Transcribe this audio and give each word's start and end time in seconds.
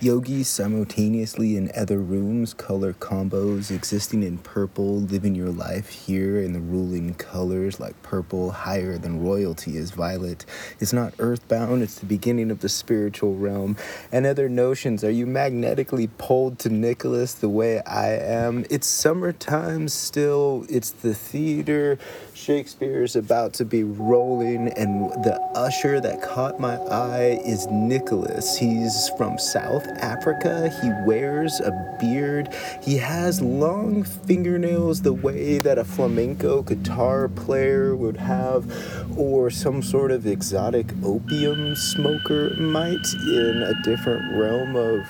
Yogis 0.00 0.48
simultaneously 0.48 1.56
in 1.56 1.72
other 1.74 1.98
rooms, 1.98 2.54
color 2.54 2.92
combos 2.92 3.72
existing 3.72 4.22
in 4.22 4.38
purple, 4.38 5.00
living 5.00 5.34
your 5.34 5.48
life 5.48 5.88
here 5.88 6.40
in 6.40 6.52
the 6.52 6.60
ruling 6.60 7.14
colors 7.14 7.80
like 7.80 8.00
purple, 8.04 8.52
higher 8.52 8.96
than 8.96 9.20
royalty 9.20 9.76
is 9.76 9.90
violet. 9.90 10.46
It's 10.78 10.92
not 10.92 11.14
earthbound, 11.18 11.82
it's 11.82 11.98
the 11.98 12.06
beginning 12.06 12.52
of 12.52 12.60
the 12.60 12.68
spiritual 12.68 13.34
realm. 13.34 13.76
And 14.12 14.24
other 14.24 14.48
notions, 14.48 15.02
are 15.02 15.10
you 15.10 15.26
magnetically 15.26 16.06
pulled 16.06 16.60
to 16.60 16.68
Nicholas 16.68 17.34
the 17.34 17.48
way 17.48 17.80
I 17.80 18.10
am? 18.10 18.66
It's 18.70 18.86
summertime 18.86 19.88
still, 19.88 20.64
it's 20.68 20.90
the 20.90 21.12
theater. 21.12 21.98
Shakespeare's 22.34 23.16
about 23.16 23.52
to 23.54 23.64
be 23.64 23.82
rolling, 23.82 24.68
and 24.74 25.10
the 25.24 25.40
usher 25.56 26.00
that 26.00 26.22
caught 26.22 26.60
my 26.60 26.76
eye 26.76 27.40
is 27.44 27.66
Nicholas. 27.66 28.56
He's 28.56 29.10
from 29.16 29.40
South 29.40 29.87
Africa. 29.98 30.68
He 30.82 30.90
wears 31.06 31.60
a 31.60 31.70
beard. 32.00 32.54
He 32.82 32.96
has 32.98 33.40
long 33.40 34.04
fingernails 34.04 35.02
the 35.02 35.12
way 35.12 35.58
that 35.58 35.78
a 35.78 35.84
flamenco 35.84 36.62
guitar 36.62 37.28
player 37.28 37.96
would 37.96 38.16
have, 38.16 39.18
or 39.18 39.50
some 39.50 39.82
sort 39.82 40.10
of 40.10 40.26
exotic 40.26 40.86
opium 41.04 41.74
smoker 41.74 42.50
might 42.56 43.06
in 43.26 43.62
a 43.62 43.82
different 43.82 44.36
realm 44.36 44.76
of. 44.76 45.06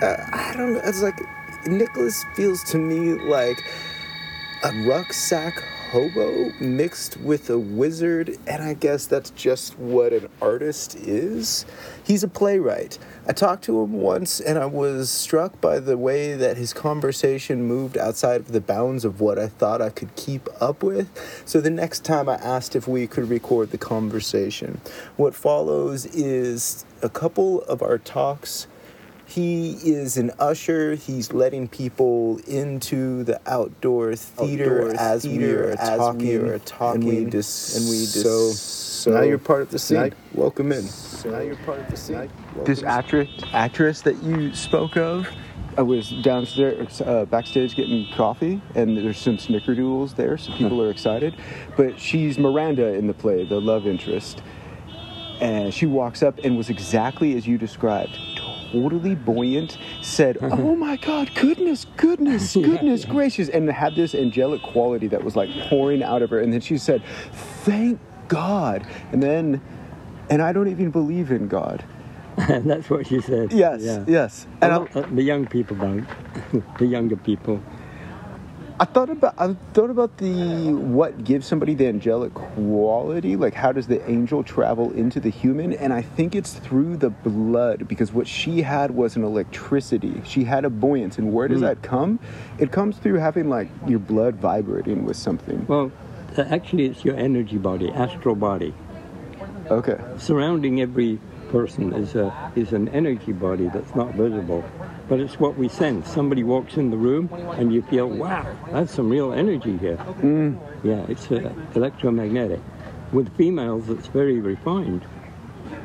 Uh, 0.00 0.16
I 0.32 0.54
don't 0.56 0.74
know. 0.74 0.80
It's 0.84 1.02
like 1.02 1.20
Nicholas 1.66 2.24
feels 2.34 2.62
to 2.64 2.78
me 2.78 3.14
like 3.28 3.58
a 4.64 4.72
rucksack 4.86 5.62
hobo 5.88 6.52
mixed 6.60 7.16
with 7.18 7.48
a 7.48 7.58
wizard, 7.58 8.36
and 8.46 8.62
I 8.62 8.74
guess 8.74 9.06
that's 9.06 9.30
just 9.30 9.78
what 9.78 10.12
an 10.12 10.28
artist 10.42 10.94
is. 10.96 11.64
He's 12.04 12.22
a 12.22 12.28
playwright. 12.28 12.98
I 13.26 13.32
talked 13.32 13.64
to 13.64 13.80
him 13.82 13.94
once, 13.94 14.38
and 14.38 14.58
I 14.58 14.66
was 14.66 15.10
struck 15.10 15.60
by 15.62 15.80
the 15.80 15.96
way 15.96 16.34
that 16.34 16.58
his 16.58 16.74
conversation 16.74 17.62
moved 17.62 17.96
outside 17.96 18.42
of 18.42 18.52
the 18.52 18.60
bounds 18.60 19.06
of 19.06 19.20
what 19.22 19.38
I 19.38 19.48
thought 19.48 19.80
I 19.80 19.88
could 19.88 20.14
keep 20.14 20.48
up 20.60 20.82
with. 20.82 21.08
So 21.46 21.60
the 21.60 21.70
next 21.70 22.04
time 22.04 22.28
I 22.28 22.34
asked 22.34 22.76
if 22.76 22.86
we 22.86 23.06
could 23.06 23.30
record 23.30 23.70
the 23.70 23.78
conversation. 23.78 24.82
What 25.16 25.34
follows 25.34 26.04
is 26.06 26.84
a 27.02 27.08
couple 27.08 27.62
of 27.62 27.80
our 27.80 27.96
talks 27.96 28.66
he 29.28 29.72
is 29.84 30.16
an 30.16 30.30
usher. 30.38 30.94
He's 30.94 31.34
letting 31.34 31.68
people 31.68 32.38
into 32.46 33.24
the 33.24 33.38
outdoor 33.46 34.16
theater 34.16 34.88
outdoor 34.88 35.00
as 35.00 35.22
theater, 35.22 35.38
we 35.38 35.52
are 35.52 35.70
as 35.78 35.98
talking, 35.98 36.26
we 36.26 36.36
are 36.36 36.58
talking, 36.60 37.02
and 37.02 37.24
we 37.24 37.30
just 37.30 37.76
and 37.76 37.84
we 37.90 37.98
just 37.98 38.22
so, 38.22 38.50
so 38.52 39.10
now 39.10 39.22
you're 39.22 39.36
part 39.36 39.60
of 39.60 39.70
the 39.70 39.78
scene. 39.78 39.98
Now, 39.98 40.10
Welcome 40.32 40.72
in. 40.72 40.82
So 40.82 41.30
now 41.30 41.40
you're 41.40 41.56
part 41.56 41.78
of 41.80 41.90
the 41.90 41.96
scene. 41.98 42.30
This 42.64 42.82
actress 42.82 43.28
actress 43.52 44.00
that 44.02 44.22
you 44.22 44.54
spoke 44.54 44.96
of. 44.96 45.28
I 45.76 45.82
was 45.82 46.10
downstairs, 46.22 47.02
uh, 47.02 47.26
backstage 47.26 47.76
getting 47.76 48.10
coffee, 48.14 48.62
and 48.74 48.96
there's 48.96 49.18
some 49.18 49.36
snickerdoodles 49.36 50.16
there, 50.16 50.38
so 50.38 50.52
people 50.54 50.82
are 50.82 50.90
excited. 50.90 51.36
But 51.76 52.00
she's 52.00 52.38
Miranda 52.38 52.94
in 52.94 53.06
the 53.06 53.14
play, 53.14 53.44
the 53.44 53.60
love 53.60 53.86
interest. 53.86 54.42
And 55.40 55.72
she 55.72 55.86
walks 55.86 56.20
up 56.24 56.38
and 56.42 56.56
was 56.56 56.68
exactly 56.68 57.36
as 57.36 57.46
you 57.46 57.58
described 57.58 58.18
totally 58.72 59.14
buoyant, 59.14 59.78
said, 60.02 60.36
mm-hmm. 60.36 60.60
Oh 60.60 60.76
my 60.76 60.96
God, 60.96 61.30
goodness, 61.34 61.86
goodness, 61.96 62.54
goodness 62.54 63.04
gracious, 63.04 63.48
and 63.48 63.68
had 63.70 63.94
this 63.94 64.14
angelic 64.14 64.62
quality 64.62 65.08
that 65.08 65.24
was 65.24 65.36
like 65.36 65.50
pouring 65.68 66.02
out 66.02 66.22
of 66.22 66.30
her. 66.30 66.40
And 66.40 66.52
then 66.52 66.60
she 66.60 66.78
said, 66.78 67.02
Thank 67.32 68.00
God. 68.28 68.86
And 69.12 69.22
then, 69.22 69.60
and 70.30 70.42
I 70.42 70.52
don't 70.52 70.68
even 70.68 70.90
believe 70.90 71.30
in 71.30 71.48
God. 71.48 71.84
And 72.36 72.70
that's 72.70 72.88
what 72.88 73.06
she 73.06 73.20
said. 73.20 73.52
Yes, 73.52 73.82
yeah. 73.82 74.04
yes. 74.06 74.46
And 74.60 74.88
well, 74.94 75.04
the 75.12 75.22
young 75.22 75.46
people 75.46 75.76
don't. 75.76 76.06
the 76.78 76.86
younger 76.86 77.16
people. 77.16 77.62
I 78.80 78.84
thought 78.84 79.10
about 79.10 79.34
I 79.38 79.54
thought 79.74 79.90
about 79.90 80.18
the 80.18 80.72
what 80.72 81.24
gives 81.24 81.48
somebody 81.48 81.74
the 81.74 81.88
angelic 81.88 82.32
quality, 82.34 83.34
like 83.34 83.52
how 83.52 83.72
does 83.72 83.88
the 83.88 84.08
angel 84.08 84.44
travel 84.44 84.92
into 84.92 85.18
the 85.18 85.30
human? 85.30 85.72
And 85.72 85.92
I 85.92 86.02
think 86.02 86.36
it's 86.36 86.52
through 86.52 86.98
the 86.98 87.10
blood 87.10 87.88
because 87.88 88.12
what 88.12 88.28
she 88.28 88.62
had 88.62 88.92
was 88.92 89.16
an 89.16 89.24
electricity. 89.24 90.22
She 90.24 90.44
had 90.44 90.64
a 90.64 90.70
buoyance, 90.70 91.18
and 91.18 91.32
where 91.32 91.48
does 91.48 91.58
mm. 91.58 91.62
that 91.62 91.82
come? 91.82 92.20
It 92.58 92.70
comes 92.70 92.98
through 92.98 93.16
having 93.16 93.48
like 93.48 93.68
your 93.88 93.98
blood 93.98 94.36
vibrating 94.36 95.04
with 95.04 95.16
something. 95.16 95.66
Well, 95.66 95.90
uh, 96.36 96.42
actually, 96.42 96.86
it's 96.86 97.04
your 97.04 97.16
energy 97.16 97.58
body, 97.58 97.90
astral 97.90 98.36
body. 98.36 98.72
Okay. 99.70 99.98
Surrounding 100.18 100.80
every 100.80 101.18
person 101.50 101.92
is 101.94 102.14
a 102.14 102.52
is 102.54 102.72
an 102.72 102.88
energy 102.90 103.32
body 103.32 103.68
that's 103.70 103.96
not 103.96 104.14
visible 104.14 104.64
but 105.08 105.20
it's 105.20 105.40
what 105.40 105.56
we 105.56 105.68
sense. 105.68 106.10
Somebody 106.10 106.44
walks 106.44 106.76
in 106.76 106.90
the 106.90 106.96
room 106.96 107.30
and 107.56 107.72
you 107.72 107.82
feel, 107.82 108.08
wow, 108.08 108.46
that's 108.70 108.92
some 108.92 109.08
real 109.08 109.32
energy 109.32 109.76
here. 109.78 109.96
Mm. 109.96 110.58
Yeah, 110.84 111.04
it's 111.08 111.30
uh, 111.30 111.52
electromagnetic. 111.74 112.60
With 113.12 113.34
females, 113.36 113.88
it's 113.88 114.06
very 114.06 114.38
refined 114.38 115.04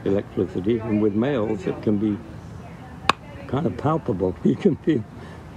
electricity, 0.05 0.79
and 0.79 1.01
with 1.01 1.13
males, 1.13 1.65
it 1.65 1.81
can 1.81 1.97
be 1.97 2.17
kind 3.47 3.65
of 3.65 3.77
palpable. 3.77 4.35
You 4.43 4.55
can 4.55 4.75
feel. 4.77 5.03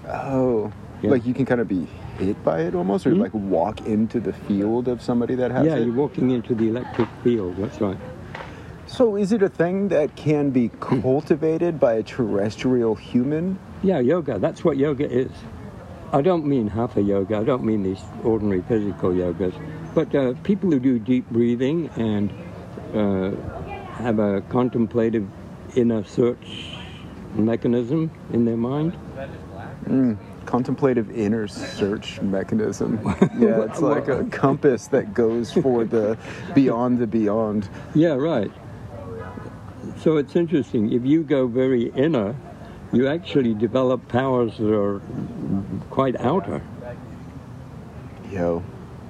Oh, 0.06 0.72
yeah. 1.02 1.10
like 1.10 1.26
you 1.26 1.34
can 1.34 1.44
kind 1.44 1.60
of 1.60 1.66
be 1.66 1.88
hit 2.18 2.42
by 2.44 2.60
it 2.60 2.74
almost, 2.74 3.06
or 3.06 3.10
mm-hmm. 3.10 3.22
like 3.22 3.34
walk 3.34 3.86
into 3.86 4.20
the 4.20 4.32
field 4.32 4.86
of 4.86 5.02
somebody 5.02 5.34
that 5.34 5.50
has 5.50 5.66
yeah, 5.66 5.74
it? 5.74 5.78
Yeah, 5.80 5.84
you're 5.86 5.94
walking 5.94 6.30
into 6.30 6.54
the 6.54 6.68
electric 6.68 7.08
field. 7.24 7.56
That's 7.56 7.80
right. 7.80 7.98
So, 8.88 9.16
is 9.16 9.32
it 9.32 9.42
a 9.42 9.48
thing 9.48 9.88
that 9.88 10.14
can 10.14 10.50
be 10.50 10.70
cultivated 10.80 11.80
by 11.80 11.94
a 11.94 12.02
terrestrial 12.02 12.94
human? 12.94 13.58
Yeah, 13.82 13.98
yoga. 13.98 14.38
That's 14.38 14.64
what 14.64 14.76
yoga 14.76 15.10
is. 15.10 15.30
I 16.12 16.22
don't 16.22 16.46
mean 16.46 16.68
hatha 16.68 17.02
yoga. 17.02 17.38
I 17.38 17.44
don't 17.44 17.64
mean 17.64 17.82
these 17.82 18.00
ordinary 18.22 18.62
physical 18.62 19.10
yogas. 19.10 19.54
But 19.92 20.14
uh, 20.14 20.34
people 20.44 20.70
who 20.70 20.78
do 20.78 21.00
deep 21.00 21.28
breathing 21.30 21.90
and 21.96 22.32
uh, 22.94 23.32
have 23.94 24.20
a 24.20 24.40
contemplative 24.42 25.26
inner 25.74 26.04
search 26.04 26.76
mechanism 27.34 28.10
in 28.32 28.44
their 28.44 28.56
mind. 28.56 28.96
Mm, 29.86 30.16
contemplative 30.46 31.10
inner 31.10 31.48
search 31.48 32.20
mechanism. 32.22 33.00
Yeah, 33.36 33.64
it's 33.64 33.80
like 33.80 34.08
a 34.08 34.24
compass 34.24 34.86
that 34.88 35.12
goes 35.12 35.52
for 35.52 35.84
the 35.84 36.16
beyond 36.54 36.98
the 36.98 37.06
beyond. 37.06 37.68
Yeah, 37.94 38.14
right. 38.14 38.50
So 39.98 40.16
it's 40.18 40.36
interesting. 40.36 40.92
If 40.92 41.04
you 41.04 41.22
go 41.22 41.46
very 41.46 41.90
inner, 41.92 42.34
you 42.92 43.08
actually 43.08 43.54
develop 43.54 44.06
powers 44.08 44.56
that 44.58 44.72
are 44.72 45.00
quite 45.90 46.20
outer. 46.20 46.62
Yo. 48.30 48.62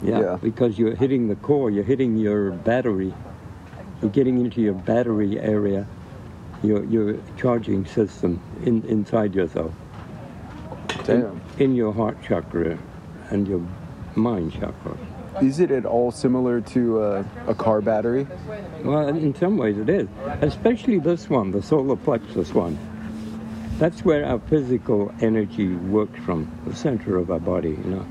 Yeah, 0.03 0.21
yeah, 0.21 0.39
because 0.43 0.79
you're 0.79 0.95
hitting 0.95 1.29
the 1.29 1.37
core, 1.37 1.71
you're 1.71 1.83
hitting 1.83 2.19
your 2.19 2.51
battery, 2.51 3.15
you're 4.03 4.11
getting 4.11 4.39
into 4.41 4.61
your 4.61 4.75
battery 4.75 5.41
area, 5.41 5.87
your, 6.63 6.85
your 6.85 7.17
charging 7.39 7.87
system 7.87 8.41
in, 8.63 8.83
inside 8.85 9.35
yourself. 9.35 9.73
Damn. 11.05 11.41
In, 11.57 11.63
in 11.63 11.75
your 11.75 11.95
heart 11.95 12.23
chakra 12.23 12.79
and 13.31 13.49
your 13.49 13.67
mind 14.15 14.53
chakra. 14.53 14.99
Is 15.43 15.61
it 15.61 15.71
at 15.71 15.85
all 15.85 16.11
similar 16.11 16.61
to 16.63 17.01
uh, 17.01 17.25
a 17.47 17.55
car 17.55 17.81
battery? 17.81 18.27
Well, 18.83 19.09
in 19.09 19.35
some 19.35 19.57
ways 19.57 19.79
it 19.79 19.89
is, 19.89 20.09
especially 20.41 20.99
this 20.99 21.29
one, 21.29 21.51
the 21.51 21.63
solar 21.63 21.97
plexus 21.97 22.55
one. 22.55 22.79
That's 23.79 24.05
where 24.05 24.25
our 24.25 24.39
physical 24.39 25.13
energy 25.21 25.69
works 25.75 26.19
from, 26.21 26.51
the 26.67 26.75
center 26.75 27.19
of 27.19 27.31
our 27.31 27.39
body, 27.39 27.71
you 27.71 27.85
know. 27.85 28.07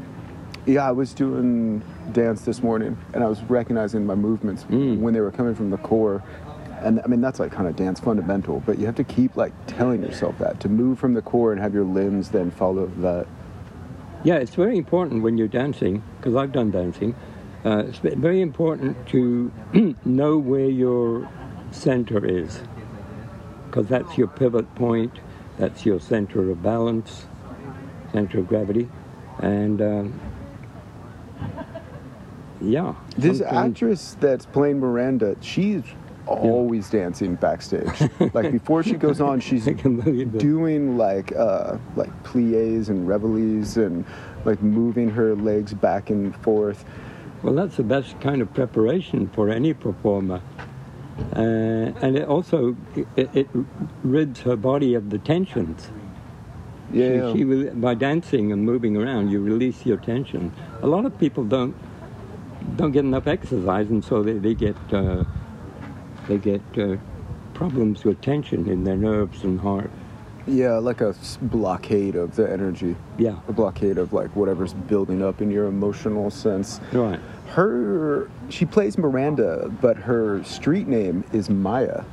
Yeah, 0.68 0.88
I 0.88 0.92
was 0.92 1.14
doing 1.14 1.82
dance 2.12 2.42
this 2.42 2.62
morning, 2.62 2.98
and 3.14 3.24
I 3.24 3.28
was 3.28 3.42
recognizing 3.44 4.06
my 4.06 4.16
movements 4.16 4.64
mm. 4.66 5.00
when 5.00 5.14
they 5.14 5.22
were 5.22 5.32
coming 5.32 5.56
from 5.56 5.72
the 5.72 5.78
core. 5.78 6.24
And 6.82 7.02
I 7.04 7.08
mean, 7.08 7.22
that's 7.22 7.40
like 7.40 7.52
kind 7.52 7.68
of 7.68 7.76
dance 7.76 8.00
fundamental, 8.00 8.62
but 8.66 8.78
you 8.78 8.86
have 8.86 8.96
to 8.96 9.04
keep 9.04 9.36
like 9.36 9.54
telling 9.66 10.04
yourself 10.04 10.38
that 10.40 10.60
to 10.60 10.70
move 10.70 11.00
from 11.00 11.14
the 11.16 11.22
core 11.22 11.52
and 11.52 11.60
have 11.62 11.74
your 11.74 11.84
limbs 11.84 12.30
then 12.30 12.52
follow 12.52 12.88
that. 12.98 13.28
Yeah, 14.26 14.38
it's 14.38 14.56
very 14.56 14.76
important 14.76 15.22
when 15.22 15.38
you're 15.38 15.48
dancing, 15.48 16.02
because 16.18 16.36
I've 16.36 16.52
done 16.52 16.72
dancing. 16.72 17.14
Uh, 17.64 17.84
it's 17.88 18.00
very 18.00 18.42
important 18.42 19.08
to 19.10 19.52
know 20.04 20.40
where 20.40 20.68
your 20.68 21.30
center 21.70 22.26
is, 22.26 22.60
because 23.68 23.88
that's 23.88 24.18
your 24.18 24.26
pivot 24.26 24.74
point, 24.74 25.14
that's 25.60 25.86
your 25.86 26.00
center 26.00 26.50
of 26.50 26.64
balance, 26.64 27.28
center 28.14 28.40
of 28.40 28.48
gravity, 28.48 28.90
and 29.44 29.80
um, 29.80 30.20
yeah. 32.60 32.96
This 33.16 33.42
actress 33.42 34.18
that's 34.20 34.48
playing 34.48 34.80
Miranda, 34.80 35.36
she's 35.40 35.84
always 36.28 36.90
dancing 36.90 37.36
backstage. 37.36 38.10
like 38.34 38.52
before 38.52 38.84
she 38.84 38.94
goes 38.94 39.22
on, 39.22 39.40
she's 39.48 39.66
doing 39.66 40.98
like 40.98 41.36
uh, 41.36 41.78
like 41.96 42.12
plies 42.24 42.90
and 42.90 43.08
relevés 43.08 43.78
and 43.78 44.06
like 44.46 44.62
moving 44.62 45.10
her 45.10 45.36
legs 45.36 45.74
back 45.74 46.10
and 46.10 46.36
forth. 46.38 46.86
Well, 47.44 47.54
that's 47.54 47.78
the 47.78 47.84
best 47.84 48.20
kind 48.22 48.42
of 48.42 48.54
preparation 48.54 49.28
for 49.30 49.50
any 49.50 49.74
performer. 49.74 50.42
Uh, 51.36 51.94
and 52.02 52.18
it 52.18 52.28
also 52.28 52.76
it, 53.16 53.30
it 53.34 53.48
rids 54.04 54.42
her 54.42 54.56
body 54.56 54.94
of 54.96 55.10
the 55.10 55.18
tensions. 55.20 55.90
Yeah. 56.92 57.32
She, 57.34 57.40
she 57.40 57.44
by 57.44 57.94
dancing 57.94 58.52
and 58.52 58.64
moving 58.64 58.98
around, 58.98 59.30
you 59.30 59.42
release 59.42 59.86
your 59.86 59.98
tension. 59.98 60.52
A 60.82 60.88
lot 60.88 61.06
of 61.06 61.18
people 61.20 61.44
don't 61.44 61.76
don't 62.76 62.92
get 62.92 63.06
enough 63.06 63.28
exercise, 63.28 63.90
and 63.90 64.04
so 64.04 64.24
they, 64.24 64.34
they 64.34 64.54
get 64.54 64.76
uh, 64.92 65.24
they 66.28 66.38
get 66.38 66.62
uh, 66.78 66.98
problems 67.54 68.04
with 68.04 68.22
tension 68.22 68.68
in 68.70 68.84
their 68.84 68.98
nerves 68.98 69.44
and 69.44 69.60
heart. 69.60 69.90
yeah, 70.48 70.74
like 70.78 71.02
a 71.02 71.16
blockade 71.42 72.16
of 72.16 72.36
the 72.36 72.52
energy. 72.52 72.96
Yeah, 73.18 73.40
A 73.48 73.54
blockade 73.54 73.98
of 73.98 74.14
like 74.14 74.36
whatever's 74.36 74.74
building 74.74 75.24
up 75.24 75.42
in 75.42 75.50
your 75.52 75.66
emotional 75.68 76.30
sense. 76.30 76.80
right. 76.92 77.20
Her, 77.50 78.30
she 78.50 78.66
plays 78.66 78.98
Miranda, 78.98 79.72
but 79.82 79.96
her 79.98 80.44
street 80.44 80.88
name 80.88 81.24
is 81.32 81.50
Maya. 81.50 82.04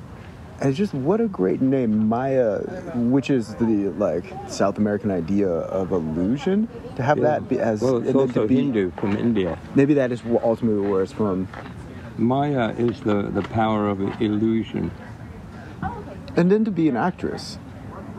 And 0.60 0.68
it's 0.68 0.78
just 0.78 0.94
what 0.94 1.20
a 1.20 1.26
great 1.26 1.60
name, 1.60 2.06
Maya, 2.08 2.58
which 2.94 3.30
is 3.30 3.54
the 3.56 3.88
like 3.98 4.24
South 4.48 4.78
American 4.78 5.10
idea 5.10 5.48
of 5.48 5.90
illusion. 5.90 6.68
To 6.96 7.02
have 7.02 7.18
Yeah. 7.18 7.24
that 7.24 7.48
be 7.48 7.58
as 7.58 7.80
well, 7.82 7.96
it's 8.06 8.14
also 8.14 8.46
be- 8.46 8.56
Hindu 8.56 8.92
from 8.92 9.16
India. 9.16 9.58
Maybe 9.74 9.94
that 9.94 10.12
is 10.12 10.22
ultimately 10.44 10.88
where 10.88 11.02
it's 11.02 11.12
from. 11.12 11.48
Maya 12.22 12.74
is 12.78 13.00
the, 13.00 13.22
the 13.22 13.42
power 13.42 13.88
of 13.88 14.00
illusion. 14.20 14.90
And 16.36 16.50
then 16.50 16.64
to 16.64 16.70
be 16.70 16.88
an 16.88 16.96
actress, 16.96 17.58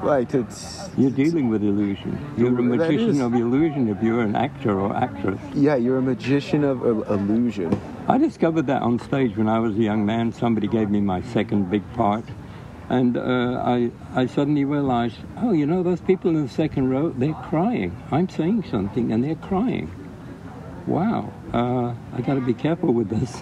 like 0.03 0.33
it's 0.33 0.89
You're 0.97 1.09
dealing 1.11 1.49
with 1.49 1.63
illusion. 1.63 2.19
You're 2.37 2.49
a 2.49 2.61
magician 2.61 3.21
of 3.21 3.33
illusion 3.33 3.87
if 3.87 4.03
you're 4.03 4.21
an 4.21 4.35
actor 4.35 4.79
or 4.79 4.95
actress. 4.95 5.39
yeah, 5.53 5.75
you're 5.75 5.97
a 5.97 6.01
magician 6.01 6.63
of 6.63 6.85
il- 6.85 7.03
illusion. 7.03 7.79
I 8.07 8.17
discovered 8.17 8.67
that 8.67 8.81
on 8.81 8.99
stage 8.99 9.37
when 9.37 9.47
I 9.47 9.59
was 9.59 9.75
a 9.75 9.81
young 9.81 10.05
man. 10.05 10.31
Somebody 10.33 10.67
gave 10.67 10.89
me 10.89 10.99
my 10.99 11.21
second 11.21 11.71
big 11.71 11.83
part. 11.93 12.25
And 12.89 13.17
uh, 13.17 13.63
I, 13.65 13.91
I 14.13 14.25
suddenly 14.25 14.65
realized, 14.65 15.15
oh, 15.37 15.53
you 15.53 15.65
know, 15.65 15.81
those 15.83 16.01
people 16.01 16.29
in 16.31 16.43
the 16.43 16.49
second 16.49 16.89
row, 16.89 17.09
they're 17.09 17.33
crying. 17.33 17.95
I'm 18.11 18.27
saying 18.27 18.65
something 18.69 19.11
and 19.11 19.23
they're 19.23 19.35
crying. 19.35 19.89
Wow, 20.87 21.31
uh, 21.53 21.93
I 22.15 22.21
got 22.21 22.35
to 22.35 22.41
be 22.41 22.53
careful 22.53 22.93
with 22.93 23.09
this. 23.09 23.41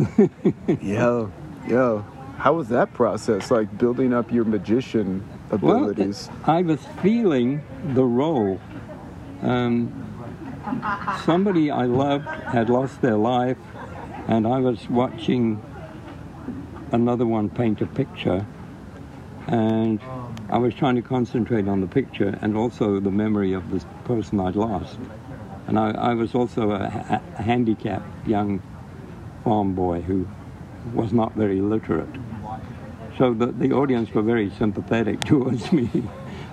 Yo, 0.82 1.32
yo, 1.68 2.06
how 2.38 2.54
was 2.54 2.70
that 2.70 2.94
process? 2.94 3.50
Like 3.50 3.76
building 3.78 4.14
up 4.14 4.32
your 4.32 4.46
magician 4.46 5.28
abilities? 5.50 6.30
well. 6.30 6.58
I 6.58 6.62
was 6.62 6.80
feeling 7.02 7.64
the 7.94 8.04
role. 8.04 8.60
Um, 9.42 9.92
somebody 11.26 11.72
I 11.72 11.86
loved 11.86 12.26
had 12.26 12.70
lost 12.70 13.02
their 13.02 13.18
life, 13.18 13.58
and 14.28 14.46
I 14.46 14.60
was 14.60 14.88
watching 14.88 15.64
another 16.92 17.26
one 17.26 17.50
paint 17.50 17.82
a 17.82 17.88
picture, 17.88 18.46
and 19.48 20.00
I 20.50 20.58
was 20.60 20.76
trying 20.76 20.96
to 20.96 21.02
concentrate 21.02 21.68
on 21.68 21.82
the 21.82 21.88
picture 21.88 22.38
and 22.42 22.56
also 22.56 23.00
the 23.00 23.12
memory 23.12 23.54
of 23.54 23.72
this 23.72 23.86
person 24.06 24.40
I'd 24.40 24.56
lost. 24.56 25.00
And 25.72 25.80
I, 25.80 25.92
I 25.92 26.14
was 26.16 26.36
also 26.36 26.72
a, 26.72 27.22
a 27.38 27.42
handicapped 27.42 28.28
young 28.28 28.62
farm 29.46 29.74
boy 29.74 30.02
who 30.02 30.28
was 30.94 31.14
not 31.14 31.34
very 31.34 31.62
literate. 31.62 32.10
So 33.18 33.34
the, 33.34 33.54
the 33.54 33.72
audience 33.72 34.14
were 34.14 34.22
very 34.22 34.50
sympathetic 34.50 35.22
towards 35.32 35.72
me. 35.72 35.90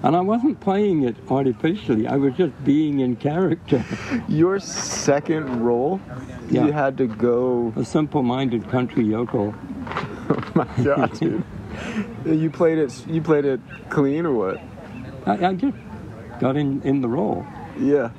And 0.05 0.15
I 0.15 0.21
wasn't 0.21 0.61
playing 0.61 1.03
it 1.03 1.17
artificially, 1.29 2.07
I 2.07 2.15
was 2.15 2.35
just 2.35 2.63
being 2.63 3.01
in 3.01 3.17
character. 3.17 3.85
Your 4.29 4.61
second 4.61 5.65
role, 5.65 6.01
Yeah. 6.49 6.67
you 6.67 6.73
had 6.73 6.97
to 6.99 7.09
go. 7.09 7.73
A 7.75 7.85
simple 7.85 8.23
minded 8.23 8.71
country 8.71 9.05
yokel. 9.05 9.53
Oh 10.31 10.43
my 10.55 10.69
god, 10.85 11.19
dude! 11.19 11.43
You 12.25 12.51
played 12.51 12.79
it. 12.79 13.05
You 13.09 13.21
played 13.21 13.47
it 13.47 13.59
clean 13.91 14.27
or 14.27 14.35
what? 14.35 14.61
I, 15.27 15.49
I 15.49 15.55
just 15.55 15.77
got 16.39 16.57
in, 16.57 16.81
in 16.83 17.01
the 17.01 17.09
role. 17.09 17.45
Yeah. 17.81 18.11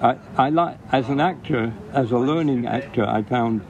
I, 0.00 0.48
like 0.48 0.78
as 0.92 1.08
an 1.10 1.20
actor, 1.20 1.74
as 1.92 2.10
a 2.10 2.18
learning 2.18 2.66
actor, 2.66 3.04
I 3.04 3.22
found 3.22 3.60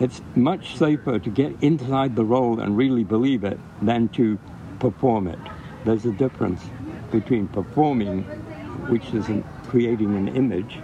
it's 0.00 0.22
much 0.34 0.78
safer 0.78 1.18
to 1.18 1.30
get 1.30 1.54
inside 1.60 2.16
the 2.16 2.24
role 2.24 2.60
and 2.60 2.76
really 2.76 3.04
believe 3.04 3.44
it 3.44 3.60
than 3.82 4.08
to 4.10 4.38
perform 4.78 5.28
it. 5.28 5.38
There's 5.84 6.06
a 6.06 6.12
difference 6.12 6.62
between 7.10 7.46
performing, 7.48 8.22
which 8.88 9.12
is 9.12 9.28
in 9.28 9.44
creating 9.68 10.16
an 10.16 10.28
image, 10.34 10.78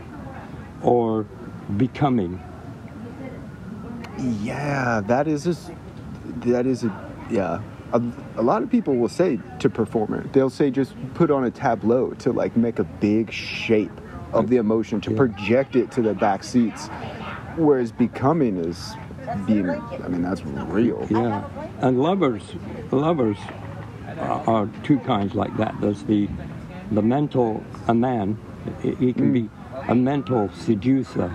or 0.83 1.25
becoming. 1.79 2.43
Yeah, 4.19 5.01
that 5.07 5.27
is. 5.27 5.71
That 6.45 6.67
is 6.67 6.85
a. 6.85 7.11
Yeah. 7.31 7.63
A, 7.95 8.03
a 8.37 8.43
lot 8.43 8.63
of 8.63 8.69
people 8.69 8.97
will 8.97 9.09
say 9.09 9.41
to 9.61 9.71
perform 9.71 10.13
it. 10.13 10.35
They'll 10.35 10.51
say 10.51 10.71
just 10.71 10.93
put 11.15 11.31
on 11.31 11.45
a 11.45 11.51
tableau 11.51 12.11
to 12.19 12.33
like 12.33 12.55
make 12.55 12.79
a 12.79 12.85
big 12.85 13.33
shape 13.33 13.99
of 14.33 14.49
the 14.49 14.57
emotion 14.57 15.01
to 15.03 15.11
Yeah. 15.11 15.17
project 15.17 15.77
it 15.77 15.91
to 15.93 16.03
the 16.03 16.15
back 16.15 16.45
seats. 16.45 16.89
Whereas 17.57 17.93
becoming 17.93 18.57
is 18.57 18.95
being. 19.47 19.69
I 19.69 20.09
mean, 20.09 20.23
that's 20.23 20.45
real. 20.45 21.07
Yeah, 21.11 21.45
and 21.81 22.01
lovers, 22.01 22.55
lovers 22.91 23.39
are, 24.21 24.49
are 24.49 24.69
two 24.83 24.99
kinds 25.01 25.35
like 25.35 25.57
that. 25.57 25.75
There's 25.81 26.03
the 26.05 26.29
the 26.93 27.03
mental 27.03 27.63
a 27.89 27.95
man. 27.95 28.39
He 28.83 28.95
he 28.95 29.13
can 29.13 29.31
mm. 29.31 29.33
be 29.33 29.51
a 29.89 29.95
mental 29.95 30.51
seducer. 30.53 31.35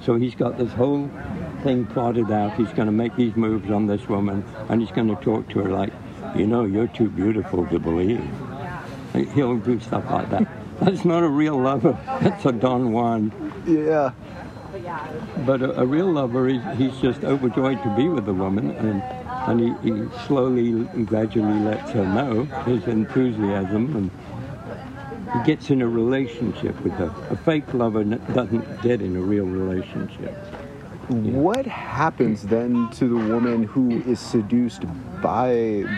So 0.00 0.14
he's 0.14 0.34
got 0.34 0.58
this 0.58 0.72
whole 0.72 1.10
thing 1.64 1.86
plotted 1.86 2.30
out. 2.30 2.54
He's 2.56 2.72
going 2.72 2.86
to 2.86 2.92
make 2.92 3.16
these 3.16 3.34
moves 3.34 3.70
on 3.70 3.86
this 3.86 4.08
woman, 4.08 4.44
and 4.68 4.80
he's 4.80 4.92
going 4.92 5.08
to 5.08 5.16
talk 5.22 5.48
to 5.50 5.58
her 5.60 5.70
like, 5.70 5.92
you 6.36 6.46
know, 6.46 6.64
you're 6.64 6.86
too 6.86 7.10
beautiful 7.10 7.66
to 7.66 7.78
believe. 7.80 8.22
He'll 9.34 9.56
do 9.56 9.80
stuff 9.80 10.04
like 10.10 10.30
that. 10.30 10.46
That's 10.80 11.04
not 11.04 11.22
a 11.22 11.28
real 11.28 11.60
lover. 11.60 11.98
That's 12.20 12.44
a 12.46 12.52
Don 12.52 12.92
Juan. 12.92 13.32
Yeah. 13.66 14.12
But 15.44 15.62
a, 15.62 15.80
a 15.80 15.86
real 15.86 16.12
lover, 16.12 16.48
is, 16.48 16.62
he's 16.76 16.96
just 16.98 17.24
overjoyed 17.24 17.82
to 17.82 17.96
be 17.96 18.08
with 18.08 18.26
the 18.26 18.34
woman, 18.34 18.70
and 18.70 19.02
and 19.48 19.60
he, 19.60 19.90
he 19.90 20.08
slowly 20.26 20.70
and 20.70 21.06
gradually 21.06 21.58
lets 21.60 21.90
her 21.92 22.04
know 22.04 22.44
his 22.64 22.86
enthusiasm, 22.86 23.96
and 23.96 24.10
he 25.32 25.44
gets 25.44 25.70
in 25.70 25.80
a 25.80 25.88
relationship 25.88 26.78
with 26.82 26.92
her. 26.94 27.12
A 27.30 27.36
fake 27.36 27.72
lover 27.72 28.00
n- 28.00 28.20
doesn't 28.34 28.82
get 28.82 29.00
in 29.00 29.16
a 29.16 29.20
real 29.20 29.46
relationship. 29.46 30.36
What 31.08 31.64
happens 31.66 32.42
then 32.42 32.90
to 32.90 33.08
the 33.08 33.16
woman 33.16 33.62
who 33.62 34.02
is 34.02 34.20
seduced 34.20 34.82
by 35.22 35.48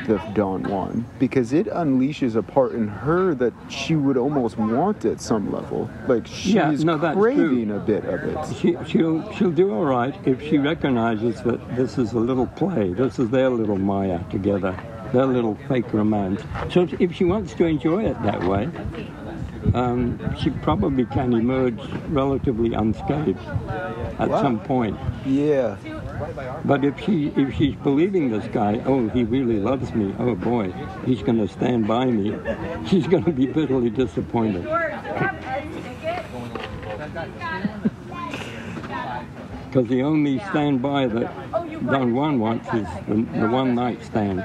the 0.06 0.20
Don 0.34 0.62
Juan? 0.64 1.04
Because 1.18 1.52
it 1.52 1.66
unleashes 1.66 2.36
a 2.36 2.42
part 2.42 2.72
in 2.72 2.88
her 2.88 3.34
that 3.36 3.52
she 3.68 3.94
would 3.96 4.16
almost 4.16 4.58
want 4.58 5.04
at 5.04 5.20
some 5.20 5.52
level. 5.52 5.90
Like 6.08 6.26
she's 6.26 6.54
Yeah, 6.54 6.70
no, 6.70 6.98
that's 6.98 7.16
true. 7.16 7.34
craving 7.34 7.70
a 7.70 7.78
bit 7.78 8.04
of 8.04 8.20
it. 8.24 8.56
She, 8.56 8.76
she'll 8.86 9.30
she'll 9.32 9.50
do 9.50 9.72
all 9.72 9.84
right 9.84 10.14
if 10.26 10.40
she 10.42 10.58
recognizes 10.58 11.42
that 11.42 11.76
this 11.76 11.98
is 11.98 12.12
a 12.12 12.18
little 12.18 12.46
play. 12.46 12.92
This 12.92 13.18
is 13.18 13.30
their 13.30 13.50
little 13.50 13.78
Maya 13.78 14.20
together, 14.30 14.74
their 15.12 15.26
little 15.26 15.56
fake 15.68 15.92
romance. 15.92 16.42
So 16.72 16.82
if- 16.82 17.00
if 17.00 17.14
she 17.14 17.24
wants 17.24 17.54
to 17.54 17.64
enjoy 17.66 18.04
it 18.04 18.20
that 18.22 18.42
way, 18.44 18.68
um, 19.74 20.18
she 20.36 20.50
probably 20.50 21.04
can 21.06 21.32
emerge 21.32 21.78
relatively 22.08 22.72
unscathed 22.74 23.38
at 24.18 24.28
Wow. 24.28 24.42
some 24.42 24.60
point. 24.60 24.96
Yeah. 25.26 25.76
But 26.64 26.84
if 26.84 27.00
she 27.00 27.28
if 27.36 27.54
she's 27.54 27.74
believing 27.76 28.30
this 28.30 28.46
guy, 28.48 28.82
oh, 28.84 29.08
he 29.08 29.24
really 29.24 29.58
loves 29.58 29.92
me. 29.94 30.14
Oh 30.18 30.34
boy, 30.34 30.72
he's 31.04 31.22
going 31.22 31.38
to 31.38 31.48
stand 31.48 31.86
by 31.86 32.06
me. 32.06 32.36
She's 32.86 33.06
going 33.06 33.24
to 33.24 33.32
be 33.32 33.46
bitterly 33.46 33.90
disappointed. 33.90 34.64
Because 39.66 39.88
the 39.88 40.02
only 40.02 40.38
standby 40.50 41.06
that 41.06 41.52
Don 41.86 42.14
Juan 42.14 42.40
wants 42.40 42.66
is 42.74 42.86
the, 43.06 43.14
the 43.38 43.48
one 43.48 43.74
night 43.74 44.02
stand. 44.02 44.42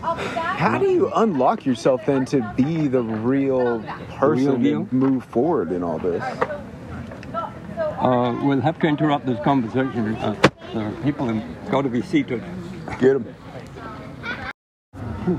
How 0.00 0.78
do 0.78 0.88
you 0.88 1.12
unlock 1.14 1.66
yourself 1.66 2.06
then 2.06 2.24
to 2.26 2.52
be 2.56 2.88
the 2.88 3.02
real 3.02 3.80
person 4.16 4.62
deal? 4.62 4.80
and 4.80 4.92
move 4.92 5.24
forward 5.24 5.70
in 5.72 5.82
all 5.82 5.98
this? 5.98 6.22
Uh, 8.06 8.38
we'll 8.44 8.60
have 8.60 8.78
to 8.78 8.86
interrupt 8.86 9.26
this 9.26 9.40
conversation. 9.40 10.14
Uh, 10.14 10.32
there 10.72 10.86
are 10.86 10.92
people 11.02 11.26
have 11.26 11.70
got 11.72 11.82
to 11.82 11.88
be 11.88 12.00
seated. 12.00 12.40
Get. 13.00 13.16
Ooh, 13.16 13.24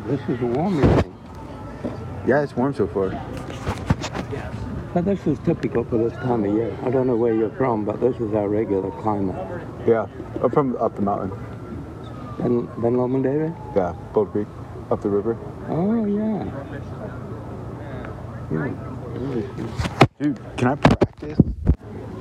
this 0.06 0.20
is 0.28 0.42
a 0.42 0.46
warm 0.46 0.78
evening. 0.78 1.16
Yeah, 2.28 2.44
it's 2.44 2.58
warm 2.58 2.74
so 2.74 2.86
far. 2.86 3.12
But 4.94 5.06
this 5.06 5.26
is 5.26 5.40
typical 5.46 5.86
for 5.86 5.98
this 5.98 6.12
time 6.16 6.44
of 6.44 6.54
year. 6.54 6.78
I 6.84 6.90
don't 6.90 7.08
know 7.08 7.16
where 7.16 7.34
you're 7.34 7.56
from, 7.56 7.86
but 7.86 8.02
this 8.02 8.18
is 8.18 8.34
our 8.34 8.50
regular 8.50 8.92
climate. 9.02 9.38
Yeah. 9.88 10.08
Up 10.44 10.54
from 10.54 10.76
up 10.76 10.94
the 10.98 11.04
mountain. 11.04 11.32
Ben, 12.38 12.66
ben 12.82 12.98
Lomond 12.98 13.26
area? 13.26 13.56
Yeah, 13.78 13.94
Boulder 14.12 14.32
Creek. 14.32 14.48
Up 14.92 15.02
the 15.02 15.08
river. 15.08 15.38
Oh, 15.70 16.04
yeah. 16.04 16.44
Yeah. 18.52 18.74
Dude, 20.20 20.38
can 20.58 20.68
I 20.68 20.76
practice? 20.76 21.40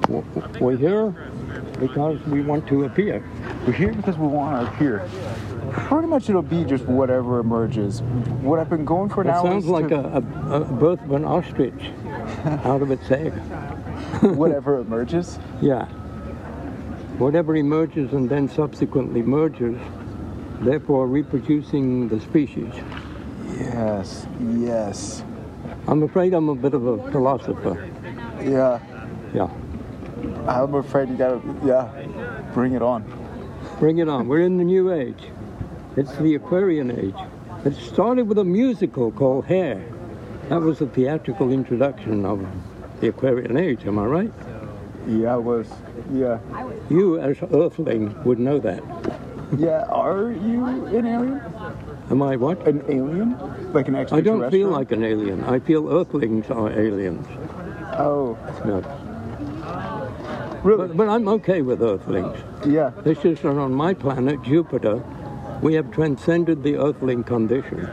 We're 0.09 0.77
here 0.77 1.11
because 1.81 2.21
we 2.27 2.41
want 2.43 2.67
to 2.69 2.85
appear. 2.85 3.23
We're 3.67 3.73
here 3.73 3.93
because 3.93 4.17
we 4.17 4.27
want 4.27 4.67
to 4.67 4.73
appear. 4.75 5.09
Pretty 5.73 6.07
much 6.07 6.29
it'll 6.31 6.43
be 6.43 6.65
just 6.65 6.85
whatever 6.87 7.41
emerges. 7.41 8.03
What 8.43 8.59
I've 8.61 8.71
been 8.71 8.85
going 8.85 9.09
for 9.11 9.25
That 9.25 9.31
now 9.31 9.43
sounds 9.43 9.67
like 9.67 9.89
to- 9.89 9.97
a, 9.99 10.19
a, 10.51 10.61
a 10.63 10.65
birth 10.65 11.03
of 11.03 11.13
an 11.13 11.25
ostrich 11.25 11.75
out 12.65 12.83
of 12.83 12.91
its 12.91 13.11
egg. 13.11 13.33
whatever 14.23 14.79
emerges. 14.79 15.39
Yeah. 15.61 15.87
Whatever 17.19 17.57
emerges 17.57 18.13
and 18.13 18.29
then 18.29 18.49
subsequently 18.49 19.23
merges, 19.23 19.79
therefore 20.61 21.07
reproducing 21.09 22.09
the 22.09 22.21
species. 22.21 22.73
Yes, 23.59 24.27
yes. 24.59 25.23
I'm 25.89 26.03
afraid 26.03 26.35
I'm 26.35 26.49
a 26.49 26.55
bit 26.55 26.75
of 26.75 26.87
a 26.87 27.11
philosopher. 27.11 27.89
Yeah, 28.43 28.81
Yeah. 29.35 29.51
I'm 30.47 30.75
afraid 30.75 31.09
you 31.11 31.17
gotta, 31.17 31.41
yeah, 31.65 32.51
bring 32.55 32.73
it 32.75 32.83
on. 32.83 33.05
Bring 33.79 33.99
it 33.99 34.09
on. 34.09 34.29
We're 34.29 34.41
in 34.41 34.57
the 34.57 34.65
new 34.65 34.93
age. 34.93 35.23
It's 35.97 36.15
the 36.17 36.35
Aquarian 36.35 36.91
age. 36.91 37.15
It 37.65 37.75
started 37.75 38.29
with 38.29 38.39
a 38.39 38.45
musical 38.45 39.11
called 39.11 39.47
Hair. 39.47 39.85
That 40.49 40.61
was 40.61 40.79
the 40.79 40.87
theatrical 40.87 41.53
introduction 41.53 42.25
of 42.25 42.47
the 43.01 43.09
Aquarian 43.09 43.57
age, 43.57 43.85
am 43.87 43.99
I 43.99 44.05
right? 44.07 44.33
Yeah, 45.07 45.37
it 45.37 45.43
was. 45.43 45.69
Yeah. 46.13 46.39
You, 46.89 47.19
as 47.19 47.39
Earthling, 47.43 48.15
would 48.25 48.39
know 48.39 48.59
that. 48.61 48.83
Yeah, 49.59 49.85
are 49.85 50.33
you 50.33 50.65
an 50.65 50.89
alien? 51.07 51.41
Am 52.11 52.23
I 52.23 52.37
what? 52.37 52.67
An 52.67 52.83
alien? 52.89 53.37
Like 53.73 53.89
an 53.89 53.97
extraterrestrial? 53.97 54.39
I 54.39 54.41
don't 54.43 54.51
feel 54.51 54.69
like 54.71 54.93
an 54.93 55.05
alien. 55.05 55.45
I 55.45 55.59
feel 55.61 55.89
Earthlings 55.93 56.51
are 56.51 56.71
aliens. 56.71 57.27
Oh, 57.99 58.37
No. 58.65 58.83
Really? 60.67 60.89
But, 60.89 60.97
but 60.97 61.09
I'm 61.09 61.29
okay 61.29 61.63
with 61.63 61.81
Earthlings. 61.83 62.37
Uh, 62.37 62.69
yeah. 62.69 62.93
It's 63.05 63.23
just 63.23 63.43
that 63.43 63.57
on 63.57 63.73
my 63.73 63.95
planet, 63.95 64.43
Jupiter, 64.43 65.03
we 65.63 65.75
have 65.75 65.91
transcended 65.91 66.63
the 66.63 66.77
Earthling 66.77 67.25
condition. 67.25 67.89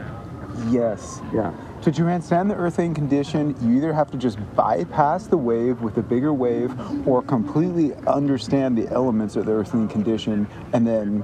Yes. 0.68 1.20
Yeah. 1.32 1.52
To 1.82 1.92
transcend 1.92 2.50
the 2.50 2.54
earthling 2.54 2.94
condition, 2.94 3.54
you 3.60 3.76
either 3.76 3.92
have 3.92 4.10
to 4.12 4.16
just 4.16 4.38
bypass 4.54 5.26
the 5.26 5.36
wave 5.36 5.82
with 5.82 5.98
a 5.98 6.02
bigger 6.02 6.32
wave 6.32 6.72
or 7.06 7.22
completely 7.22 7.94
understand 8.06 8.78
the 8.78 8.88
elements 8.88 9.36
of 9.36 9.44
the 9.44 9.52
earthling 9.52 9.88
condition 9.88 10.46
and 10.72 10.86
then 10.86 11.22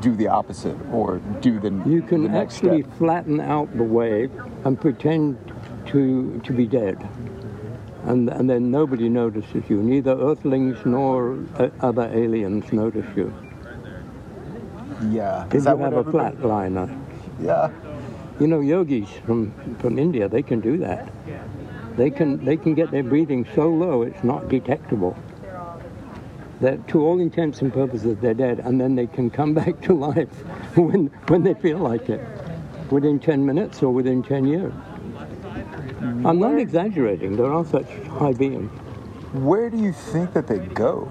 do 0.00 0.14
the 0.14 0.26
opposite 0.26 0.76
or 0.92 1.18
do 1.40 1.58
the 1.60 1.70
You 1.86 2.02
can 2.02 2.24
the 2.24 2.38
actually 2.38 2.82
step. 2.82 2.98
flatten 2.98 3.40
out 3.40 3.74
the 3.74 3.84
wave 3.84 4.30
and 4.66 4.78
pretend 4.78 5.38
to 5.86 6.40
to 6.44 6.52
be 6.52 6.66
dead. 6.66 6.98
And, 8.04 8.28
and 8.28 8.50
then 8.50 8.70
nobody 8.70 9.08
notices 9.08 9.62
you. 9.68 9.82
Neither 9.82 10.12
Earthlings 10.12 10.78
nor 10.84 11.38
uh, 11.56 11.68
other 11.80 12.10
aliens 12.12 12.72
notice 12.72 13.06
you. 13.16 13.32
Yeah. 15.08 15.46
If 15.46 15.64
you 15.64 15.76
have 15.76 15.92
a 15.94 16.04
flatliner. 16.04 16.98
Yeah. 17.40 17.70
You 18.40 18.48
know, 18.48 18.60
yogis 18.60 19.08
from, 19.24 19.52
from 19.78 19.98
India, 19.98 20.28
they 20.28 20.42
can 20.42 20.60
do 20.60 20.78
that. 20.78 21.12
They 21.96 22.10
can 22.10 22.42
they 22.44 22.56
can 22.56 22.74
get 22.74 22.90
their 22.90 23.02
breathing 23.02 23.46
so 23.54 23.68
low 23.68 24.02
it's 24.02 24.24
not 24.24 24.48
detectable. 24.48 25.16
That 26.60 26.86
to 26.88 27.02
all 27.02 27.20
intents 27.20 27.60
and 27.60 27.72
purposes 27.72 28.16
they're 28.20 28.34
dead, 28.34 28.60
and 28.60 28.80
then 28.80 28.94
they 28.94 29.06
can 29.06 29.30
come 29.30 29.52
back 29.62 29.80
to 29.82 29.92
life 29.92 30.30
when 30.76 31.06
when 31.28 31.42
they 31.42 31.54
feel 31.54 31.78
like 31.78 32.08
it, 32.08 32.24
within 32.90 33.18
10 33.18 33.44
minutes 33.44 33.82
or 33.82 33.92
within 33.92 34.22
10 34.22 34.46
years. 34.46 34.72
Mm-hmm. 36.02 36.26
I'm 36.26 36.38
not 36.40 36.58
exaggerating. 36.58 37.36
There 37.36 37.52
are 37.52 37.64
such 37.64 37.88
high 38.18 38.32
beings. 38.32 38.70
Where 39.32 39.70
do 39.70 39.76
you 39.78 39.92
think 39.92 40.32
that 40.34 40.46
they 40.46 40.58
go? 40.58 41.08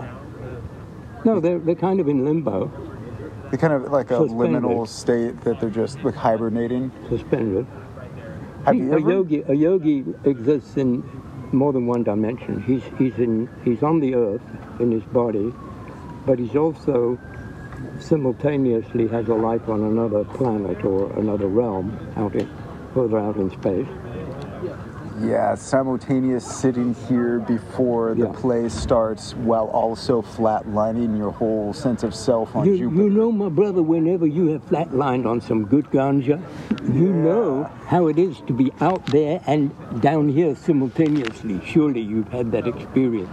No, 1.26 1.40
they're 1.40 1.60
they're 1.60 1.76
kind 1.76 2.00
of 2.00 2.08
in 2.08 2.26
limbo, 2.26 2.72
They 3.52 3.58
kind 3.58 3.74
of 3.74 3.92
like 3.92 4.12
a 4.12 4.18
Suspended. 4.18 4.64
liminal 4.64 4.88
state 4.88 5.42
that 5.42 5.60
they're 5.60 5.70
just 5.70 6.04
like 6.04 6.16
hibernating. 6.16 6.92
suspended. 7.10 7.66
Have 8.66 8.76
you 8.76 8.92
a 8.92 8.98
ever? 8.98 9.10
yogi 9.12 9.42
a 9.48 9.54
yogi 9.54 10.06
exists 10.26 10.78
in 10.78 11.04
more 11.52 11.72
than 11.74 11.88
one 11.88 12.04
dimension. 12.04 12.62
He's 12.64 12.84
he's 12.98 13.18
in 13.18 13.50
he's 13.64 13.82
on 13.84 14.00
the 14.00 14.14
earth 14.16 14.42
in 14.80 14.92
his 14.92 15.04
body, 15.04 15.54
but 16.26 16.38
he's 16.40 16.56
also 16.56 17.18
simultaneously 18.00 19.08
has 19.08 19.28
a 19.28 19.34
life 19.34 19.68
on 19.70 19.82
another 19.84 20.24
planet 20.24 20.84
or 20.86 21.12
another 21.20 21.48
realm 21.48 21.98
out 22.18 22.36
in 22.36 22.48
further 22.94 23.18
out 23.20 23.38
in 23.38 23.50
space. 23.52 23.88
Yeah, 25.20 25.56
simultaneous 25.56 26.46
sitting 26.46 26.96
here 27.08 27.40
before 27.40 28.16
the 28.16 28.22
Yeah. 28.28 28.32
play 28.34 28.70
starts 28.70 29.34
while 29.36 29.66
also 29.68 30.22
flatlining 30.22 31.18
your 31.18 31.32
whole 31.32 31.74
sense 31.74 32.04
of 32.04 32.16
self 32.16 32.56
on 32.56 32.66
You, 32.66 32.78
Jupiter. 32.78 33.04
you 33.04 33.10
know, 33.10 33.32
my 33.32 33.50
brother, 33.50 33.84
whenever 33.84 34.26
you 34.26 34.48
have 34.48 34.68
flatlined 34.70 35.26
on 35.28 35.42
some 35.42 35.66
good 35.66 35.92
ganja, 35.92 36.40
you 36.94 37.12
know 37.14 37.68
how 37.88 38.08
it 38.08 38.18
is 38.18 38.42
to 38.48 38.54
be 38.54 38.72
out 38.80 39.06
there 39.08 39.42
and 39.48 39.72
down 40.02 40.30
here 40.30 40.56
simultaneously. 40.56 41.60
Surely 41.66 42.00
you've 42.02 42.30
had 42.30 42.52
that 42.54 42.66
experience. 42.66 43.30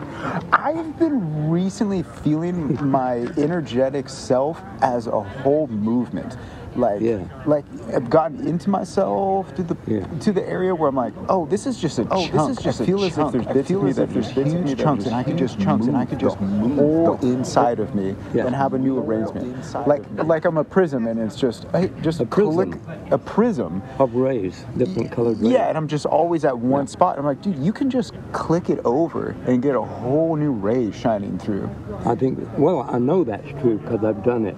I've 0.52 0.98
been 0.98 1.48
recently 1.48 2.02
feeling 2.02 2.76
my 2.90 3.28
energetic 3.38 4.08
self 4.08 4.60
as 4.82 5.06
a 5.06 5.20
whole 5.20 5.68
movement. 5.68 6.36
Like, 6.78 7.00
Yeah. 7.00 7.18
like 7.44 7.64
I've 7.94 8.08
gotten 8.08 8.46
into 8.46 8.70
myself 8.70 9.52
to 9.56 9.62
the 9.64 9.76
Yeah. 9.86 10.06
to 10.20 10.32
the 10.32 10.48
area 10.48 10.72
where 10.74 10.88
I'm 10.88 10.94
like, 10.94 11.12
oh, 11.28 11.46
this 11.46 11.66
is 11.66 11.76
just 11.78 11.98
a 11.98 12.06
Oh, 12.10 12.24
chunk. 12.26 12.32
this 12.32 12.58
is 12.58 12.64
just 12.64 12.80
I 12.80 12.84
a 12.84 12.86
feel 12.86 12.98
as 13.04 13.08
if 13.08 13.14
chunk. 13.16 13.32
there's 13.32 13.46
I 13.48 13.52
bits 13.52 13.68
feel 13.68 13.78
of 13.78 13.84
me 13.84 13.90
as 13.90 13.96
that 13.96 14.02
if 14.04 14.12
there's 14.14 14.26
there's 14.26 14.34
bits 14.36 14.54
of 14.54 14.60
me 14.62 14.68
huge 14.68 14.78
chunks, 14.80 15.06
and 15.06 15.14
I 15.14 15.22
could 15.24 15.36
just 15.36 15.58
chunks, 15.58 15.86
and 15.88 15.96
I 15.96 16.04
could 16.04 16.20
just 16.20 16.40
move 16.40 17.20
the 17.20 17.26
inside 17.26 17.80
of 17.80 17.94
me 17.96 18.14
Yeah. 18.32 18.46
and 18.46 18.54
have 18.54 18.74
a 18.74 18.78
new 18.78 18.98
arrangement. 18.98 19.56
Like 19.88 20.02
like 20.24 20.44
I'm 20.44 20.56
a 20.56 20.64
prism, 20.64 21.06
and 21.08 21.18
it's 21.18 21.34
just 21.36 21.66
hey, 21.72 21.90
just 22.00 22.20
A 22.20 22.26
prism? 22.26 22.72
click 22.72 22.80
a 23.10 23.18
prism. 23.18 23.82
Of 23.98 24.14
rays, 24.14 24.64
different 24.76 25.10
colored 25.10 25.40
rays. 25.40 25.50
Yeah, 25.52 25.68
and 25.68 25.76
I'm 25.76 25.88
just 25.88 26.06
always 26.06 26.44
at 26.44 26.56
one 26.56 26.86
spot. 26.86 27.18
I'm 27.18 27.24
like, 27.26 27.42
dude, 27.42 27.56
you 27.58 27.72
can 27.72 27.90
just 27.90 28.14
click 28.32 28.70
it 28.70 28.80
over 28.84 29.34
and 29.46 29.60
get 29.60 29.74
a 29.74 29.82
whole 29.82 30.36
new 30.36 30.52
ray 30.52 30.92
shining 30.92 31.38
through. 31.38 31.68
I 32.06 32.14
think, 32.14 32.38
well, 32.56 32.86
I 32.88 32.98
know 32.98 33.24
that's 33.24 33.48
true 33.60 33.78
because 33.78 34.04
I've 34.04 34.22
done 34.22 34.46
it. 34.46 34.56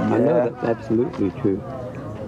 I 0.00 0.18
know 0.18 0.36
Yeah. 0.36 0.48
that's 0.48 0.64
absolutely 0.64 1.30
true. 1.40 1.62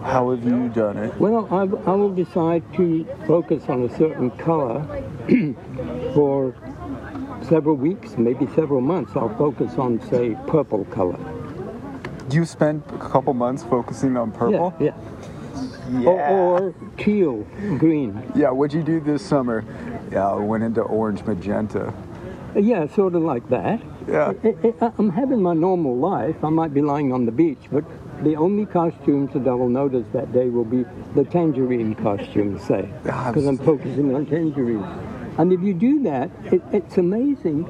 How 0.02 0.30
have 0.30 0.44
you 0.44 0.68
done 0.68 0.96
it? 0.98 1.14
Well, 1.20 1.46
I, 1.50 1.60
I 1.90 1.94
will 1.94 2.12
decide 2.12 2.62
to 2.74 3.04
focus 3.26 3.64
on 3.68 3.84
a 3.84 3.96
certain 3.96 4.30
color 4.32 4.84
for 6.14 6.54
several 7.48 7.76
weeks, 7.76 8.16
maybe 8.18 8.46
several 8.54 8.80
months. 8.80 9.12
I'll 9.14 9.34
focus 9.36 9.74
on, 9.78 10.00
say, 10.10 10.36
purple 10.48 10.84
color. 10.86 11.18
Do 12.28 12.36
you 12.36 12.44
spent 12.44 12.84
a 12.92 12.98
couple 12.98 13.34
months 13.34 13.62
focusing 13.62 14.16
on 14.16 14.32
purple. 14.32 14.74
Yeah, 14.80 14.94
yeah. 15.90 16.08
Or, 16.08 16.20
or 16.70 16.74
teal, 16.96 17.42
green. 17.78 18.22
Yeah, 18.34 18.50
what'd 18.50 18.74
you 18.74 18.82
do 18.82 19.00
this 19.00 19.24
summer? 19.24 19.64
Yeah, 20.10 20.28
I 20.30 20.36
went 20.36 20.64
into 20.64 20.80
orange 20.82 21.22
magenta. 21.24 21.92
Yeah, 22.56 22.86
sort 22.86 23.14
of 23.14 23.22
like 23.22 23.48
that. 23.50 23.80
Yeah. 24.08 24.32
I'm 24.98 25.10
having 25.10 25.42
my 25.42 25.54
normal 25.54 25.96
life. 25.96 26.42
I 26.44 26.50
might 26.50 26.74
be 26.74 26.82
lying 26.82 27.12
on 27.12 27.26
the 27.26 27.32
beach, 27.32 27.58
but 27.70 27.84
the 28.22 28.36
only 28.36 28.66
costumes 28.66 29.32
that 29.34 29.46
I 29.48 29.54
will 29.54 29.68
notice 29.68 30.06
that 30.12 30.32
day 30.32 30.48
will 30.48 30.64
be 30.64 30.84
the 31.14 31.24
tangerine 31.24 31.94
costumes, 31.94 32.62
say, 32.64 32.88
because 33.02 33.46
I'm 33.46 33.58
focusing 33.58 34.14
on 34.14 34.26
tangerines. 34.26 34.86
And 35.38 35.52
if 35.52 35.60
you 35.62 35.74
do 35.74 36.02
that, 36.04 36.30
it, 36.52 36.62
it's 36.72 36.98
amazing 36.98 37.64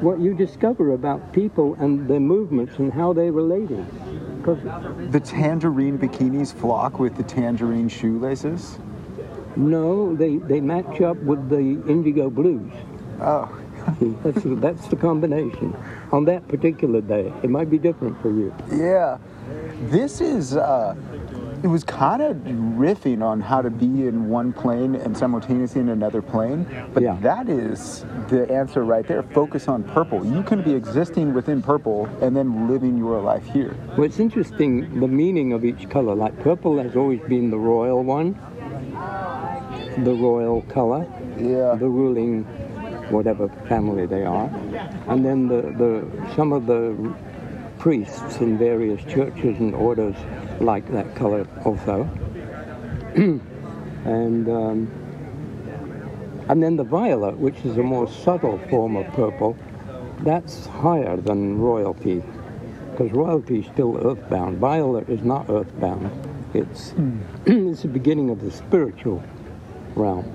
what 0.00 0.18
you 0.20 0.34
discover 0.34 0.92
about 0.92 1.32
people 1.32 1.74
and 1.76 2.06
their 2.08 2.20
movements 2.20 2.76
and 2.78 2.92
how 2.92 3.12
they're 3.12 3.32
relating. 3.32 3.84
Because 4.38 4.58
The 5.10 5.20
tangerine 5.20 5.98
bikinis 5.98 6.52
flock 6.52 6.98
with 6.98 7.16
the 7.16 7.22
tangerine 7.22 7.88
shoelaces. 7.88 8.78
no, 9.56 10.14
they, 10.14 10.36
they 10.36 10.60
match 10.60 11.00
up 11.00 11.16
with 11.18 11.48
the 11.48 11.58
indigo 11.90 12.28
blues. 12.28 12.70
Oh, 13.20 13.48
That's, 14.24 14.42
that's 14.44 14.88
the 14.88 14.96
combination. 14.96 15.74
On 16.12 16.24
that 16.26 16.46
particular 16.48 17.00
day, 17.00 17.32
it 17.42 17.50
might 17.50 17.70
be 17.70 17.78
different 17.78 18.20
for 18.20 18.30
you. 18.30 18.54
yeah. 18.72 19.18
This 19.82 20.20
is, 20.20 20.56
uh, 20.56 20.96
it 21.62 21.68
was 21.68 21.84
kind 21.84 22.20
of 22.20 22.36
riffing 22.36 23.22
on 23.22 23.40
how 23.40 23.62
to 23.62 23.70
be 23.70 23.86
in 24.08 24.28
one 24.28 24.52
plane 24.52 24.96
and 24.96 25.16
simultaneously 25.16 25.80
in 25.80 25.88
another 25.90 26.20
plane. 26.20 26.66
But 26.92 27.02
Yeah. 27.04 27.16
that 27.22 27.48
is 27.48 28.04
the 28.28 28.50
answer 28.50 28.84
right 28.84 29.06
there. 29.06 29.22
Focus 29.22 29.68
on 29.68 29.84
purple. 29.84 30.24
You 30.26 30.42
can 30.42 30.62
be 30.62 30.74
existing 30.74 31.32
within 31.32 31.62
purple 31.62 32.08
and 32.20 32.34
then 32.36 32.68
living 32.68 32.96
your 32.98 33.20
life 33.20 33.46
here. 33.46 33.74
Well, 33.96 34.04
it's 34.04 34.18
interesting 34.18 34.98
the 34.98 35.08
meaning 35.08 35.52
of 35.52 35.64
each 35.64 35.88
color. 35.88 36.14
Like 36.14 36.36
purple 36.40 36.78
has 36.78 36.96
always 36.96 37.20
been 37.28 37.50
the 37.50 37.58
royal 37.58 38.02
one, 38.02 38.34
the 40.04 40.12
royal 40.14 40.62
color, 40.62 41.06
Yeah. 41.38 41.76
the 41.76 41.88
ruling 41.88 42.44
whatever 43.10 43.48
family 43.68 44.06
they 44.06 44.24
are, 44.24 44.50
and 45.08 45.24
then 45.24 45.48
the, 45.48 45.62
the 45.62 46.34
some 46.34 46.52
of 46.52 46.66
the 46.66 47.14
priests 47.78 48.38
in 48.38 48.58
various 48.58 49.02
churches 49.04 49.58
and 49.58 49.74
orders 49.74 50.16
like 50.60 50.90
that 50.92 51.14
color 51.16 51.46
also, 51.64 52.08
and 53.14 54.48
um, 54.48 54.90
and 56.48 56.62
then 56.62 56.76
the 56.76 56.84
violet, 56.84 57.36
which 57.38 57.58
is 57.64 57.76
a 57.78 57.82
more 57.82 58.08
subtle 58.08 58.58
form 58.70 58.96
of 58.96 59.06
purple, 59.14 59.56
that's 60.20 60.66
higher 60.66 61.16
than 61.16 61.58
royalty. 61.58 62.22
because 62.92 63.12
royalty 63.12 63.60
is 63.60 63.66
still 63.66 63.98
earthbound. 64.06 64.58
Violet 64.58 65.08
is 65.08 65.22
not 65.22 65.50
earthbound. 65.50 66.10
It's 66.54 66.94
it's 67.46 67.82
the 67.82 67.88
beginning 67.88 68.30
of 68.30 68.40
the 68.42 68.50
spiritual 68.50 69.22
realm. 69.96 70.32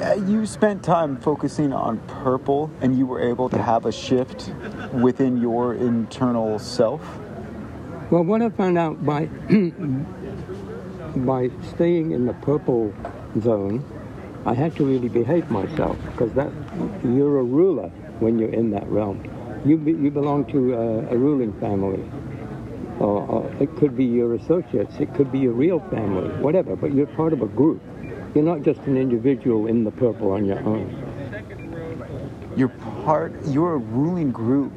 Uh, 0.00 0.12
you 0.26 0.44
spent 0.44 0.82
time 0.82 1.16
focusing 1.16 1.72
on 1.72 1.98
purple, 2.00 2.70
and 2.82 2.98
you 2.98 3.06
were 3.06 3.22
able 3.22 3.48
to 3.48 3.62
have 3.62 3.86
a 3.86 3.92
shift 3.92 4.52
within 4.92 5.40
your 5.40 5.74
internal 5.74 6.58
self. 6.58 7.00
Well, 8.10 8.22
what 8.22 8.42
I 8.42 8.50
found 8.50 8.76
out 8.76 9.02
by 9.06 9.24
by 11.16 11.50
staying 11.74 12.10
in 12.10 12.26
the 12.26 12.34
purple 12.42 12.92
zone, 13.40 13.82
I 14.44 14.52
had 14.52 14.76
to 14.76 14.84
really 14.84 15.08
behave 15.08 15.50
myself 15.50 15.96
because 16.10 16.30
that 16.34 16.52
you're 17.02 17.38
a 17.38 17.42
ruler 17.42 17.88
when 18.20 18.38
you're 18.38 18.52
in 18.52 18.70
that 18.72 18.86
realm. 18.88 19.24
You 19.64 19.78
be, 19.78 19.92
you 19.92 20.10
belong 20.10 20.44
to 20.52 20.74
a, 20.74 21.14
a 21.14 21.16
ruling 21.16 21.58
family, 21.58 22.04
or, 23.00 23.22
or 23.26 23.56
it 23.60 23.74
could 23.76 23.96
be 23.96 24.04
your 24.04 24.34
associates, 24.34 24.96
it 25.00 25.14
could 25.14 25.32
be 25.32 25.38
your 25.38 25.54
real 25.54 25.80
family, 25.88 26.28
whatever. 26.42 26.76
But 26.76 26.92
you're 26.92 27.06
part 27.06 27.32
of 27.32 27.40
a 27.40 27.46
group. 27.46 27.80
You're 28.36 28.44
not 28.44 28.60
just 28.60 28.82
an 28.82 28.98
individual 28.98 29.66
in 29.66 29.82
the 29.82 29.90
purple 29.90 30.32
on 30.32 30.44
your 30.44 30.58
own. 30.58 30.92
You're 32.54 32.68
part. 33.06 33.32
You're 33.46 33.76
a 33.76 33.78
ruling 33.78 34.30
group. 34.30 34.72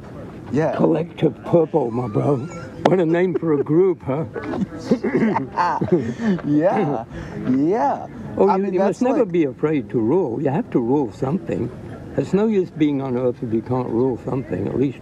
Yeah. 0.50 0.74
Collective 0.74 1.36
purple, 1.44 1.90
my 1.90 2.08
bro. 2.08 2.38
What 2.86 3.00
a 3.00 3.04
name 3.04 3.34
for 3.34 3.60
a 3.60 3.62
group, 3.62 4.00
huh? 4.02 4.24
Yeah. 6.46 7.04
Yeah. 7.50 8.06
Oh, 8.38 8.48
I 8.48 8.56
you, 8.56 8.62
mean, 8.62 8.72
you 8.72 8.80
must 8.80 9.02
never 9.02 9.24
like- 9.24 9.32
be 9.32 9.44
afraid 9.44 9.90
to 9.90 10.00
rule. 10.00 10.40
You 10.42 10.48
have 10.48 10.70
to 10.70 10.80
rule 10.80 11.12
something. 11.12 11.70
It's 12.16 12.32
no 12.32 12.46
use 12.46 12.70
being 12.70 13.02
on 13.02 13.18
earth 13.18 13.42
if 13.42 13.52
you 13.52 13.60
can't 13.60 13.90
rule 13.90 14.16
something. 14.24 14.68
At 14.68 14.78
least 14.78 15.00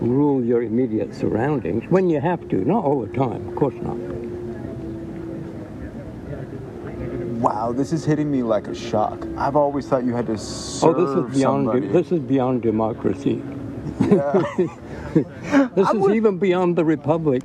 rule 0.00 0.44
your 0.44 0.64
immediate 0.64 1.14
surroundings 1.14 1.84
when 1.90 2.10
you 2.10 2.20
have 2.20 2.48
to. 2.48 2.56
Not 2.64 2.84
all 2.84 3.02
the 3.06 3.16
time, 3.16 3.46
of 3.50 3.54
course 3.54 3.76
not. 3.82 4.15
Wow, 7.40 7.72
this 7.72 7.92
is 7.92 8.04
hitting 8.04 8.30
me 8.30 8.42
like 8.42 8.66
a 8.68 8.74
shock. 8.74 9.26
I've 9.36 9.56
always 9.56 9.86
thought 9.86 10.04
you 10.04 10.14
had 10.14 10.26
to 10.26 10.38
serve 10.38 10.96
Oh, 10.96 11.00
this 11.24 11.30
is 11.34 11.38
beyond. 11.38 11.66
somebody. 11.66 11.88
This 11.88 12.12
is 12.12 12.20
beyond 12.20 12.62
democracy. 12.62 13.42
Yeah. 14.00 14.42
This 15.74 15.86
I 15.88 15.92
is 15.92 15.96
would- 15.98 16.14
even 16.14 16.36
beyond 16.38 16.76
the 16.76 16.84
republic. 16.84 17.42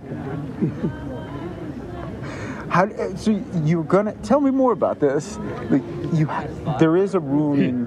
How? 2.70 2.88
So 3.16 3.32
you're 3.64 3.84
gonna 3.84 4.14
tell 4.24 4.42
me 4.42 4.52
more 4.52 4.72
about 4.74 5.00
this? 5.00 5.38
Like 5.70 5.82
you, 6.14 6.30
there 6.80 6.98
is 6.98 7.16
a 7.16 7.20
ruling. 7.20 7.86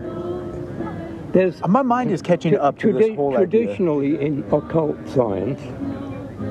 There's 1.33 1.61
My 1.67 1.83
mind 1.83 2.11
is 2.13 2.23
catching 2.23 2.57
up 2.57 2.79
to 2.79 2.93
this 2.93 3.07
Tradi- 3.09 3.17
whole 3.17 3.37
idea. 3.37 3.47
traditionally 3.67 4.21
in 4.25 4.45
occult 4.53 4.97
science, 5.09 5.61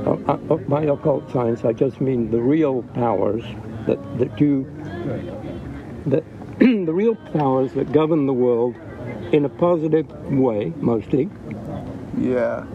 uh, 0.05 0.11
uh, 0.27 0.37
uh, 0.53 0.57
by 0.67 0.83
occult 0.83 1.31
science, 1.31 1.63
I 1.63 1.73
just 1.73 2.01
mean 2.01 2.29
the 2.31 2.41
real 2.41 2.83
powers 2.93 3.43
that 3.87 4.17
that 4.19 4.35
do 4.37 4.65
that 6.05 6.23
the 6.59 6.93
real 6.93 7.15
powers 7.15 7.73
that 7.73 7.91
govern 7.91 8.25
the 8.25 8.33
world 8.33 8.75
in 9.31 9.45
a 9.45 9.49
positive 9.49 10.09
way, 10.31 10.71
mostly. 10.77 11.29
Yeah. 12.19 12.65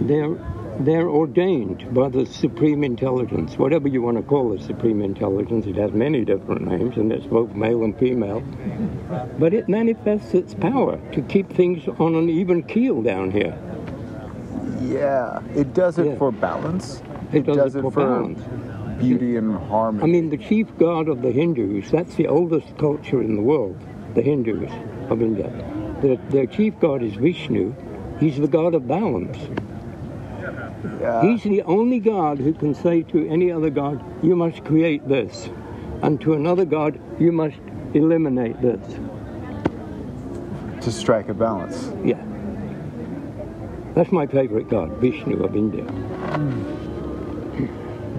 They're 0.00 0.36
they're 0.80 1.08
ordained 1.08 1.94
by 1.94 2.08
the 2.08 2.26
supreme 2.26 2.82
intelligence, 2.82 3.56
whatever 3.56 3.88
you 3.88 4.02
want 4.02 4.16
to 4.16 4.22
call 4.22 4.48
the 4.56 4.62
supreme 4.62 5.02
intelligence. 5.02 5.66
It 5.66 5.76
has 5.76 5.92
many 5.92 6.24
different 6.24 6.66
names, 6.66 6.96
and 6.96 7.12
it's 7.12 7.26
both 7.26 7.54
male 7.54 7.84
and 7.84 7.96
female. 7.98 8.42
But 9.38 9.54
it 9.54 9.68
manifests 9.68 10.34
its 10.34 10.54
power 10.54 10.98
to 11.12 11.22
keep 11.22 11.50
things 11.52 11.86
on 11.98 12.14
an 12.16 12.28
even 12.28 12.62
keel 12.62 13.02
down 13.02 13.30
here. 13.30 13.56
Yeah. 14.80 15.40
It 15.54 15.74
does 15.74 15.98
it 15.98 16.06
Yeah. 16.06 16.16
for 16.16 16.32
balance. 16.32 17.02
It 17.32 17.46
does, 17.46 17.76
it 17.76 17.82
for, 17.82 17.90
balance. 17.90 18.40
Beauty 18.98 19.36
and 19.36 19.56
harmony. 19.68 20.02
I 20.04 20.06
mean, 20.06 20.30
the 20.30 20.36
chief 20.38 20.66
god 20.78 21.08
of 21.08 21.22
the 21.22 21.30
Hindus, 21.30 21.90
that's 21.90 22.14
the 22.14 22.26
oldest 22.28 22.76
culture 22.78 23.20
in 23.22 23.36
the 23.36 23.42
world, 23.42 23.78
the 24.14 24.22
Hindus 24.22 24.70
of 25.10 25.22
India. 25.22 25.50
Their, 26.02 26.16
their 26.30 26.46
chief 26.46 26.78
god 26.80 27.02
is 27.02 27.14
Vishnu. 27.14 27.74
He's 28.20 28.38
the 28.38 28.48
god 28.48 28.74
of 28.74 28.86
balance. 28.88 29.36
yeah. 31.00 31.22
He's 31.22 31.42
the 31.42 31.62
only 31.62 31.98
god 32.00 32.38
who 32.38 32.52
can 32.52 32.74
say 32.74 33.02
to 33.02 33.28
any 33.28 33.50
other 33.50 33.70
god, 33.70 34.02
you 34.22 34.36
must 34.36 34.64
create 34.64 35.06
this. 35.08 35.48
And 36.02 36.20
to 36.22 36.34
another 36.34 36.64
god, 36.64 37.00
you 37.20 37.32
must 37.32 37.58
eliminate 37.94 38.60
this. 38.60 38.80
to 40.82 40.90
strike 40.90 41.28
a 41.28 41.34
balance. 41.34 41.92
Yeah. 42.04 42.20
That's 43.94 44.10
my 44.10 44.26
favorite 44.26 44.68
god, 44.68 44.90
Vishnu 44.98 45.42
of 45.44 45.54
India. 45.54 45.84
Hmm. 45.84 46.71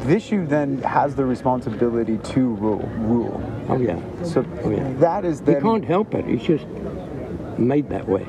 Vishnu 0.03 0.45
then 0.45 0.79
has 0.79 1.15
the 1.15 1.23
responsibility 1.25 2.17
to 2.17 2.41
rule. 2.55 2.89
Rule. 2.97 3.41
Oh, 3.69 3.77
yeah. 3.77 3.97
So 4.23 4.45
Oh, 4.63 4.69
yeah. 4.69 4.91
that 4.99 5.23
is 5.23 5.39
He 5.39 5.45
then. 5.45 5.61
can't 5.61 5.85
help 5.85 6.13
it. 6.13 6.25
He's 6.25 6.43
just 6.43 6.65
made 7.57 7.89
that 7.89 8.07
way. 8.07 8.25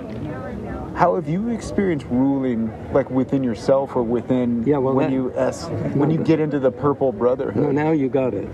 How 0.95 1.17
have 1.17 1.29
you 1.29 1.49
experienced 1.49 2.07
ruling, 2.09 2.71
like 2.93 3.11
within 3.11 3.43
yourself 3.43 3.97
or 3.97 4.05
within 4.05 4.63
Yeah, 4.65 4.77
well, 4.79 4.95
when 4.95 5.11
that- 5.11 5.17
you 5.17 5.33
es- 5.35 5.69
when 5.95 6.11
you 6.11 6.19
get 6.19 6.39
into 6.39 6.61
the 6.61 6.71
Purple 6.71 7.11
No, 7.13 7.19
Brotherhood? 7.19 7.75
now 7.75 7.91
you 7.91 8.09
got 8.09 8.33
it. 8.35 8.49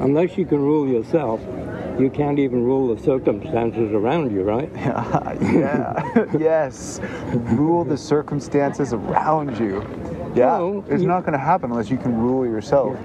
Unless 0.00 0.36
you 0.36 0.44
can 0.44 0.58
rule 0.60 0.88
yourself, 0.88 1.40
you 2.00 2.10
can't 2.10 2.40
even 2.40 2.64
rule 2.64 2.92
the 2.92 3.00
circumstances 3.00 3.92
around 3.92 4.32
you, 4.32 4.42
right? 4.42 4.68
yeah. 4.76 6.26
yes. 6.38 7.00
Rule 7.52 7.84
the 7.84 7.96
circumstances 7.96 8.92
around 8.92 9.56
you. 9.60 9.84
Yeah. 10.34 10.58
Well, 10.58 10.84
it's 10.88 11.02
you- 11.02 11.08
not 11.08 11.20
going 11.20 11.32
to 11.34 11.38
happen 11.38 11.70
unless 11.70 11.90
you 11.90 11.98
can 11.98 12.16
rule 12.16 12.46
yourself. 12.46 12.96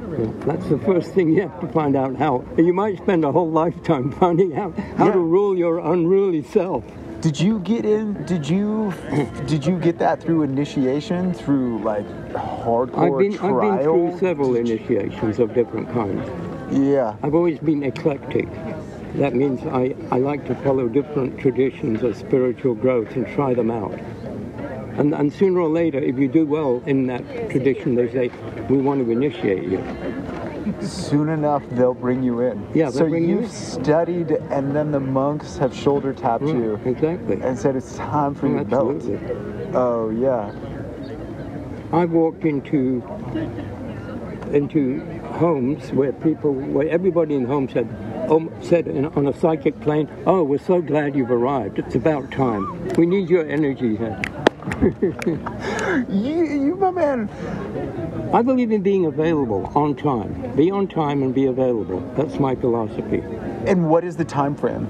That's 0.46 0.68
the 0.68 0.78
first 0.80 1.14
thing 1.14 1.30
you 1.34 1.42
have 1.42 1.60
to 1.62 1.68
find 1.68 1.96
out 1.96 2.16
how. 2.16 2.46
You 2.58 2.74
might 2.74 2.98
spend 2.98 3.26
a 3.26 3.32
whole 3.32 3.50
lifetime 3.50 4.12
finding 4.20 4.56
out 4.58 4.78
how 4.98 5.12
to 5.12 5.20
rule 5.20 5.58
your 5.58 5.80
unruly 5.80 6.44
self. 6.44 6.84
Did 7.22 7.40
you 7.40 7.60
get 7.60 7.84
in? 7.84 8.24
Did 8.26 8.48
you 8.48 8.94
did 9.48 9.66
you 9.66 9.80
get 9.80 9.98
that 9.98 10.22
through 10.22 10.44
initiation? 10.44 11.34
Through 11.34 11.80
like 11.80 12.06
hardcore 12.32 13.12
I've 13.12 13.18
been 13.18 13.40
I've 13.40 13.62
been 13.62 13.84
through 13.84 14.20
several 14.20 14.56
initiations 14.56 15.40
of 15.40 15.54
different 15.56 15.92
kinds. 15.92 16.24
Yeah. 16.72 17.16
I've 17.24 17.34
always 17.34 17.58
been 17.60 17.82
eclectic. 17.84 18.48
That 19.16 19.34
means 19.34 19.62
I, 19.66 19.96
I 20.12 20.20
like 20.20 20.46
to 20.46 20.56
follow 20.56 20.88
different 20.88 21.40
traditions 21.40 22.04
of 22.04 22.16
spiritual 22.16 22.76
growth 22.76 23.16
and 23.16 23.26
try 23.34 23.56
them 23.56 23.72
out. 23.72 23.98
And, 24.98 25.14
and 25.14 25.32
sooner 25.32 25.60
or 25.60 25.70
later, 25.70 26.00
if 26.00 26.18
you 26.18 26.28
do 26.28 26.46
well 26.46 26.82
in 26.86 27.06
that 27.08 27.24
tradition, 27.52 27.96
they 27.96 28.12
say, 28.12 28.32
we 28.70 28.78
want 28.78 29.06
to 29.06 29.12
initiate 29.12 29.64
you. 29.64 29.84
Soon 30.82 31.30
enough, 31.30 31.64
they'll 31.72 31.94
bring 31.94 32.24
you 32.24 32.42
in. 32.42 32.68
Yeah, 32.74 32.90
So 32.90 33.06
you 33.06 33.16
you've 33.18 33.44
in. 33.44 33.50
studied, 33.50 34.32
and 34.32 34.76
then 34.76 34.92
the 34.92 35.00
monks 35.00 35.58
have 35.58 35.74
shoulder 35.74 36.14
tapped 36.14 36.44
mm, 36.44 36.54
you 36.54 36.76
Exactly. 36.92 37.40
and 37.42 37.58
said 37.58 37.76
it's 37.76 37.96
time 37.96 38.36
for 38.36 38.48
oh, 38.48 38.50
your 38.50 38.60
Absolutely. 38.62 39.16
belt. 39.18 39.76
Oh 39.76 40.10
yeah. 40.10 40.52
I've 41.94 42.12
walked 42.12 42.44
into 42.44 43.02
into 44.52 45.00
homes 45.34 45.92
where 45.92 46.12
people, 46.14 46.54
where 46.54 46.88
everybody 46.90 47.36
in 47.36 47.46
homes 47.46 47.74
home 47.74 47.88
said, 47.88 48.28
oh, 48.30 48.52
said 48.62 48.88
in, 48.88 49.06
on 49.06 49.28
a 49.28 49.34
psychic 49.40 49.80
plane, 49.82 50.10
"Oh, 50.26 50.44
we're 50.44 50.58
so 50.60 50.82
glad 50.82 51.16
you've 51.16 51.32
arrived. 51.32 51.80
It's 51.80 51.96
about 51.96 52.30
time. 52.32 52.90
We 52.96 53.06
need 53.06 53.30
your 53.30 53.48
energy 53.48 53.96
here." 53.96 54.22
You, 56.10 56.44
you, 56.46 56.76
my 56.76 56.92
man. 56.92 57.30
I 58.34 58.42
believe 58.42 58.72
in 58.72 58.82
being 58.82 59.06
available 59.06 59.72
on 59.76 59.96
time. 59.96 60.56
Be 60.56 60.70
on 60.70 60.88
time 60.88 61.24
and 61.24 61.34
be 61.34 61.46
available. 61.46 62.00
That's 62.16 62.40
my 62.40 62.56
philosophy. 62.56 63.24
And 63.66 63.90
what 63.90 64.04
is 64.04 64.16
the 64.18 64.26
time 64.26 64.56
frame? 64.56 64.88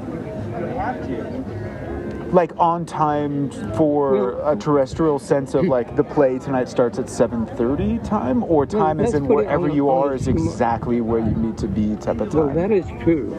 Like 2.34 2.52
on 2.58 2.86
time 2.86 3.50
for 3.76 4.12
Well- 4.36 4.52
a 4.52 4.56
terrestrial 4.56 5.18
sense 5.20 5.54
of 5.54 5.66
like 5.66 5.96
the 5.96 6.04
play 6.04 6.40
tonight 6.40 6.68
starts 6.68 7.00
at 7.00 7.06
7:30 7.10 8.00
time, 8.04 8.44
or 8.44 8.66
time 8.66 9.00
is 9.00 9.14
in 9.14 9.28
wherever 9.28 9.70
you 9.70 9.90
are 9.90 10.14
is 10.14 10.28
exactly 10.28 11.00
where 11.00 11.20
you 11.22 11.32
need 11.36 11.58
to 11.60 11.68
be 11.68 11.96
type 11.96 12.20
of 12.20 12.34
Well, 12.34 12.48
time. 12.48 12.56
that 12.56 12.72
is 12.72 12.86
true. 13.02 13.34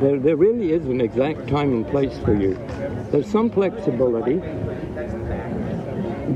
There, 0.00 0.18
there 0.18 0.36
really 0.36 0.72
is 0.72 0.84
an 0.86 1.00
exact 1.00 1.48
time 1.48 1.72
and 1.72 1.86
place 1.86 2.18
for 2.18 2.34
you. 2.34 2.58
There's 3.10 3.26
some 3.26 3.48
flexibility, 3.48 4.42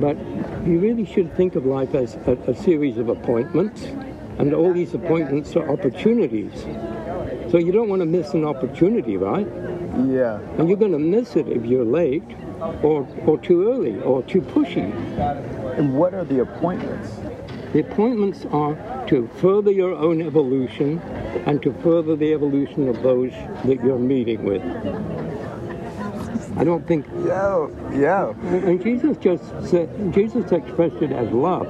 but 0.00 0.16
you 0.66 0.78
really 0.78 1.04
should 1.04 1.34
think 1.36 1.54
of 1.54 1.66
life 1.66 1.94
as 1.94 2.14
a, 2.26 2.32
a 2.46 2.54
series 2.54 2.98
of 2.98 3.08
appointments, 3.08 3.82
and 4.38 4.54
all 4.54 4.72
these 4.72 4.94
appointments 4.94 5.54
are 5.56 5.68
opportunities. 5.70 6.62
So 7.50 7.58
you 7.58 7.72
don't 7.72 7.88
want 7.88 8.00
to 8.00 8.06
miss 8.06 8.34
an 8.34 8.44
opportunity, 8.44 9.16
right? 9.16 9.46
yeah. 10.08 10.38
And 10.58 10.68
you're 10.68 10.78
going 10.78 10.92
to 10.92 10.98
miss 10.98 11.36
it 11.36 11.48
if 11.48 11.64
you're 11.66 11.84
late, 11.84 12.24
or 12.82 13.06
or 13.26 13.38
too 13.38 13.70
early, 13.70 14.00
or 14.00 14.22
too 14.22 14.40
pushy. 14.40 14.90
And 15.78 15.94
what 15.94 16.14
are 16.14 16.24
the 16.24 16.40
appointments? 16.40 17.10
The 17.72 17.80
appointments 17.80 18.46
are 18.52 18.76
to 19.08 19.28
further 19.40 19.70
your 19.70 19.94
own 19.94 20.22
evolution 20.22 20.98
and 21.46 21.62
to 21.62 21.72
further 21.82 22.16
the 22.16 22.32
evolution 22.32 22.88
of 22.88 23.02
those 23.02 23.32
that 23.64 23.82
you're 23.82 23.98
meeting 23.98 24.44
with. 24.44 24.62
I 26.62 26.64
don't 26.64 26.86
think. 26.86 27.04
Yeah, 27.26 27.66
yeah. 27.92 28.28
And 28.44 28.80
Jesus 28.80 29.16
just 29.16 29.42
said, 29.68 30.14
Jesus 30.14 30.52
expressed 30.52 31.02
it 31.02 31.10
as 31.10 31.28
love. 31.32 31.66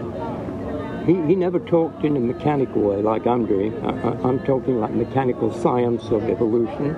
He, 1.06 1.14
he 1.14 1.34
never 1.34 1.58
talked 1.60 2.04
in 2.04 2.14
a 2.14 2.20
mechanical 2.20 2.82
way 2.82 3.00
like 3.00 3.26
I'm 3.26 3.46
doing. 3.46 3.72
I, 3.86 4.10
I'm 4.28 4.44
talking 4.44 4.80
like 4.80 4.90
mechanical 4.90 5.50
science 5.50 6.04
of 6.10 6.28
evolution. 6.28 6.94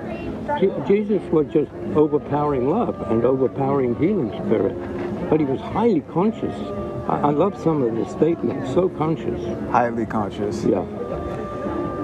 Je- 0.59 0.73
Jesus 0.85 1.23
was 1.31 1.47
just 1.53 1.71
overpowering 1.95 2.69
love 2.69 2.99
and 3.09 3.23
overpowering 3.23 3.95
healing 3.95 4.29
spirit. 4.45 4.75
But 5.29 5.39
he 5.39 5.45
was 5.45 5.61
highly 5.61 6.01
conscious. 6.01 6.53
I, 7.07 7.21
I 7.21 7.29
love 7.29 7.57
some 7.63 7.81
of 7.81 7.95
the 7.95 8.09
statements, 8.09 8.73
so 8.73 8.89
conscious. 8.89 9.41
Highly 9.71 10.05
conscious. 10.05 10.65
Yeah. 10.65 10.83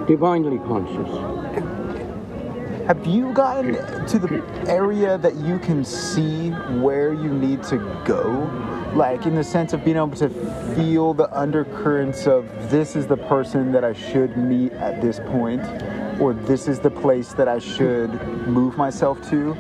Divinely 0.08 0.60
conscious. 0.60 1.41
Have 2.92 3.08
you 3.08 3.32
gotten 3.32 4.06
to 4.06 4.20
the 4.20 4.44
area 4.68 5.18
that 5.20 5.36
you 5.36 5.60
can 5.60 5.86
see 5.86 6.50
where 6.50 7.14
you 7.14 7.30
need 7.30 7.64
to 7.64 7.78
go? 8.04 8.52
Like, 8.94 9.26
in 9.26 9.34
the 9.34 9.46
sense 9.46 9.72
of 9.72 9.86
being 9.86 9.96
able 9.96 10.12
to 10.18 10.28
feel 10.76 11.14
the 11.14 11.34
undercurrents 11.34 12.28
of 12.28 12.50
this 12.70 12.98
is 12.98 13.08
the 13.08 13.16
person 13.16 13.72
that 13.72 13.86
I 13.86 13.94
should 13.94 14.36
meet 14.36 14.74
at 14.74 15.02
this 15.02 15.22
point, 15.22 15.62
or 16.20 16.34
this 16.34 16.68
is 16.68 16.82
the 16.82 16.92
place 16.92 17.32
that 17.36 17.48
I 17.48 17.60
should 17.60 18.12
move 18.46 18.76
myself 18.76 19.22
to 19.30 19.56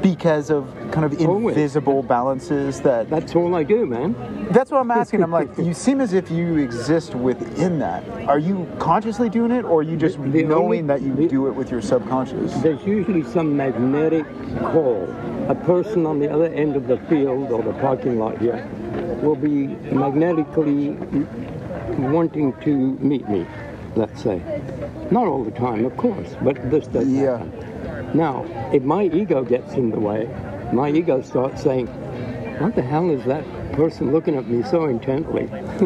because 0.00 0.48
of 0.48 0.72
kind 0.92 1.04
of 1.04 1.20
Always. 1.26 1.56
invisible 1.56 2.02
balances 2.02 2.80
that 2.82 3.08
That's 3.10 3.34
all 3.36 3.54
I 3.54 3.62
do, 3.62 3.86
man. 3.86 4.14
That's 4.50 4.70
what 4.70 4.80
I'm 4.80 4.90
asking. 4.90 5.22
I'm 5.22 5.30
like, 5.30 5.48
you 5.58 5.72
seem 5.74 6.00
as 6.00 6.12
if 6.12 6.30
you 6.30 6.56
exist 6.58 7.14
within 7.14 7.78
that. 7.78 8.02
Are 8.28 8.38
you 8.38 8.66
consciously 8.78 9.28
doing 9.28 9.50
it, 9.52 9.64
or 9.64 9.80
are 9.80 9.82
you 9.82 9.96
just 9.96 10.20
The- 10.22 10.28
the 10.28 10.42
knowing 10.42 10.64
only- 10.64 10.80
that 10.82 11.02
you 11.02 11.14
the- 11.14 11.28
do 11.28 11.46
it 11.46 11.54
with 11.54 11.70
your 11.70 11.80
subconscious? 11.80 12.54
There's 12.60 12.84
usually 12.84 13.22
some 13.22 13.56
magnetic 13.56 14.24
call. 14.62 15.08
A 15.48 15.54
person 15.54 16.06
on 16.06 16.18
the 16.18 16.30
other 16.32 16.46
end 16.46 16.76
of 16.76 16.86
the 16.86 16.96
field 17.08 17.50
or 17.50 17.62
the 17.62 17.72
parking 17.74 18.18
lot 18.18 18.38
here 18.38 18.64
will 19.22 19.36
be 19.36 19.76
magnetically 19.92 20.96
wanting 21.98 22.52
to 22.64 22.96
meet 23.00 23.28
me, 23.28 23.46
let's 23.96 24.22
say. 24.22 24.40
Not 25.10 25.26
all 25.26 25.42
the 25.44 25.50
time, 25.50 25.84
of 25.84 25.96
course, 25.96 26.36
but 26.42 26.70
this 26.70 26.86
does 26.86 27.08
Yeah. 27.08 27.38
happen. 27.38 27.52
Now, 28.14 28.44
if 28.72 28.82
my 28.82 29.04
ego 29.04 29.42
gets 29.44 29.74
in 29.74 29.90
the 29.90 29.98
way, 30.00 30.28
my 30.72 30.90
ego 30.90 31.20
starts 31.22 31.62
saying, 31.62 31.86
what 32.58 32.74
the 32.74 32.82
hell 32.82 33.10
is 33.10 33.24
that 33.24 33.44
person 33.72 34.12
looking 34.12 34.36
at 34.36 34.46
me 34.46 34.62
so 34.62 34.84
intently? 34.86 35.46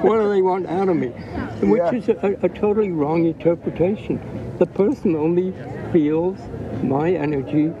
what 0.00 0.16
do 0.20 0.28
they 0.30 0.42
want 0.42 0.66
out 0.66 0.88
of 0.88 0.96
me? 0.96 1.08
Which 1.60 1.80
Yeah. 1.80 1.94
is 1.94 2.08
a, 2.08 2.38
a 2.42 2.48
totally 2.48 2.90
wrong 2.90 3.26
interpretation. 3.26 4.20
The 4.58 4.66
person 4.66 5.14
only 5.16 5.52
feels 5.92 6.38
my 6.82 7.10
energy 7.12 7.72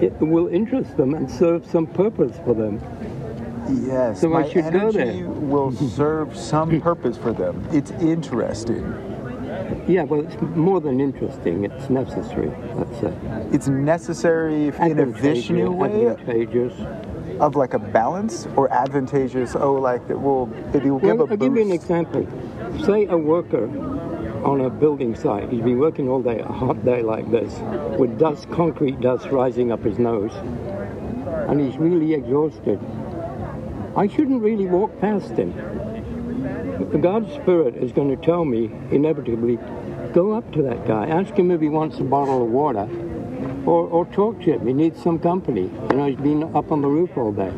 it 0.00 0.12
will 0.20 0.48
interest 0.48 0.96
them 0.96 1.14
and 1.14 1.30
serve 1.30 1.66
some 1.66 1.86
purpose 1.86 2.36
for 2.44 2.54
them. 2.54 2.80
Yes, 3.68 4.20
So 4.20 4.28
my 4.28 4.44
energy 4.48 5.22
there. 5.22 5.28
will 5.28 5.72
serve 5.96 6.36
some 6.36 6.80
purpose 6.80 7.16
for 7.18 7.32
them. 7.32 7.66
It's 7.72 7.90
interesting. 7.92 8.84
Yeah, 9.86 10.02
well, 10.04 10.20
it's 10.20 10.36
more 10.56 10.80
than 10.80 11.00
interesting. 11.00 11.64
It's 11.64 11.88
necessary. 11.90 12.50
It's 13.52 13.68
necessary 13.68 14.68
in 14.68 14.98
a 14.98 15.06
Vishnu 15.06 15.70
way 15.70 16.06
Advantageous. 16.06 16.74
of 17.40 17.56
like 17.56 17.74
a 17.74 17.78
balance, 17.78 18.46
or 18.56 18.70
advantageous. 18.72 19.54
Oh, 19.56 19.74
like 19.74 20.02
it 20.10 20.20
will 20.20 20.50
it 20.74 20.82
will 20.84 20.98
give 20.98 21.18
Well, 21.18 21.26
a 21.28 21.30
I'll 21.30 21.36
give 21.36 21.54
you 21.56 21.62
an 21.62 21.72
example. 21.72 22.26
Say 22.84 23.06
a 23.06 23.16
worker 23.16 23.64
on 24.44 24.60
a 24.60 24.70
building 24.70 25.14
site, 25.16 25.50
he's 25.50 25.62
been 25.62 25.78
working 25.78 26.08
all 26.08 26.22
day, 26.22 26.38
a 26.38 26.46
hot 26.46 26.84
day 26.84 27.02
like 27.02 27.28
this, 27.30 27.58
with 27.98 28.18
dust, 28.18 28.48
concrete 28.50 29.00
dust 29.00 29.26
rising 29.30 29.72
up 29.72 29.82
his 29.82 29.98
nose, 29.98 30.32
and 31.48 31.60
he's 31.60 31.76
really 31.76 32.14
exhausted. 32.14 32.78
I 33.96 34.06
shouldn't 34.06 34.42
really 34.42 34.66
walk 34.66 34.98
past 35.00 35.32
him. 35.32 35.52
God's 36.84 37.32
Spirit 37.34 37.76
is 37.76 37.92
going 37.92 38.16
to 38.16 38.24
tell 38.24 38.44
me, 38.44 38.70
inevitably, 38.90 39.58
go 40.12 40.32
up 40.32 40.50
to 40.52 40.62
that 40.62 40.86
guy, 40.86 41.06
ask 41.06 41.34
him 41.34 41.50
if 41.50 41.60
he 41.60 41.68
wants 41.68 41.98
a 41.98 42.04
bottle 42.04 42.42
of 42.42 42.50
water, 42.50 42.88
or, 43.66 43.86
or 43.88 44.06
talk 44.06 44.38
to 44.42 44.52
him. 44.52 44.66
He 44.66 44.72
needs 44.72 45.02
some 45.02 45.18
company. 45.18 45.70
You 45.90 45.96
know, 45.96 46.06
he's 46.06 46.16
been 46.16 46.44
up 46.54 46.70
on 46.70 46.80
the 46.80 46.88
roof 46.88 47.10
all 47.16 47.32
day. 47.32 47.50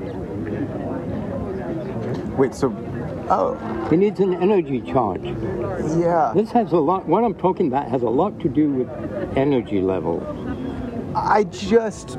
Wait, 2.36 2.54
so 2.54 2.74
oh 3.28 3.88
He 3.90 3.96
needs 3.96 4.20
an 4.20 4.34
energy 4.34 4.80
charge. 4.80 5.22
yeah, 5.22 6.32
This 6.34 6.50
has 6.52 6.72
a 6.72 6.78
lot, 6.78 7.06
what 7.06 7.22
I'm 7.22 7.34
talking 7.34 7.66
about 7.66 7.88
has 7.88 8.02
a 8.02 8.08
lot 8.08 8.40
to 8.40 8.48
do 8.48 8.70
with 8.70 8.88
energy 9.36 9.80
levels. 9.80 10.22
I 11.14 11.44
just 11.44 12.18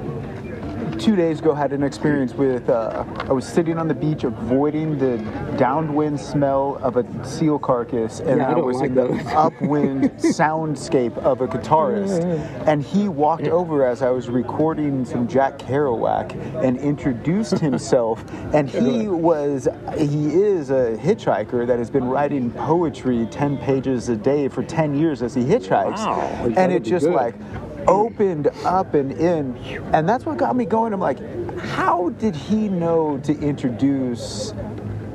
two 1.01 1.15
days 1.15 1.39
ago 1.39 1.53
had 1.55 1.73
an 1.73 1.81
experience 1.83 2.33
with. 2.33 2.69
Uh, 2.69 3.03
I 3.27 3.33
was 3.33 3.45
sitting 3.45 3.77
on 3.79 3.87
the 3.87 3.93
beach, 3.93 4.23
avoiding 4.23 4.99
the 4.99 5.17
downwind 5.57 6.19
smell 6.19 6.77
of 6.83 6.95
a 6.95 7.25
seal 7.25 7.57
carcass, 7.57 8.19
and 8.19 8.37
Yeah, 8.37 8.49
I 8.49 8.53
I, 8.53 8.55
was 8.57 8.77
like 8.77 8.89
in 8.89 8.95
the 8.95 9.33
upwind 9.35 10.11
soundscape 10.19 11.17
of 11.17 11.41
a 11.41 11.47
guitarist. 11.47 12.23
And 12.67 12.83
he 12.83 13.07
walked 13.07 13.47
over 13.47 13.85
as 13.85 14.03
I 14.03 14.11
was 14.11 14.29
recording 14.29 15.03
some 15.03 15.27
Jack 15.27 15.57
Kerouac 15.57 16.35
and 16.63 16.77
introduced 16.77 17.57
himself. 17.59 18.23
and 18.53 18.69
he 18.69 19.07
was, 19.07 19.67
he 19.97 20.27
is 20.35 20.69
a 20.69 20.95
hitchhiker 21.01 21.65
that 21.65 21.79
has 21.79 21.89
been 21.89 22.05
writing 22.05 22.51
poetry 22.51 23.27
ten 23.31 23.57
pages 23.57 24.09
a 24.09 24.15
day 24.15 24.47
for 24.47 24.61
ten 24.63 24.95
years 24.95 25.23
as 25.23 25.33
he 25.33 25.41
hitchhikes. 25.41 25.97
Wow, 25.97 26.53
and 26.55 26.71
it 26.71 26.83
just 26.83 27.05
good. 27.05 27.15
like 27.15 27.35
opened 27.87 28.47
up 28.65 28.93
and 28.93 29.11
in 29.13 29.55
and 29.93 30.07
that's 30.07 30.25
what 30.25 30.37
got 30.37 30.55
me 30.55 30.65
going 30.65 30.93
i'm 30.93 30.99
like 30.99 31.19
how 31.59 32.09
did 32.11 32.35
he 32.35 32.67
know 32.69 33.17
to 33.19 33.33
introduce 33.39 34.53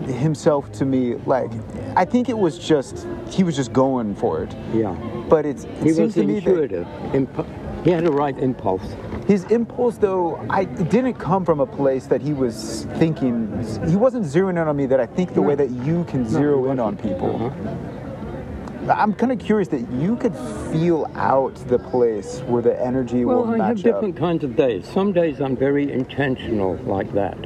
himself 0.06 0.70
to 0.72 0.84
me 0.84 1.14
like 1.26 1.50
i 1.96 2.04
think 2.04 2.28
it 2.28 2.36
was 2.38 2.58
just 2.58 3.06
he 3.28 3.42
was 3.42 3.56
just 3.56 3.72
going 3.72 4.14
for 4.14 4.42
it 4.42 4.54
Yeah. 4.72 4.94
but 5.28 5.44
it's 5.46 5.64
it 5.64 5.70
He 5.82 5.88
seems 5.90 5.98
was 5.98 6.14
to 6.14 6.24
me 6.24 6.34
that 6.40 6.48
intuitive. 6.50 6.86
Impu- 7.12 7.84
he 7.84 7.90
had 7.92 8.04
a 8.04 8.10
right 8.10 8.36
impulse. 8.38 8.82
his 9.26 9.44
impulse 9.44 9.96
though 9.98 10.44
i 10.50 10.64
didn't 10.64 11.14
come 11.14 11.44
from 11.44 11.60
a 11.60 11.66
place 11.66 12.06
that 12.06 12.20
he 12.22 12.32
was 12.32 12.86
thinking 12.96 13.48
he 13.88 13.96
wasn't 13.96 14.24
zeroing 14.24 14.50
in 14.50 14.58
on 14.68 14.76
me 14.76 14.86
that 14.86 15.00
i 15.00 15.06
think 15.06 15.34
the 15.34 15.42
way 15.42 15.54
that 15.54 15.70
you 15.70 16.04
can 16.04 16.28
zero 16.28 16.70
in 16.70 16.78
on 16.78 16.96
people 16.96 17.34
Uh-huh. 17.46 17.95
I'm 18.90 19.12
kind 19.14 19.32
of 19.32 19.38
curious 19.38 19.68
that 19.68 19.90
you 19.92 20.16
could 20.16 20.34
feel 20.72 21.10
out 21.14 21.54
the 21.68 21.78
place 21.78 22.40
where 22.40 22.62
the 22.62 22.80
energy 22.80 23.24
was. 23.24 23.36
Well, 23.36 23.46
will 23.46 23.62
I 23.62 23.68
have 23.68 23.78
up 23.78 23.82
different 23.82 24.16
kinds 24.16 24.44
of 24.44 24.56
days. 24.56 24.86
Some 24.86 25.12
days 25.12 25.40
I'm 25.40 25.56
very 25.56 25.92
intentional 25.92 26.76
like 26.84 27.12
that. 27.12 27.38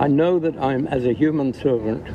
I 0.00 0.08
know 0.08 0.38
that 0.38 0.56
I'm, 0.58 0.86
as 0.88 1.06
a 1.06 1.12
human 1.12 1.52
servant, 1.52 2.06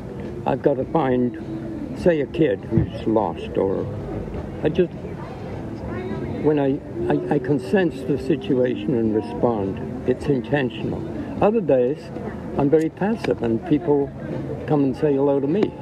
I've 0.46 0.62
got 0.62 0.74
to 0.74 0.84
find, 0.86 1.98
say, 1.98 2.20
a 2.20 2.26
kid 2.26 2.60
who's 2.64 3.06
lost, 3.06 3.56
or 3.56 3.86
I 4.62 4.68
just, 4.68 4.92
when 6.42 6.58
I, 6.58 6.78
I, 7.10 7.34
I 7.34 7.38
can 7.38 7.58
sense 7.58 8.02
the 8.02 8.18
situation 8.18 8.94
and 8.94 9.14
respond, 9.14 10.08
it's 10.08 10.26
intentional. 10.26 11.02
Other 11.42 11.60
days, 11.60 11.98
I'm 12.58 12.70
very 12.70 12.90
passive, 12.90 13.42
and 13.42 13.66
people 13.68 14.10
come 14.66 14.84
and 14.84 14.96
say 14.96 15.14
hello 15.14 15.40
to 15.40 15.46
me. 15.46 15.72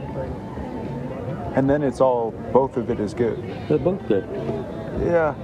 And 1.55 1.69
then 1.69 1.83
it's 1.83 2.01
all 2.01 2.31
both 2.53 2.77
of 2.77 2.91
it 2.91 2.99
is 3.01 3.15
good 3.15 3.39
They're 3.69 3.79
both 3.79 4.07
good. 4.09 4.25
yeah 5.03 5.35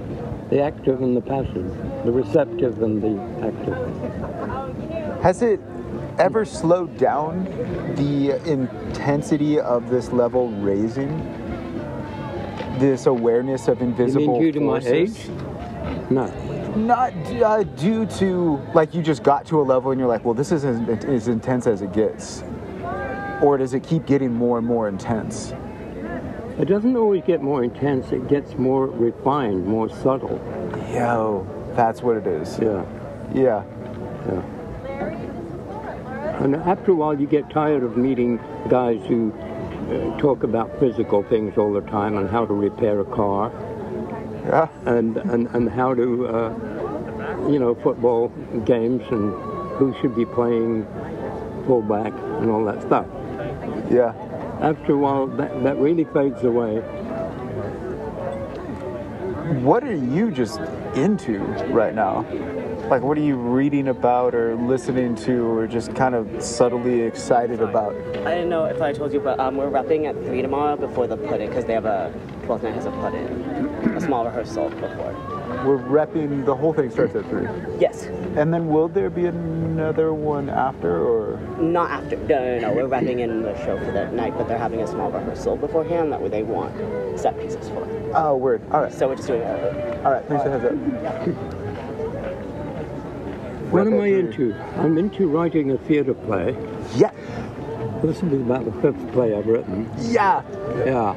The 0.49 0.61
active 0.61 1.01
and 1.01 1.15
the 1.15 1.21
passive, 1.21 1.67
the 2.05 2.11
receptive 2.11 2.81
and 2.81 3.01
the 3.01 3.15
active. 3.45 5.21
Has 5.21 5.41
it 5.43 5.59
ever 6.17 6.43
slowed 6.45 6.97
down 6.97 7.43
the 7.95 8.31
intensity 8.49 9.59
of 9.59 9.89
this 9.91 10.11
level 10.11 10.49
raising? 10.53 11.11
This 12.79 13.05
awareness 13.05 13.67
of 13.67 13.79
You 13.79 13.87
invisible 13.87 14.33
mean 14.39 14.41
due 14.41 14.51
to 14.53 14.59
my 14.61 14.79
forces? 14.79 15.19
age? 15.19 15.29
No. 16.09 16.25
Not 16.75 17.13
uh, 17.43 17.63
due 17.63 18.05
to 18.21 18.59
like 18.73 18.93
you 18.95 19.01
just 19.03 19.21
got 19.23 19.45
to 19.47 19.59
a 19.61 19.65
level 19.73 19.91
and 19.91 19.99
you're 19.99 20.09
like, 20.09 20.23
well, 20.25 20.33
this 20.33 20.51
isn't 20.51 20.89
as 21.05 21.27
intense 21.27 21.67
as 21.67 21.81
it 21.81 21.91
gets, 21.93 22.43
or 23.41 23.57
does 23.57 23.73
it 23.73 23.83
keep 23.83 24.05
getting 24.07 24.31
more 24.33 24.57
and 24.57 24.65
more 24.65 24.87
intense? 24.87 25.53
It 26.59 26.65
doesn't 26.67 26.95
always 26.97 27.23
get 27.23 27.41
more 27.41 27.63
intense, 27.63 28.11
it 28.11 28.27
gets 28.27 28.55
more 28.57 28.87
refined, 28.87 29.65
more 29.65 29.87
subtle. 29.89 30.41
Yo, 30.91 31.47
that's 31.75 32.01
what 32.01 32.17
it 32.17 32.27
is. 32.27 32.59
Yeah, 32.59 32.83
Yeah. 33.33 33.63
yeah. 34.27 34.43
And 36.43 36.55
after 36.55 36.91
a 36.91 36.95
while, 36.95 37.19
you 37.19 37.27
get 37.27 37.49
tired 37.49 37.83
of 37.83 37.95
meeting 37.97 38.39
guys 38.69 39.01
who 39.07 39.31
uh, 39.33 40.17
talk 40.19 40.43
about 40.43 40.79
physical 40.79 41.23
things 41.23 41.57
all 41.57 41.71
the 41.73 41.81
time 41.81 42.17
and 42.17 42.29
how 42.29 42.45
to 42.45 42.53
repair 42.53 42.99
a 42.99 43.05
car 43.05 43.51
Yeah. 44.45 44.67
and, 44.85 45.17
and, 45.17 45.47
and 45.47 45.69
how 45.69 45.93
to, 45.93 46.27
uh, 46.27 46.49
you 47.49 47.59
know, 47.59 47.73
football 47.75 48.29
games 48.65 49.03
and 49.11 49.33
who 49.77 49.93
should 50.01 50.15
be 50.15 50.25
playing 50.25 50.85
fullback 51.65 52.13
and 52.41 52.49
all 52.51 52.63
that 52.65 52.81
stuff. 52.81 53.05
Yeah. 53.89 54.13
After 54.61 54.91
a 54.91 54.97
while, 54.97 55.27
that, 55.27 55.63
that 55.63 55.77
really 55.77 56.03
fades 56.03 56.43
away. 56.43 56.79
What 59.61 59.85
are 59.85 59.95
you 59.95 60.31
just 60.31 60.59
into 60.95 61.39
right 61.69 61.95
now? 61.95 62.25
Like, 62.89 63.01
what 63.01 63.17
are 63.17 63.21
you 63.21 63.37
reading 63.37 63.87
about 63.87 64.35
or 64.35 64.55
listening 64.55 65.15
to 65.17 65.45
or 65.45 65.65
just 65.65 65.95
kind 65.95 66.13
of 66.13 66.43
subtly 66.43 67.01
excited 67.01 67.61
about? 67.61 67.95
I 67.95 68.35
didn't 68.35 68.49
know 68.49 68.65
if 68.65 68.81
I 68.81 68.91
told 68.91 69.13
you, 69.13 69.21
but 69.21 69.39
um, 69.39 69.55
we're 69.55 69.69
repping 69.69 70.05
at 70.07 70.15
3 70.25 70.41
tomorrow 70.41 70.75
before 70.75 71.07
the 71.07 71.15
put 71.15 71.39
in 71.39 71.49
because 71.49 71.65
they 71.65 71.73
have 71.73 71.85
a 71.85 72.13
12th 72.41 72.63
night 72.63 72.73
has 72.73 72.85
a 72.85 72.91
put 72.91 73.13
in. 73.13 73.95
A 73.95 74.01
small 74.01 74.25
rehearsal 74.25 74.69
before. 74.71 75.38
We're 75.65 75.77
repping, 75.77 76.45
the 76.45 76.55
whole 76.55 76.73
thing 76.73 76.89
starts 76.89 77.15
at 77.15 77.25
3. 77.25 77.47
Yes. 77.79 78.05
And 78.37 78.53
then 78.53 78.69
will 78.69 78.87
there 78.87 79.09
be 79.09 79.25
another 79.25 80.13
one 80.13 80.49
after 80.49 81.01
or? 81.05 81.37
Not 81.59 81.91
after. 81.91 82.15
No, 82.15 82.59
no, 82.59 82.59
no. 82.59 82.73
We're 82.73 82.87
wrapping 82.87 83.19
in 83.19 83.41
the 83.43 83.55
show 83.65 83.77
for 83.77 83.91
that 83.91 84.13
night, 84.13 84.37
but 84.37 84.47
they're 84.47 84.57
having 84.57 84.81
a 84.81 84.87
small 84.87 85.11
rehearsal 85.11 85.57
beforehand 85.57 86.13
that 86.13 86.31
they 86.31 86.43
want 86.43 86.73
set 87.19 87.37
pieces 87.39 87.67
for. 87.69 87.85
Oh, 88.15 88.37
word. 88.37 88.61
All 88.71 88.81
right. 88.81 88.93
So 88.93 89.09
we're 89.09 89.15
just 89.15 89.27
doing 89.27 89.41
a. 89.41 90.01
All 90.05 90.11
right. 90.11 90.25
Thanks 90.27 90.43
for 90.43 90.49
the 90.49 90.59
heads 90.59 90.73
up. 91.05 91.27
What 93.71 93.85
am 93.85 93.99
I 93.99 94.07
into? 94.07 94.55
I'm 94.77 94.97
into 94.97 95.27
writing 95.27 95.71
a 95.71 95.77
theatre 95.77 96.13
play. 96.13 96.55
Yeah. 96.95 97.11
This 98.01 98.21
will 98.21 98.29
be 98.29 98.37
about 98.37 98.63
the 98.63 98.71
fifth 98.81 99.11
play 99.11 99.35
I've 99.35 99.45
written. 99.45 99.89
Yeah. 99.99 100.41
Yeah. 100.85 101.15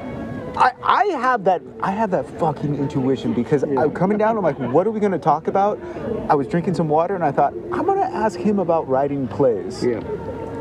I, 1.02 1.06
have 1.16 1.44
that 1.44 1.62
I 1.80 1.90
have 1.90 2.12
that 2.12 2.28
fucking 2.38 2.76
intuition 2.76 3.34
because 3.34 3.64
I'm 3.64 3.90
coming 3.90 4.18
down. 4.18 4.36
I'm 4.36 4.44
like, 4.44 4.58
what 4.58 4.86
are 4.86 4.92
we 4.92 5.00
going 5.00 5.12
to 5.12 5.18
talk 5.18 5.48
about? 5.48 5.80
I 6.28 6.34
was 6.34 6.46
drinking 6.46 6.74
some 6.74 6.88
water 6.88 7.16
and 7.16 7.24
I 7.24 7.32
thought 7.32 7.52
I'm 7.72 7.84
going 7.84 7.98
to 7.98 8.16
ask 8.16 8.38
him 8.38 8.60
about 8.60 8.88
writing 8.88 9.26
plays. 9.26 9.84
Yeah. 9.84 10.00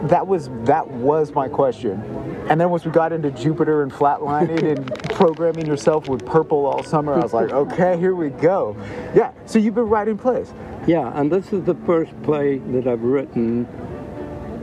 That 0.07 0.25
was 0.25 0.49
that 0.63 0.87
was 0.87 1.31
my 1.33 1.47
question. 1.47 2.01
And 2.49 2.59
then 2.59 2.71
once 2.71 2.83
we 2.85 2.91
got 2.91 3.13
into 3.13 3.29
Jupiter 3.29 3.83
and 3.83 3.91
flatlining 3.91 4.63
and 4.63 5.09
programming 5.15 5.67
yourself 5.67 6.09
with 6.09 6.25
purple 6.25 6.65
all 6.65 6.83
summer, 6.83 7.13
I 7.13 7.19
was 7.19 7.33
like, 7.33 7.51
okay, 7.51 7.99
here 7.99 8.15
we 8.15 8.29
go. 8.29 8.75
Yeah. 9.15 9.31
So 9.45 9.59
you've 9.59 9.75
been 9.75 9.89
writing 9.89 10.17
plays. 10.17 10.51
Yeah, 10.87 11.11
and 11.19 11.31
this 11.31 11.53
is 11.53 11.63
the 11.65 11.75
first 11.85 12.19
play 12.23 12.57
that 12.57 12.87
I've 12.87 13.03
written. 13.03 13.67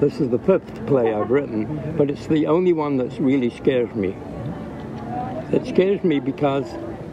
This 0.00 0.20
is 0.20 0.28
the 0.30 0.38
fifth 0.40 0.86
play 0.86 1.14
I've 1.14 1.30
written, 1.30 1.94
but 1.96 2.10
it's 2.10 2.26
the 2.26 2.46
only 2.48 2.72
one 2.72 2.96
that 2.96 3.16
really 3.20 3.50
scares 3.50 3.94
me. 3.94 4.16
It 5.52 5.66
scares 5.66 6.04
me 6.04 6.20
because 6.20 6.66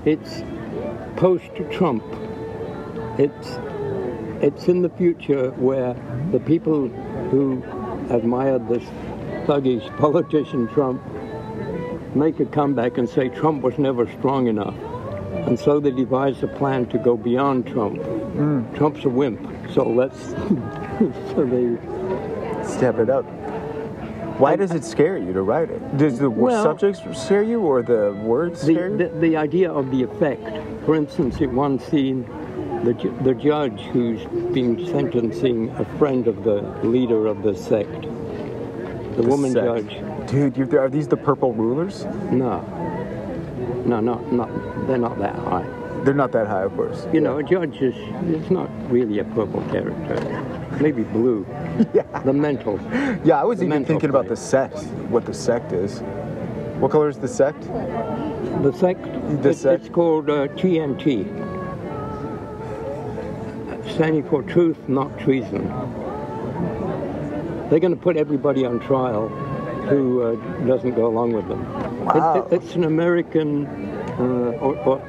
it's 0.04 0.44
post-Trump. 1.16 2.04
It's 3.18 3.60
it's 4.42 4.68
in 4.68 4.82
the 4.82 4.90
future 4.90 5.52
where 5.52 5.96
the 6.32 6.40
people 6.40 6.90
who 7.30 7.64
admired 8.10 8.68
this 8.68 8.84
thuggish 9.48 9.86
politician 10.00 10.68
Trump 10.68 11.02
make 12.14 12.40
a 12.40 12.46
comeback 12.46 12.98
and 12.98 13.08
say 13.08 13.30
Trump 13.30 13.64
was 13.64 13.78
never 13.78 14.06
strong 14.20 14.48
enough. 14.48 14.76
And 15.48 15.58
so 15.58 15.80
they 15.80 15.92
devise 15.92 16.44
a 16.44 16.48
plan 16.48 16.88
to 16.88 16.98
go 16.98 17.16
beyond 17.16 17.68
Trump. 17.68 18.02
Hmm. 18.04 18.76
Trump's 18.76 19.06
a 19.06 19.10
wimp, 19.10 19.40
so 19.72 19.88
let's. 19.88 20.20
so 21.32 21.46
they. 21.46 21.78
Step 22.66 22.98
it 22.98 23.10
up. 23.10 23.26
Why 24.38 24.56
does 24.58 24.72
it 24.72 24.84
scare 24.84 25.18
you 25.18 25.32
to 25.34 25.42
write 25.44 25.70
it? 25.70 25.98
Does 25.98 26.20
the 26.20 26.30
Well- 26.30 26.62
subjects 26.64 27.02
scare 27.18 27.44
you 27.44 27.62
or 27.62 27.82
the 27.82 28.14
words 28.24 28.62
scare 28.62 28.90
The, 28.96 29.04
you? 29.06 29.10
the, 29.10 29.20
the 29.20 29.38
idea 29.38 29.72
of 29.72 29.92
the 29.92 30.04
effect. 30.04 30.44
For 30.86 30.96
instance, 30.96 31.40
in 31.40 31.56
one 31.56 31.80
scene, 31.80 32.26
the, 32.84 32.94
ju- 32.94 33.18
the 33.24 33.34
judge 33.34 33.80
who's 33.94 34.24
been 34.54 34.86
sentencing 34.88 35.70
a 35.78 35.86
friend 35.98 36.28
of 36.28 36.44
the 36.44 36.62
leader 36.84 37.28
of 37.28 37.44
the 37.44 37.56
sect, 37.56 38.02
the, 38.02 39.24
woman 39.24 39.54
sect. 39.54 39.66
judge. 39.66 40.30
Dude, 40.30 40.58
you, 40.58 40.80
are 40.80 40.90
these 40.90 41.08
the 41.08 41.18
purple 41.18 41.54
rulers? 41.54 42.04
No. 42.32 42.60
No, 43.86 44.00
not, 44.02 44.32
not, 44.34 44.50
they're 44.88 44.98
not 44.98 45.18
that 45.20 45.36
high. 45.36 45.66
They're 46.04 46.14
not 46.14 46.32
that 46.34 46.48
high, 46.48 46.64
of 46.64 46.76
course. 46.76 47.08
You 47.14 47.22
know, 47.22 47.38
a 47.38 47.44
judge 47.44 47.78
is 47.82 47.96
it's 48.30 48.52
not 48.52 48.70
really 48.92 49.20
a 49.20 49.24
purple 49.24 49.62
character. 49.72 50.78
Maybe 50.82 51.04
blue. 51.04 51.46
Yeah. 51.94 52.04
The 52.24 52.34
mental. 52.34 52.80
Yeah, 53.24 53.42
I 53.42 53.44
was 53.44 53.60
The 53.60 53.66
even 53.66 53.70
mental 53.70 53.88
thinking 53.96 54.10
about 54.10 54.28
the 54.28 54.36
sect, 54.36 54.78
what 55.10 55.26
the 55.26 55.34
sect 55.34 55.72
is. 55.74 56.00
What 56.80 56.92
color 56.92 57.10
is 57.10 57.18
the 57.20 57.28
sect? 57.28 57.62
The 58.64 58.72
sect, 58.74 59.04
The 59.42 59.50
it's, 59.50 59.62
sect? 59.62 59.86
it's 59.86 59.94
called 59.94 60.30
uh, 60.30 60.48
TNT. 60.60 61.26
Standing 63.94 64.24
for 64.30 64.42
Truth, 64.44 64.78
Not 64.90 65.18
Treason. 65.20 65.68
They're 67.70 67.80
going 67.80 67.96
to 67.96 68.00
put 68.02 68.18
everybody 68.18 68.66
on 68.66 68.80
trial 68.80 69.28
who 69.90 70.22
uh, 70.24 70.36
doesn't 70.66 70.96
go 70.96 71.08
along 71.08 71.34
with 71.34 71.48
them. 71.48 71.62
It- 71.62 72.06
Wow. 72.06 72.48
it- 72.52 72.54
it's 72.56 72.76
an 72.76 72.84
American 72.84 73.66
uh, 74.20 74.60
or, 74.62 74.76
or 74.86 75.02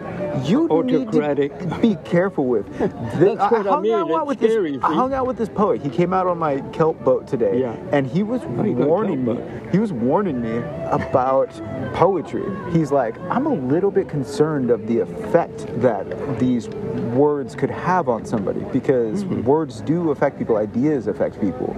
You 0.45 0.69
autocratic. 0.69 1.53
need 1.61 1.71
to 1.71 1.79
be 1.81 1.95
careful 2.05 2.47
with. 2.47 2.67
This, 3.17 3.39
That's 3.39 3.51
what 3.53 3.67
I 3.67 3.71
hung 3.71 3.83
mean, 3.83 3.95
Out 3.95 4.09
it's 4.11 4.27
with 4.27 4.39
scary, 4.51 4.73
this, 4.73 4.85
I 4.85 4.93
hung 4.95 5.15
out 5.15 5.27
with 5.27 5.37
this 5.39 5.49
poet. 5.49 5.81
He 5.83 5.89
came 5.89 6.13
out 6.13 6.27
on 6.27 6.39
my 6.39 6.61
kelp 6.73 7.03
boat 7.05 7.27
today, 7.27 7.61
Yeah. 7.61 7.77
and 7.93 8.07
he 8.07 8.23
was 8.23 8.43
warning 8.45 9.25
me. 9.25 9.35
boat? 9.35 9.73
He 9.73 9.79
was 9.79 9.93
warning 9.93 10.41
me 10.43 10.59
about 10.91 11.51
poetry. 11.95 12.45
He's 12.73 12.93
like, 12.93 13.19
I'm 13.31 13.47
a 13.47 13.55
little 13.55 13.91
bit 13.91 14.09
concerned 14.09 14.71
of 14.71 14.87
the 14.87 14.99
effect 15.01 15.67
that 15.81 16.39
these 16.39 16.69
words 16.69 17.55
could 17.55 17.71
have 17.71 18.09
on 18.09 18.25
somebody 18.27 18.61
because 18.73 19.25
Mm-hmm. 19.25 19.45
words 19.45 19.81
do 19.81 20.11
affect 20.11 20.39
people, 20.39 20.57
ideas 20.57 21.07
affect 21.07 21.41
people, 21.41 21.75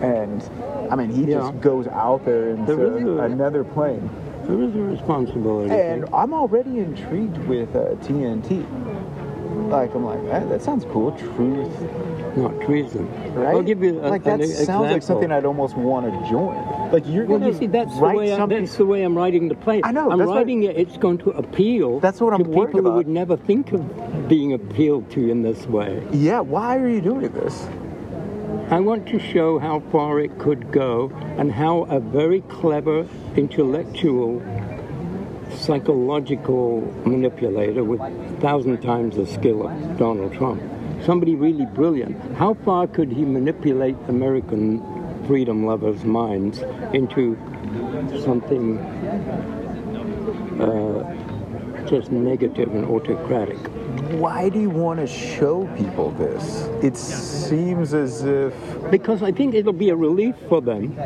and 0.00 0.42
I 0.90 0.96
mean, 0.96 1.10
he 1.10 1.24
Yeah. 1.24 1.38
just 1.40 1.60
goes 1.60 1.86
out 1.88 2.24
there 2.24 2.50
into 2.50 3.18
a- 3.18 3.22
another 3.24 3.62
plane. 3.64 4.08
There 4.50 4.62
is 4.64 4.74
a 4.74 4.78
responsibility. 4.80 5.72
And 5.72 6.06
I'm 6.12 6.34
already 6.34 6.80
intrigued 6.80 7.38
with 7.46 7.68
uh, 7.76 7.94
TNT. 8.02 8.66
Like 9.70 9.94
I'm 9.94 10.04
like 10.04 10.24
that, 10.26 10.48
that 10.48 10.62
sounds 10.62 10.84
cool. 10.86 11.12
Truth, 11.12 12.36
not 12.36 12.60
treason. 12.62 13.06
right? 13.34 13.54
I'll 13.54 13.62
give 13.62 13.80
you 13.84 14.00
a, 14.00 14.08
like 14.08 14.26
an 14.26 14.40
that 14.40 14.48
sounds 14.48 14.90
like 14.90 15.02
something 15.04 15.30
I'd 15.30 15.44
almost 15.44 15.76
want 15.76 16.12
to 16.12 16.28
join. 16.28 16.56
Like 16.90 17.04
you're 17.06 17.24
Well, 17.26 17.38
gonna 17.38 17.52
you 17.52 17.56
see, 17.58 17.66
that's 17.68 17.94
the 17.96 18.00
way 18.04 18.32
I, 18.32 18.46
that's 18.46 18.76
the 18.76 18.86
way 18.86 19.04
I'm 19.04 19.16
writing 19.16 19.46
the 19.48 19.54
play. 19.54 19.80
I 19.84 19.92
know, 19.92 20.10
I'm 20.10 20.18
that's 20.18 20.26
what- 20.28 20.38
writing 20.38 20.64
it. 20.64 20.76
It's 20.76 20.96
going 20.96 21.18
to 21.18 21.30
appeal. 21.30 22.00
That's 22.00 22.20
what 22.20 22.32
I'm 22.34 22.42
to 22.42 22.50
people 22.50 22.82
who 22.82 22.92
would 22.94 23.06
never 23.06 23.36
think 23.36 23.70
of 23.72 24.28
being 24.28 24.52
appealed 24.54 25.08
to 25.12 25.30
in 25.30 25.42
this 25.42 25.64
way. 25.66 26.04
yeah, 26.12 26.40
why 26.40 26.76
are 26.76 26.88
you 26.88 27.00
doing 27.00 27.28
this? 27.30 27.68
I 28.70 28.78
want 28.78 29.08
to 29.08 29.18
show 29.18 29.58
how 29.58 29.80
far 29.90 30.20
it 30.20 30.38
could 30.38 30.70
go 30.70 31.10
and 31.36 31.50
how 31.50 31.82
a 31.86 31.98
very 31.98 32.42
clever, 32.42 33.04
intellectual, 33.34 34.40
psychological 35.50 36.82
manipulator 37.04 37.82
with 37.82 38.00
a 38.00 38.40
thousand 38.40 38.80
times 38.80 39.16
the 39.16 39.26
skill 39.26 39.66
of 39.66 39.98
Donald 39.98 40.34
Trump, 40.34 40.62
somebody 41.04 41.34
really 41.34 41.66
brilliant, 41.66 42.16
how 42.36 42.54
far 42.54 42.86
could 42.86 43.10
he 43.10 43.24
manipulate 43.24 43.96
American 44.06 44.80
freedom 45.26 45.66
lovers' 45.66 46.04
minds 46.04 46.60
into 46.92 47.36
something 48.22 48.78
uh, 50.60 51.86
just 51.88 52.12
negative 52.12 52.72
and 52.72 52.84
autocratic? 52.84 53.58
Why 54.18 54.48
do 54.48 54.60
you 54.60 54.70
want 54.70 54.98
to 54.98 55.06
show 55.06 55.66
people 55.76 56.10
this? 56.12 56.68
It 56.82 56.96
seems 56.96 57.94
as 57.94 58.24
if 58.24 58.54
Because 58.90 59.22
I 59.22 59.30
think 59.30 59.54
it'll 59.54 59.72
be 59.72 59.90
a 59.90 59.96
relief 59.96 60.34
for 60.48 60.60
them. 60.60 60.96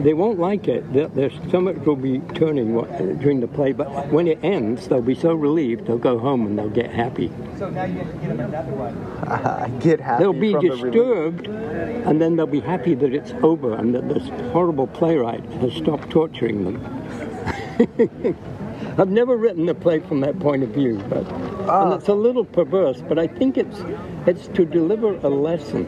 They 0.00 0.14
won't 0.14 0.38
like 0.38 0.66
it. 0.66 0.90
Their, 0.92 1.08
their 1.08 1.30
stomach 1.30 1.84
will 1.84 1.96
be 1.96 2.20
turning 2.34 2.72
during 3.18 3.40
the 3.40 3.48
play, 3.48 3.72
but 3.72 4.08
when 4.10 4.28
it 4.28 4.38
ends, 4.42 4.88
they'll 4.88 5.02
be 5.02 5.14
so 5.14 5.34
relieved 5.34 5.86
they'll 5.86 5.98
go 5.98 6.18
home 6.18 6.46
and 6.46 6.58
they'll 6.58 6.70
get 6.70 6.90
happy. 6.90 7.30
I 7.54 7.88
get 7.88 8.22
them 8.22 8.40
another 8.40 8.72
one. 8.72 8.96
Uh, 9.28 9.68
get 9.80 10.00
happy. 10.00 10.22
They'll 10.22 10.32
be 10.32 10.52
from 10.52 10.66
the 10.66 10.76
disturbed, 10.76 11.46
and 11.48 12.20
then 12.20 12.36
they'll 12.36 12.46
be 12.46 12.60
happy 12.60 12.94
that 12.94 13.12
it's 13.12 13.32
over 13.42 13.74
and 13.74 13.94
that 13.94 14.08
this 14.08 14.28
horrible 14.52 14.86
playwright 14.86 15.44
has 15.60 15.74
stopped 15.74 16.10
torturing 16.10 16.64
them. 16.64 18.36
I've 18.98 19.10
never 19.10 19.36
written 19.36 19.68
a 19.68 19.74
play 19.74 20.00
from 20.00 20.20
that 20.20 20.38
point 20.40 20.62
of 20.62 20.70
view, 20.70 21.02
but 21.08 21.26
and 21.68 21.92
it's 21.94 22.08
a 22.08 22.14
little 22.14 22.44
perverse. 22.44 23.02
But 23.06 23.18
I 23.18 23.26
think 23.26 23.58
it's 23.58 23.82
it's 24.26 24.48
to 24.48 24.64
deliver 24.64 25.16
a 25.16 25.28
lesson 25.28 25.86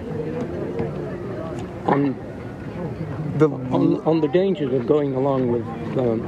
on 1.86 2.14
The 3.38 3.48
on, 3.48 4.00
on 4.04 4.20
the 4.20 4.28
dangers 4.28 4.72
of 4.74 4.86
going 4.86 5.14
along 5.14 5.50
with 5.52 5.64
um, 5.96 6.20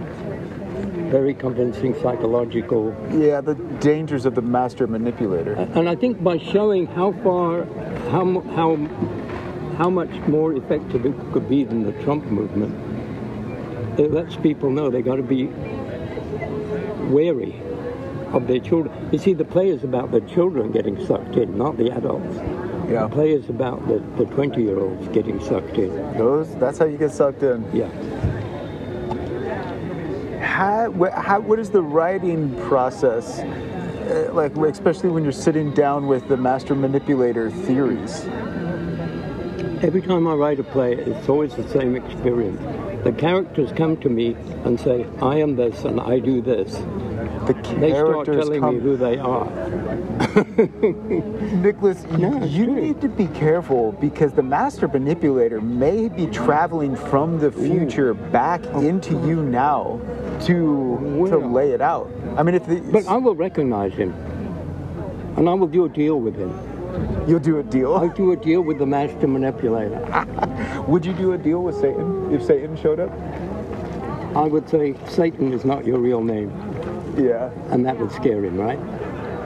very 1.10 1.34
convincing 1.34 1.94
psychological. 2.00 2.94
yeah, 3.10 3.40
the 3.40 3.56
dangers 3.80 4.24
of 4.26 4.34
the 4.34 4.42
master 4.42 4.86
manipulator. 4.86 5.54
And 5.74 5.88
I 5.88 5.96
think 5.96 6.22
by 6.22 6.38
showing 6.38 6.86
how 6.86 7.12
far, 7.24 7.64
how 8.10 8.24
how 8.56 8.76
how 9.76 9.90
much 9.90 10.10
more 10.28 10.54
effective 10.54 11.04
it 11.04 11.14
could 11.32 11.48
be 11.48 11.64
than 11.64 11.82
the 11.82 11.92
Trump 12.04 12.24
movement, 12.26 12.72
it 13.98 14.12
lets 14.12 14.36
people 14.36 14.70
know 14.70 14.88
they 14.88 15.02
got 15.02 15.16
to 15.16 15.22
be 15.22 15.50
wary 17.12 17.60
of 18.32 18.46
their 18.46 18.60
children. 18.60 19.08
You 19.12 19.18
see, 19.18 19.34
the 19.34 19.44
play 19.44 19.68
is 19.68 19.84
about 19.84 20.10
the 20.12 20.20
children 20.22 20.70
getting 20.72 21.04
sucked 21.06 21.36
in, 21.36 21.56
not 21.58 21.76
the 21.76 21.90
adults. 21.90 22.36
Yeah. 22.88 23.04
The 23.04 23.08
play 23.08 23.32
is 23.32 23.48
about 23.48 23.86
the, 23.88 23.98
the 24.16 24.24
20 24.32 24.62
year 24.62 24.78
olds 24.78 25.08
getting 25.08 25.40
sucked 25.40 25.76
in. 25.76 25.94
Those. 26.16 26.54
That's 26.56 26.78
how 26.78 26.86
you 26.86 26.98
get 26.98 27.12
sucked 27.12 27.42
in. 27.42 27.64
Yeah. 27.72 27.88
how, 30.40 30.92
how, 31.14 31.40
what 31.40 31.58
is 31.58 31.70
the 31.70 31.82
writing 31.82 32.54
process? 32.62 33.40
uh, 34.10 34.32
like 34.32 34.56
especially 34.56 35.08
when 35.08 35.22
you're 35.22 35.32
sitting 35.32 35.72
down 35.72 36.06
with 36.06 36.26
the 36.28 36.36
master 36.36 36.74
manipulator 36.74 37.50
theories? 37.50 38.24
Every 39.82 40.02
time 40.02 40.26
I 40.26 40.34
write 40.34 40.60
a 40.60 40.64
play, 40.64 40.94
it's 40.94 41.28
always 41.28 41.54
the 41.54 41.66
same 41.68 41.96
experience. 41.96 42.60
The 43.04 43.12
characters 43.12 43.72
come 43.72 43.96
to 43.98 44.10
me 44.10 44.36
and 44.64 44.78
say, 44.78 45.06
I 45.22 45.36
am 45.36 45.56
this 45.56 45.84
and 45.84 46.00
I 46.00 46.18
do 46.18 46.42
this. 46.42 46.74
The 47.46 47.54
They 47.78 47.92
start 47.92 48.26
telling 48.26 48.60
come. 48.60 48.76
me 48.76 48.80
who 48.82 48.96
they 48.96 49.16
are. 49.16 49.46
Nicholas, 51.62 52.04
No, 52.18 52.44
you 52.44 52.66
true. 52.66 52.74
need 52.74 53.00
to 53.00 53.08
be 53.08 53.26
careful 53.28 53.92
because 53.92 54.32
the 54.34 54.42
master 54.42 54.86
manipulator 54.86 55.62
may 55.62 56.08
be 56.08 56.26
traveling 56.26 56.94
from 56.94 57.38
the 57.38 57.50
future 57.50 58.12
back 58.12 58.60
oh, 58.74 58.82
into 58.82 59.12
you 59.26 59.42
now 59.42 59.98
to 60.42 61.26
to 61.30 61.38
lay 61.38 61.72
it 61.72 61.80
out. 61.80 62.10
I 62.36 62.42
mean, 62.42 62.54
if 62.54 62.66
the, 62.66 62.80
But 62.80 63.06
I 63.06 63.16
will 63.16 63.34
recognize 63.34 63.94
him. 63.94 64.12
And 65.36 65.48
I 65.48 65.54
will 65.54 65.68
do 65.68 65.86
a 65.86 65.88
deal 65.88 66.20
with 66.20 66.36
him. 66.36 66.50
You'll 67.28 67.40
do 67.40 67.58
a 67.58 67.62
deal, 67.62 67.94
I'll 67.96 68.08
do 68.08 68.32
a 68.32 68.36
deal 68.36 68.62
with 68.62 68.78
the 68.78 68.86
master 68.86 69.26
manipulator. 69.26 70.84
would 70.88 71.04
you 71.04 71.12
do 71.12 71.32
a 71.32 71.38
deal 71.38 71.62
with 71.62 71.76
Satan 71.76 72.32
if 72.34 72.44
Satan 72.44 72.76
showed 72.76 73.00
up? 73.00 73.10
I 74.36 74.44
would 74.46 74.68
say, 74.68 74.94
Satan 75.08 75.52
is 75.52 75.64
not 75.64 75.84
your 75.84 75.98
real 75.98 76.22
name. 76.22 76.50
Yeah. 77.18 77.50
And 77.70 77.84
that 77.84 77.98
would 77.98 78.12
scare 78.12 78.44
him, 78.44 78.56
right? 78.56 78.78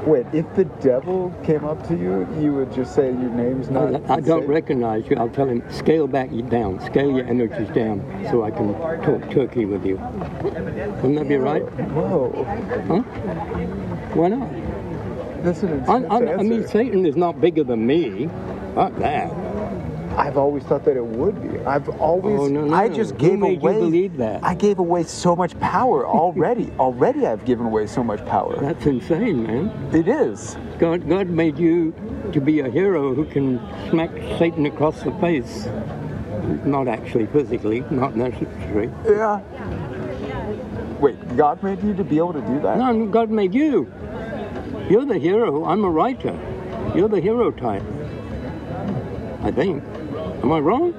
Wait, 0.07 0.27
if 0.35 0.45
the 0.55 0.67
devil 0.83 1.33
came 1.45 1.65
up 1.65 1.87
to 1.89 1.97
you, 1.97 2.29
you 2.39 2.53
would 2.53 2.71
just 2.75 2.95
say 2.95 3.07
your 3.07 3.31
name's 3.31 3.71
not. 3.71 3.95
I, 4.11 4.17
I 4.17 4.21
don't 4.21 4.41
Satan? 4.43 4.47
recognize 4.49 5.09
you. 5.09 5.17
I'll 5.17 5.31
tell 5.31 5.49
him, 5.49 5.63
scale 5.73 6.07
back 6.07 6.31
you 6.31 6.43
down, 6.43 6.79
scale 6.85 7.11
your 7.11 7.27
energies 7.27 7.71
down 7.71 8.03
so 8.31 8.45
I 8.45 8.51
can 8.51 8.75
talk 9.03 9.31
turkey 9.31 9.65
with 9.65 9.87
you. 9.87 9.97
Wouldn't 9.97 11.15
that 11.17 11.27
be 11.29 11.37
right? 11.37 11.63
Whoa, 11.93 12.45
Huh? 12.87 13.01
Why 14.13 14.29
not? 14.29 14.51
That's 15.45 15.63
an 15.63 15.85
I, 15.89 16.15
I, 16.15 16.39
I 16.39 16.43
mean. 16.43 16.67
Satan 16.67 17.05
is 17.07 17.17
not 17.17 17.41
bigger 17.41 17.65
than 17.65 17.87
me. 17.87 18.31
Not 18.75 18.99
that. 18.99 19.31
I've 20.17 20.37
always 20.37 20.63
thought 20.65 20.85
that 20.85 20.97
it 20.97 21.05
would 21.05 21.43
be. 21.43 21.59
I've 21.61 21.89
always. 22.01 22.39
Oh, 22.39 22.49
no, 22.49 22.67
no. 22.67 22.75
I 22.75 22.89
just 22.89 23.13
Who 23.13 23.19
gave 23.19 23.39
made 23.39 23.63
you 23.63 23.69
away. 23.69 23.79
believe 23.81 24.17
that? 24.19 24.45
I 24.45 24.55
gave 24.55 24.79
away 24.79 25.03
so 25.05 25.35
much 25.35 25.59
power 25.61 26.07
already. 26.07 26.71
already, 26.79 27.27
I've 27.27 27.45
given 27.45 27.67
away 27.67 27.87
so 27.87 28.05
much 28.05 28.25
power. 28.27 28.57
That's 28.61 28.87
insane, 28.87 29.43
man. 29.43 29.71
It 29.93 30.09
is. 30.09 30.57
God, 30.79 31.09
God 31.09 31.29
made 31.29 31.59
you 31.59 31.93
to 32.33 32.41
be 32.41 32.61
a 32.61 32.71
hero 32.71 33.13
who 33.15 33.25
can 33.25 33.59
smack 33.91 34.11
Satan 34.39 34.67
across 34.67 35.03
the 35.03 35.13
face. 35.13 35.69
Not 36.65 36.89
actually 36.89 37.27
physically, 37.27 37.85
not 37.91 38.17
necessary. 38.17 38.91
Yeah. 39.05 39.41
Wait, 41.01 41.37
God 41.37 41.63
made 41.63 41.83
you 41.83 41.93
to 41.95 42.05
be 42.05 42.19
able 42.19 42.33
to 42.35 42.41
do 42.41 42.61
that? 42.61 42.79
No, 42.79 43.07
God 43.07 43.31
made 43.31 43.53
you. 43.53 43.93
You're 44.89 45.05
the 45.07 45.19
hero. 45.19 45.65
I'm 45.65 45.85
a 45.85 45.91
writer. 45.91 46.39
You're 46.95 47.09
the 47.09 47.21
hero 47.21 47.51
type. 47.51 47.83
I 49.43 49.51
think. 49.51 49.83
Am 50.43 50.53
I 50.53 50.59
wrong? 50.59 50.93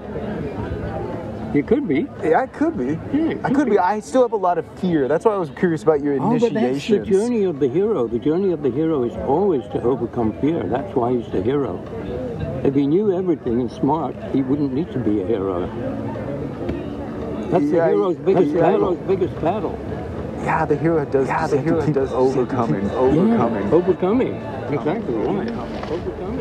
You 1.54 1.63
could 1.63 1.88
be. 1.88 2.08
Yeah, 2.21 2.41
I 2.41 2.48
could 2.48 2.78
be. 2.78 3.00
Yeah, 3.17 3.30
it 3.30 3.39
I 3.45 3.48
could 3.48 3.56
could 3.56 3.65
be. 3.65 3.71
be. 3.71 3.80
I 3.80 4.00
still 4.02 4.24
have 4.24 4.34
a 4.34 4.38
lot 4.38 4.58
of 4.58 4.65
fear. 4.80 5.08
That's 5.08 5.24
why 5.24 5.34
I 5.34 5.38
was 5.38 5.52
curious 5.52 5.84
about 5.84 6.02
your 6.02 6.17
Oh, 6.19 6.38
but 6.38 6.54
that's 6.54 6.88
the 6.88 7.00
journey 7.00 7.45
of 7.45 7.60
the 7.60 7.69
hero. 7.69 8.08
The 8.08 8.19
journey 8.19 8.52
of 8.52 8.62
the 8.62 8.71
hero 8.71 9.04
is 9.04 9.15
always 9.17 9.63
to 9.69 9.82
overcome 9.82 10.34
fear. 10.41 10.63
That's 10.63 10.93
why 10.95 11.13
he's 11.13 11.32
the 11.32 11.41
hero. 11.41 11.82
If 12.65 12.76
he 12.76 12.88
knew 12.88 13.15
everything 13.15 13.62
and 13.62 13.71
smart, 13.71 14.15
he 14.34 14.41
wouldn't 14.41 14.74
need 14.74 14.91
to 14.91 15.00
be 15.00 15.21
a 15.21 15.28
hero. 15.28 15.67
That's 17.52 17.69
the 17.71 17.86
hero's 17.86 18.17
biggest 18.17 18.52
yeah. 18.52 18.62
battle. 18.62 18.95
Biggest 18.95 19.39
battle. 19.39 19.80
Yeah, 20.46 20.66
the 20.66 20.76
hero 20.76 21.04
does. 21.06 21.28
Yeah, 21.28 21.48
the 21.48 21.62
hero 21.62 21.86
does 21.92 22.12
overcoming, 22.14 22.90
overcoming. 22.92 23.68
Yeah, 23.68 23.76
overcoming. 23.76 24.36
Exactly 24.74 25.14
right. 25.16 25.50
Overcoming. 25.50 26.35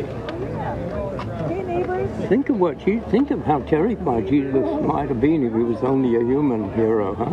Think 2.27 2.49
of 2.49 2.59
what 2.59 2.87
you 2.87 3.01
think 3.11 3.29
of 3.29 3.43
how 3.43 3.59
terrified 3.61 4.27
Jesus 4.27 4.65
might 4.81 5.09
have 5.09 5.21
been 5.21 5.45
if 5.45 5.53
he 5.53 5.59
was 5.59 5.77
only 5.83 6.15
a 6.15 6.19
human 6.19 6.73
hero, 6.73 7.13
huh? 7.13 7.25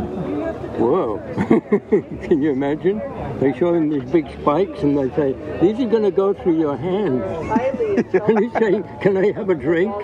Whoa! 0.77 1.19
Can 2.27 2.43
you 2.43 2.51
imagine? 2.51 2.99
They 3.41 3.57
show 3.59 3.73
him 3.73 3.89
these 3.89 4.05
big 4.11 4.31
spikes 4.41 4.83
and 4.83 4.99
they 4.99 5.09
say, 5.17 5.33
"These 5.63 5.81
are 5.81 5.89
going 5.89 6.03
to 6.03 6.11
go 6.11 6.35
through 6.35 6.59
your 6.59 6.77
hands." 6.77 7.23
and 8.29 8.39
he's 8.39 8.53
saying, 8.53 8.85
"Can 9.01 9.17
I 9.17 9.33
have 9.33 9.49
a 9.49 9.55
drink?" 9.55 9.95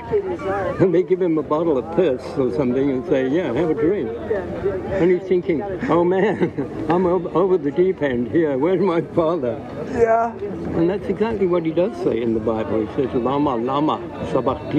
And 0.81 0.95
they 0.95 1.03
give 1.03 1.21
him 1.21 1.37
a 1.37 1.43
bottle 1.43 1.77
of 1.77 1.95
piss 1.95 2.23
or 2.39 2.51
something 2.55 2.91
and 2.91 3.07
say, 3.09 3.29
"Yeah, 3.29 3.53
have 3.53 3.71
a 3.71 3.75
drink." 3.75 4.11
And 4.11 5.11
he's 5.11 5.29
thinking, 5.29 5.63
"Oh 5.91 6.03
man, 6.03 6.87
I'm 6.89 7.05
over, 7.05 7.59
the 7.59 7.71
deep 7.71 8.01
end 8.03 8.29
here. 8.29 8.57
Where's 8.57 8.81
my 8.81 9.03
father?" 9.03 9.59
Yeah. 9.93 10.33
And 10.79 10.89
that's 10.89 11.07
exactly 11.07 11.47
what 11.47 11.67
he 11.67 11.73
does 11.73 11.95
say 12.03 12.23
in 12.23 12.33
the 12.33 12.41
Bible. 12.41 12.87
He 12.87 12.95
says, 12.95 13.13
Lama, 13.15 13.57
Lama, 13.57 14.01
Sabachthani. 14.31 14.78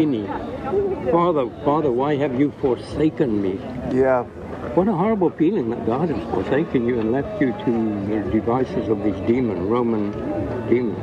Father, 1.12 1.50
Father, 1.66 1.92
why 1.92 2.16
have 2.16 2.40
you 2.40 2.52
forsaken 2.62 3.42
me? 3.42 3.60
Yeah. 3.92 4.24
What 4.76 4.88
a 4.88 4.94
horrible 4.94 5.30
feeling 5.32 5.70
that 5.72 5.86
God 5.86 6.08
has 6.10 6.24
forsaken 6.32 6.88
you 6.88 7.00
and 7.00 7.12
left 7.12 7.42
you 7.42 7.52
to 7.52 8.06
the 8.08 8.22
devices 8.32 8.88
of 8.88 9.04
these 9.04 9.20
demon, 9.28 9.68
Roman 9.68 10.12
demons. 10.70 10.98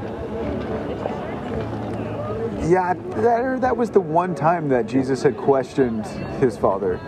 Yeah, 2.70 2.94
that, 2.94 3.60
that 3.60 3.76
was 3.76 3.90
the 3.90 4.00
one 4.00 4.34
time 4.34 4.70
that 4.70 4.86
Jesus 4.86 5.22
had 5.22 5.36
questioned 5.36 6.06
his 6.40 6.56
father. 6.56 6.98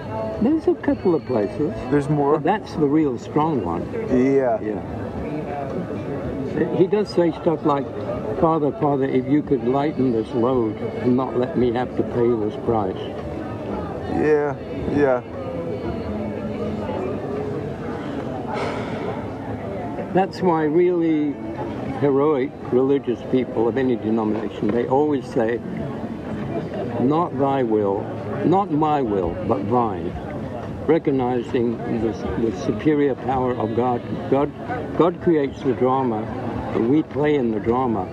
There's 0.42 0.68
a 0.68 0.74
couple 0.74 1.14
of 1.14 1.24
places, 1.24 1.72
There's 1.90 2.10
more. 2.10 2.38
that's 2.38 2.74
the 2.74 2.86
real 2.86 3.16
strong 3.18 3.64
one. 3.64 3.90
Yeah. 4.10 4.60
Yeah. 4.60 4.82
He 6.76 6.86
does 6.86 7.08
say 7.08 7.30
stuff 7.32 7.64
like, 7.64 7.86
Father, 8.40 8.70
Father, 8.72 9.04
if 9.04 9.26
you 9.26 9.42
could 9.42 9.64
lighten 9.64 10.12
this 10.12 10.28
load 10.30 10.76
and 10.76 11.16
not 11.16 11.36
let 11.36 11.58
me 11.58 11.72
have 11.72 11.96
to 11.96 12.02
pay 12.04 12.28
this 12.36 12.54
price. 12.64 12.96
Yeah. 14.14 14.56
Yeah. 14.94 15.22
That's 20.14 20.40
why 20.40 20.64
really 20.64 21.34
heroic 21.98 22.50
religious 22.72 23.20
people 23.32 23.66
of 23.66 23.76
any 23.76 23.96
denomination, 23.96 24.68
they 24.68 24.86
always 24.86 25.26
say, 25.26 25.60
not 27.00 27.36
thy 27.38 27.64
will, 27.64 28.02
not 28.44 28.70
my 28.70 29.02
will, 29.02 29.30
but 29.48 29.68
thine. 29.68 30.12
Recognizing 30.86 31.76
the, 32.00 32.12
the 32.40 32.56
superior 32.64 33.14
power 33.14 33.52
of 33.56 33.74
God. 33.76 34.00
God. 34.30 34.50
God 34.96 35.20
creates 35.22 35.60
the 35.62 35.74
drama, 35.74 36.22
we 36.76 37.02
play 37.02 37.34
in 37.36 37.50
the 37.50 37.60
drama. 37.60 38.06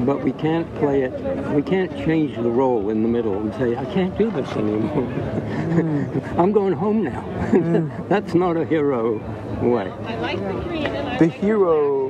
But 0.00 0.22
we 0.24 0.32
can't 0.32 0.72
play 0.76 1.02
it, 1.02 1.12
we 1.54 1.60
can't 1.62 1.94
change 1.98 2.34
the 2.36 2.48
role 2.50 2.88
in 2.88 3.02
the 3.02 3.08
middle 3.08 3.36
and 3.38 3.52
say, 3.54 3.76
I 3.76 3.84
can't 3.84 4.16
do 4.16 4.30
this 4.30 4.48
anymore. 4.52 5.04
Hmm. 5.04 6.18
I'm 6.40 6.52
going 6.52 6.72
home 6.72 7.04
now. 7.04 7.20
Hmm. 7.20 7.90
That's 8.08 8.32
not 8.34 8.56
a 8.56 8.64
hero 8.64 9.18
way. 9.60 9.90
Like 10.20 11.18
The 11.18 11.26
hero 11.26 12.08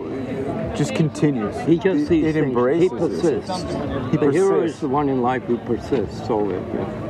just 0.77 0.95
continues. 0.95 1.57
He 1.67 1.79
just 1.79 2.03
it, 2.03 2.07
sees 2.07 2.27
it 2.27 2.33
things. 2.35 2.47
embraces 2.47 2.91
He 2.91 2.97
it. 2.97 2.99
persists. 2.99 3.51
He 4.13 4.17
the 4.19 4.31
hero 4.31 4.63
is 4.63 4.79
the 4.79 4.89
one 4.89 5.09
in 5.09 5.21
life 5.21 5.43
who 5.45 5.59
persists 5.59 6.31
always. 6.31 6.63
Yeah, 6.73 7.10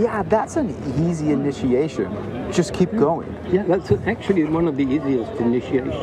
Yeah, 0.00 0.22
that's 0.22 0.56
an 0.56 0.70
easy 1.08 1.30
initiation. 1.32 2.10
Just 2.52 2.72
keep 2.74 2.90
going. 2.92 3.28
yeah 3.52 3.64
that's 3.64 3.90
actually 4.06 4.44
one 4.44 4.66
of 4.68 4.76
the 4.76 4.84
easiest 4.84 5.32
initiations. 5.40 5.94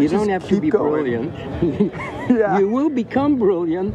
You 0.00 0.08
Just 0.08 0.14
don't 0.14 0.28
have 0.28 0.46
to 0.48 0.60
be 0.60 0.70
going. 0.70 0.92
brilliant. 0.92 1.92
Yeah. 2.30 2.58
You 2.58 2.68
will 2.68 2.88
become 2.90 3.38
brilliant 3.38 3.94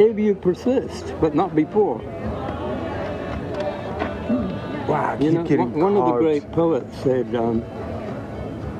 if 0.00 0.18
you 0.18 0.34
persist, 0.34 1.14
but 1.20 1.34
not 1.34 1.54
before. 1.54 1.98
Wow, 4.88 5.16
You 5.20 5.32
know, 5.32 5.44
one 5.44 5.96
of 5.96 6.06
the 6.06 6.18
great 6.18 6.50
poets 6.52 6.96
said, 7.02 7.34
um, 7.36 7.62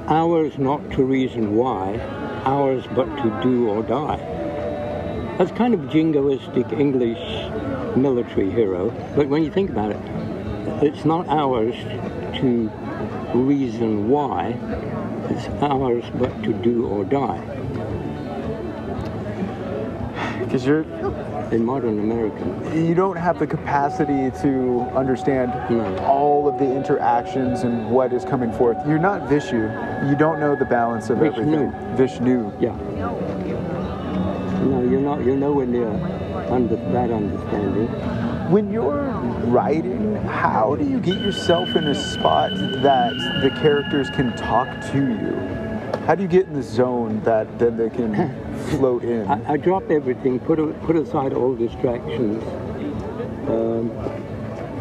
"Ours 0.09 0.59
not 0.59 0.81
to 0.93 1.05
reason 1.05 1.55
why, 1.55 2.01
ours 2.45 2.85
but 2.97 3.07
to 3.23 3.41
do 3.43 3.69
or 3.69 3.83
die." 3.83 4.19
That's 5.39 5.53
kind 5.53 5.73
of 5.75 5.81
jingoistic 5.93 6.73
English 6.73 7.23
military 7.97 8.51
hero, 8.51 8.91
but 9.17 9.29
when 9.29 9.43
you 9.43 9.51
think 9.51 9.71
about 9.71 9.91
it, 9.91 10.01
it's 10.83 11.05
not 11.05 11.29
ours 11.29 11.75
to 12.41 12.71
reason 13.35 14.09
why, 14.09 14.57
it's 15.31 15.47
ours 15.63 16.05
but 16.15 16.31
to 16.43 16.53
do 16.53 16.87
or 16.87 17.05
die. 17.05 17.41
because 20.41 20.67
you're 20.67 20.85
In 21.53 21.65
modern 21.65 21.99
American, 21.99 22.87
you 22.87 22.95
don't 22.95 23.17
have 23.17 23.39
the 23.39 23.47
capacity 23.47 24.31
to 24.43 24.81
understand 24.95 25.53
No. 25.71 25.97
all 25.99 26.49
of 26.49 26.59
the 26.59 26.65
interactions 26.65 27.63
and 27.63 27.91
what 27.91 28.13
is 28.13 28.25
coming 28.25 28.53
forth. 28.53 28.77
You're 28.87 28.99
not 28.99 29.29
Vishnu. 29.29 29.63
You 30.09 30.15
don't 30.17 30.39
know 30.41 30.55
the 30.57 30.65
balance 30.65 31.11
of 31.11 31.19
Vishnu. 31.19 31.43
everything. 31.43 31.97
Vishnu. 31.97 32.53
yeah. 32.61 32.75
No, 34.61 34.83
you're 34.83 35.01
not. 35.01 35.25
You're 35.25 35.37
nowhere 35.37 35.67
near 35.67 35.89
under 36.51 36.77
that 36.77 37.11
understanding. 37.11 37.87
When 38.51 38.71
you're 38.73 39.11
writing, 39.47 40.17
how 40.17 40.75
do 40.77 40.85
you 40.85 41.01
get 41.01 41.21
yourself 41.21 41.75
in 41.77 41.85
a 41.85 41.95
spot 41.95 42.51
that 42.83 43.15
the 43.43 43.51
characters 43.61 44.11
can 44.11 44.37
talk 44.37 44.69
to 44.93 44.99
you? 44.99 45.61
How 46.07 46.15
do 46.15 46.23
you 46.23 46.29
get 46.29 46.47
in 46.47 46.55
the 46.55 46.63
zone 46.63 47.21
that 47.25 47.59
then 47.59 47.77
they 47.77 47.89
can 47.91 48.15
float 48.71 49.05
in? 49.05 49.27
I, 49.29 49.53
I 49.53 49.57
drop 49.57 49.91
everything, 49.91 50.41
put 50.41 50.59
a, 50.59 50.67
put 50.85 50.97
aside 50.97 51.33
all 51.33 51.55
distractions, 51.55 52.43
um, 53.49 53.91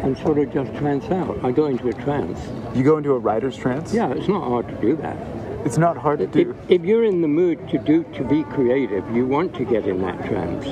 and 0.02 0.16
sort 0.18 0.38
of 0.38 0.52
just 0.52 0.74
trance 0.76 1.04
out. 1.06 1.42
I 1.44 1.52
go 1.52 1.66
into 1.66 1.88
a 1.88 1.92
trance. 1.92 2.38
You 2.74 2.82
go 2.82 2.96
into 2.96 3.12
a 3.12 3.18
writer's 3.18 3.56
trance? 3.56 3.94
Yeah, 3.94 4.10
it's 4.12 4.28
not 4.28 4.42
hard 4.42 4.68
to 4.68 4.74
do 4.80 4.96
that. 4.96 5.16
It's 5.64 5.78
not 5.78 5.96
hard 5.96 6.18
to 6.20 6.24
If, 6.24 6.32
do. 6.32 6.56
if 6.68 6.82
you're 6.84 7.04
in 7.04 7.20
the 7.22 7.28
mood 7.28 7.68
to 7.68 7.78
do 7.78 8.04
to 8.14 8.24
be 8.24 8.42
creative, 8.44 9.04
you 9.14 9.26
want 9.26 9.54
to 9.56 9.64
get 9.64 9.86
in 9.86 10.00
that 10.02 10.24
trance. 10.26 10.66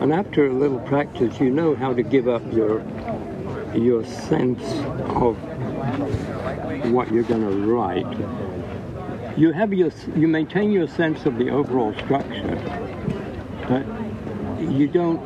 And 0.00 0.12
after 0.12 0.46
a 0.46 0.52
little 0.52 0.80
practice, 0.80 1.40
you 1.40 1.50
know 1.50 1.74
how 1.74 1.92
to 1.94 2.02
give 2.02 2.28
up 2.28 2.42
your 2.52 2.82
your 3.74 4.04
sense 4.04 4.62
of 5.08 5.36
what 6.92 7.10
you're 7.10 7.22
going 7.22 7.40
to 7.40 7.56
write. 7.72 9.38
You 9.38 9.52
have 9.52 9.72
your 9.72 9.90
you 10.14 10.28
maintain 10.28 10.72
your 10.72 10.88
sense 10.88 11.24
of 11.24 11.38
the 11.38 11.50
overall 11.50 11.94
structure, 11.94 12.56
but 13.68 13.86
you 14.60 14.88
don't 14.88 15.20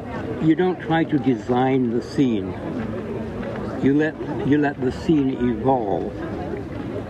you 0.45 0.55
don't 0.55 0.81
try 0.81 1.05
to 1.05 1.19
design 1.19 1.91
the 1.91 2.03
scene. 2.03 2.53
You 3.83 3.95
let 3.95 4.15
you 4.47 4.59
let 4.59 4.81
the 4.81 4.93
scene 4.93 5.31
evolve. 5.51 6.13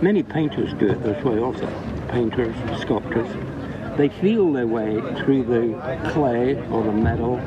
Many 0.01 0.21
painters 0.21 0.73
do 0.75 0.89
it 0.89 1.01
this 1.01 1.23
way 1.23 1.39
also. 1.39 1.67
Painters, 2.09 2.55
sculptors. 2.81 3.27
They 3.97 4.09
feel 4.09 4.53
their 4.53 4.67
way 4.67 5.01
through 5.23 5.43
the 5.45 6.11
clay 6.11 6.55
or 6.69 6.83
the 6.83 6.91
metal 6.91 7.39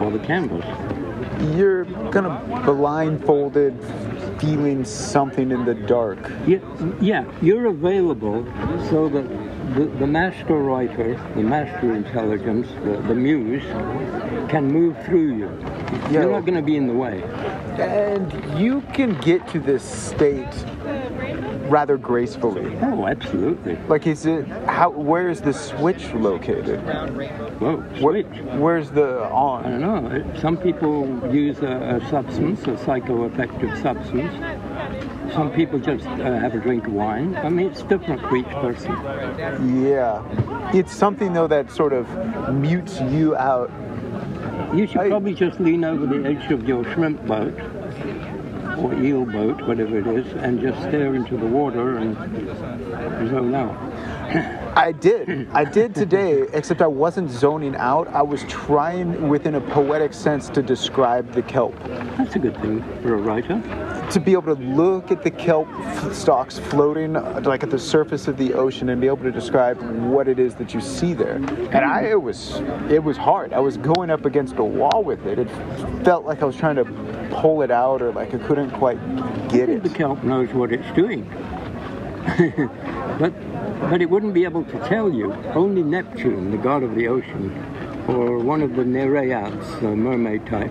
or 0.00 0.10
the 0.10 0.18
canvas. 0.20 0.64
You're 1.54 1.84
kind 2.12 2.26
of 2.26 2.64
blindfolded, 2.64 3.78
feeling 4.40 4.86
something 4.86 5.50
in 5.50 5.66
the 5.66 5.74
dark. 5.74 6.18
Yeah, 6.46 6.60
yeah, 7.00 7.30
you're 7.42 7.66
available 7.66 8.44
so 8.88 9.10
that 9.10 9.28
the, 9.74 9.84
the 9.98 10.06
master 10.06 10.56
writer, 10.56 11.14
the 11.34 11.42
master 11.42 11.94
intelligence, 11.94 12.68
the, 12.84 13.02
the 13.06 13.14
muse, 13.14 13.62
can 14.48 14.66
move 14.72 14.96
through 15.04 15.36
you. 15.36 15.58
Yeah. 16.10 16.10
You're 16.22 16.32
not 16.32 16.46
going 16.46 16.54
to 16.54 16.62
be 16.62 16.76
in 16.76 16.86
the 16.86 16.94
way. 16.94 17.22
And 17.78 18.58
you 18.58 18.80
can 18.94 19.20
get 19.20 19.46
to 19.48 19.60
this 19.60 19.82
state 19.82 20.46
rather 21.68 21.96
gracefully. 21.96 22.76
Oh, 22.82 23.06
absolutely. 23.06 23.76
Like, 23.88 24.06
is 24.06 24.26
it 24.26 24.46
how? 24.66 24.90
Where 24.90 25.28
is 25.28 25.40
the 25.40 25.52
switch 25.52 26.12
located? 26.14 26.80
Whoa, 27.60 27.76
Where- 28.00 28.22
where's 28.58 28.90
the 28.90 29.24
on? 29.30 29.64
I 29.66 29.70
don't 29.70 29.80
know. 29.80 30.34
Some 30.40 30.56
people 30.56 31.06
use 31.32 31.58
a, 31.60 32.00
a 32.02 32.08
substance, 32.10 32.60
a 32.62 32.76
psychoaffective 32.84 33.80
substance. 33.82 34.32
Some 35.34 35.52
people 35.52 35.78
just 35.78 36.06
uh, 36.06 36.16
have 36.38 36.54
a 36.54 36.58
drink 36.58 36.86
of 36.86 36.92
wine. 36.94 37.36
I 37.36 37.48
mean, 37.50 37.66
it's 37.66 37.82
different 37.82 38.20
for 38.22 38.36
each 38.36 38.46
person. 38.46 38.92
Yeah, 39.84 40.22
it's 40.74 40.92
something 40.94 41.32
though 41.32 41.46
that 41.48 41.70
sort 41.70 41.92
of 41.92 42.06
mutes 42.54 43.00
you 43.00 43.36
out. 43.36 43.70
You 44.74 44.86
should 44.86 44.98
I- 44.98 45.08
probably 45.08 45.34
just 45.34 45.60
lean 45.60 45.84
over 45.84 46.06
the 46.06 46.26
edge 46.28 46.50
of 46.50 46.66
your 46.66 46.84
shrimp 46.94 47.24
boat 47.26 47.54
or 48.78 48.94
eel 48.94 49.24
boat, 49.24 49.60
whatever 49.62 49.98
it 49.98 50.06
is, 50.06 50.32
and 50.34 50.60
just 50.60 50.78
stare 50.80 51.14
into 51.14 51.36
the 51.36 51.46
water 51.46 51.98
and 51.98 52.14
zone 53.28 53.54
out. 53.54 54.17
I 54.76 54.92
did. 54.92 55.48
I 55.52 55.64
did 55.64 55.94
today, 55.94 56.44
except 56.52 56.82
I 56.82 56.86
wasn't 56.86 57.30
zoning 57.30 57.74
out. 57.76 58.08
I 58.08 58.20
was 58.20 58.44
trying, 58.44 59.26
within 59.30 59.54
a 59.54 59.60
poetic 59.60 60.12
sense, 60.12 60.50
to 60.50 60.62
describe 60.62 61.32
the 61.32 61.40
kelp. 61.40 61.74
That's 62.18 62.36
a 62.36 62.38
good 62.38 62.54
thing 62.60 62.82
for 63.00 63.14
a 63.14 63.16
writer. 63.16 63.58
To 64.10 64.20
be 64.20 64.32
able 64.32 64.54
to 64.54 64.62
look 64.62 65.10
at 65.10 65.22
the 65.22 65.30
kelp 65.30 65.66
stalks 66.12 66.58
floating, 66.58 67.16
uh, 67.16 67.40
like 67.42 67.62
at 67.62 67.70
the 67.70 67.78
surface 67.78 68.28
of 68.28 68.36
the 68.36 68.52
ocean, 68.52 68.90
and 68.90 69.00
be 69.00 69.06
able 69.06 69.22
to 69.22 69.32
describe 69.32 69.80
what 70.02 70.28
it 70.28 70.38
is 70.38 70.54
that 70.56 70.74
you 70.74 70.82
see 70.82 71.14
there. 71.14 71.36
And 71.36 71.76
I, 71.76 72.02
it 72.02 72.20
was, 72.20 72.56
it 72.90 73.02
was 73.02 73.16
hard. 73.16 73.54
I 73.54 73.60
was 73.60 73.78
going 73.78 74.10
up 74.10 74.26
against 74.26 74.56
a 74.56 74.64
wall 74.64 75.02
with 75.02 75.24
it. 75.26 75.38
It 75.38 75.48
felt 76.04 76.26
like 76.26 76.42
I 76.42 76.44
was 76.44 76.56
trying 76.56 76.76
to 76.76 76.84
pull 77.30 77.62
it 77.62 77.70
out, 77.70 78.02
or 78.02 78.12
like 78.12 78.34
I 78.34 78.38
couldn't 78.38 78.72
quite 78.72 78.98
get 79.48 79.70
it. 79.70 79.82
The 79.82 79.88
kelp 79.88 80.22
knows 80.22 80.52
what 80.52 80.70
it's 80.70 80.94
doing. 80.94 81.24
but 83.18 83.32
but 83.90 84.00
it 84.02 84.10
wouldn't 84.10 84.34
be 84.34 84.44
able 84.44 84.64
to 84.64 84.78
tell 84.88 85.10
you. 85.12 85.32
Only 85.54 85.82
Neptune, 85.82 86.50
the 86.50 86.56
god 86.58 86.82
of 86.82 86.94
the 86.94 87.08
ocean, 87.08 87.52
or 88.08 88.38
one 88.38 88.62
of 88.62 88.74
the 88.76 88.82
Nereids, 88.82 89.80
the 89.80 89.94
mermaid 89.94 90.46
type, 90.46 90.70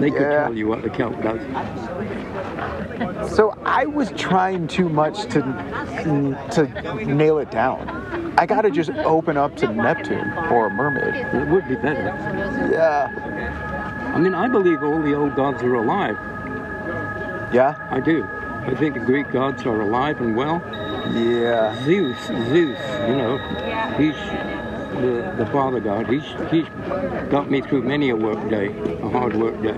they 0.00 0.10
could 0.10 0.22
Yeah. 0.22 0.44
tell 0.44 0.54
you 0.54 0.66
what 0.68 0.82
the 0.82 0.90
kelp 0.90 1.20
does. 1.22 1.40
So 3.34 3.56
I 3.64 3.86
was 3.86 4.10
trying 4.12 4.66
too 4.68 4.88
much 4.88 5.24
to 5.26 5.40
to 6.52 7.04
nail 7.04 7.38
it 7.38 7.50
down. 7.50 8.34
I 8.36 8.46
gotta 8.46 8.70
just 8.70 8.90
open 8.90 9.36
up 9.36 9.56
to 9.56 9.68
Neptune 9.68 10.32
or 10.50 10.66
a 10.66 10.70
mermaid. 10.70 11.14
It 11.14 11.48
would 11.48 11.66
be 11.68 11.76
better. 11.76 12.04
Yeah. 12.70 13.08
I 14.14 14.18
mean, 14.18 14.34
I 14.34 14.48
believe 14.48 14.82
all 14.82 15.00
the 15.02 15.14
old 15.14 15.34
gods 15.34 15.62
are 15.62 15.74
alive. 15.74 16.16
Yeah? 17.52 17.74
I 17.90 18.00
do. 18.00 18.26
I 18.66 18.74
think 18.74 18.94
the 18.94 19.00
Greek 19.00 19.30
gods 19.30 19.64
are 19.66 19.80
alive 19.80 20.20
and 20.20 20.36
well. 20.36 20.62
Yeah. 21.12 21.84
Zeus, 21.84 22.18
Zeus, 22.26 22.78
you 23.08 23.16
know, 23.16 23.38
he's 23.98 24.14
the, 24.94 25.34
the 25.36 25.46
father 25.52 25.80
god. 25.80 26.08
He's 26.08 26.22
he's 26.50 26.66
got 27.30 27.50
me 27.50 27.60
through 27.60 27.82
many 27.82 28.10
a 28.10 28.16
work 28.16 28.48
day, 28.48 28.68
a 29.02 29.08
hard 29.08 29.34
work 29.36 29.60
day. 29.62 29.72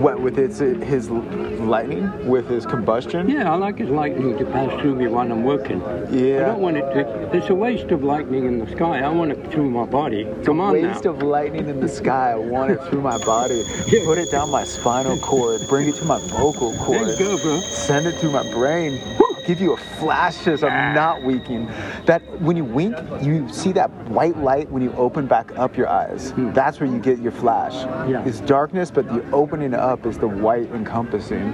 What 0.00 0.20
with 0.20 0.38
its 0.38 0.58
his 0.58 1.08
lightning, 1.10 2.10
with 2.28 2.48
his 2.48 2.66
combustion? 2.66 3.28
Yeah, 3.28 3.52
I 3.52 3.56
like 3.56 3.78
his 3.78 3.88
lightning 3.90 4.36
to 4.38 4.44
pass 4.46 4.70
through 4.80 4.96
me 4.96 5.06
when 5.06 5.30
I'm 5.30 5.44
working. 5.44 5.80
Yeah. 6.10 6.42
I 6.42 6.44
don't 6.46 6.60
want 6.60 6.76
it 6.78 6.82
to. 6.94 7.36
It's 7.36 7.48
a 7.48 7.54
waste 7.54 7.90
of 7.92 8.02
lightning 8.02 8.44
in 8.46 8.58
the 8.58 8.66
sky. 8.72 9.00
I 9.00 9.08
want 9.08 9.30
it 9.32 9.52
through 9.52 9.70
my 9.70 9.84
body. 9.86 10.26
Come 10.44 10.60
on 10.60 10.72
Waste 10.72 11.04
now. 11.04 11.10
of 11.10 11.22
lightning 11.22 11.68
in 11.68 11.80
the 11.80 11.88
sky. 11.88 12.32
I 12.32 12.36
want 12.36 12.72
it 12.72 12.82
through 12.84 13.02
my 13.02 13.18
body. 13.18 13.62
Put 14.04 14.18
it 14.18 14.30
down 14.30 14.50
my 14.50 14.64
spinal 14.64 15.18
cord. 15.18 15.60
Bring 15.68 15.88
it 15.88 15.94
to 15.96 16.04
my 16.04 16.18
vocal 16.28 16.70
There 16.72 16.80
cord. 16.84 17.08
you 17.08 17.16
go, 17.18 17.38
bro. 17.38 17.60
Send 17.60 18.06
it 18.06 18.16
through 18.16 18.32
my 18.32 18.50
brain. 18.52 19.00
Give 19.46 19.60
you 19.60 19.72
a 19.72 19.76
flash 19.76 20.46
as 20.46 20.62
I'm 20.62 20.94
not 20.94 21.22
winking. 21.22 21.66
That 22.06 22.22
when 22.40 22.56
you 22.56 22.64
wink, 22.64 22.96
you 23.22 23.48
see 23.52 23.72
that 23.72 23.90
white 24.08 24.36
light 24.36 24.70
when 24.70 24.82
you 24.82 24.92
open 24.92 25.26
back 25.26 25.56
up 25.58 25.76
your 25.76 25.88
eyes. 25.88 26.32
That's 26.36 26.80
where 26.80 26.88
you 26.88 26.98
get 26.98 27.18
your 27.20 27.32
flash. 27.32 27.74
Yeah. 28.08 28.24
It's 28.24 28.40
darkness, 28.40 28.90
but 28.90 29.06
the 29.08 29.28
opening 29.30 29.74
up 29.74 30.06
is 30.06 30.18
the 30.18 30.28
white 30.28 30.70
encompassing. 30.72 31.52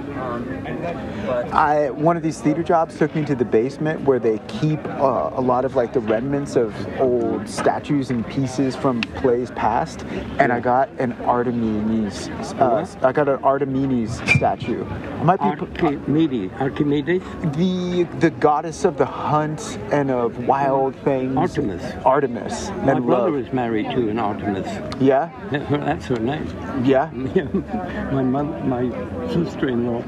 I 1.53 1.89
one 1.91 2.17
of 2.17 2.23
these 2.23 2.41
theater 2.41 2.63
jobs 2.63 2.97
took 2.97 3.15
me 3.15 3.25
to 3.25 3.35
the 3.35 3.45
basement 3.45 4.01
where 4.01 4.19
they 4.19 4.39
keep 4.47 4.83
uh, 4.85 5.31
a 5.33 5.41
lot 5.41 5.65
of 5.65 5.75
like 5.75 5.93
the 5.93 5.99
remnants 5.99 6.55
of 6.55 6.73
old 6.99 7.47
statues 7.47 8.09
and 8.09 8.25
pieces 8.27 8.75
from 8.75 9.01
plays 9.01 9.51
past, 9.51 10.03
and 10.39 10.51
I 10.51 10.59
got 10.59 10.89
an 10.99 11.13
Artemis. 11.23 12.27
Uh, 12.27 12.85
I 13.01 13.11
got 13.11 13.29
an 13.29 13.43
Artemis 13.43 14.17
statue. 14.35 14.85
I 14.85 15.23
might 15.23 15.39
be 15.39 15.45
Archimedes. 15.45 16.51
Archimedes. 16.59 17.23
the 17.55 17.76
the 17.81 18.31
goddess 18.39 18.85
of 18.85 18.97
the 18.97 19.05
hunt 19.05 19.77
and 19.91 20.09
of 20.11 20.47
wild 20.47 20.95
things. 20.97 21.35
Artemis. 21.37 21.83
Artemis. 22.05 22.69
My 22.69 22.93
and 22.93 23.05
brother 23.05 23.31
love. 23.31 23.39
is 23.47 23.53
married 23.53 23.89
to 23.91 24.09
an 24.09 24.19
Artemis. 24.19 24.67
Yeah, 25.01 25.29
That's 25.51 26.05
her 26.07 26.17
name. 26.17 26.47
yeah. 26.83 27.09
My 28.11 28.23
mother, 28.23 28.59
my 28.63 28.89
sister-in-law. 29.33 30.03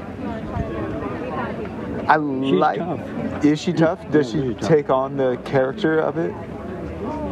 I 2.08 2.16
She's 2.16 2.52
like. 2.54 2.78
tough. 2.78 3.44
Is 3.44 3.60
she 3.60 3.72
tough? 3.72 4.10
Does 4.10 4.26
Yeah, 4.26 4.32
she 4.32 4.38
really 4.48 4.54
tough. 4.54 4.68
take 4.68 4.90
on 4.90 5.16
the 5.16 5.36
character 5.44 5.98
of 6.00 6.18
it? 6.18 6.32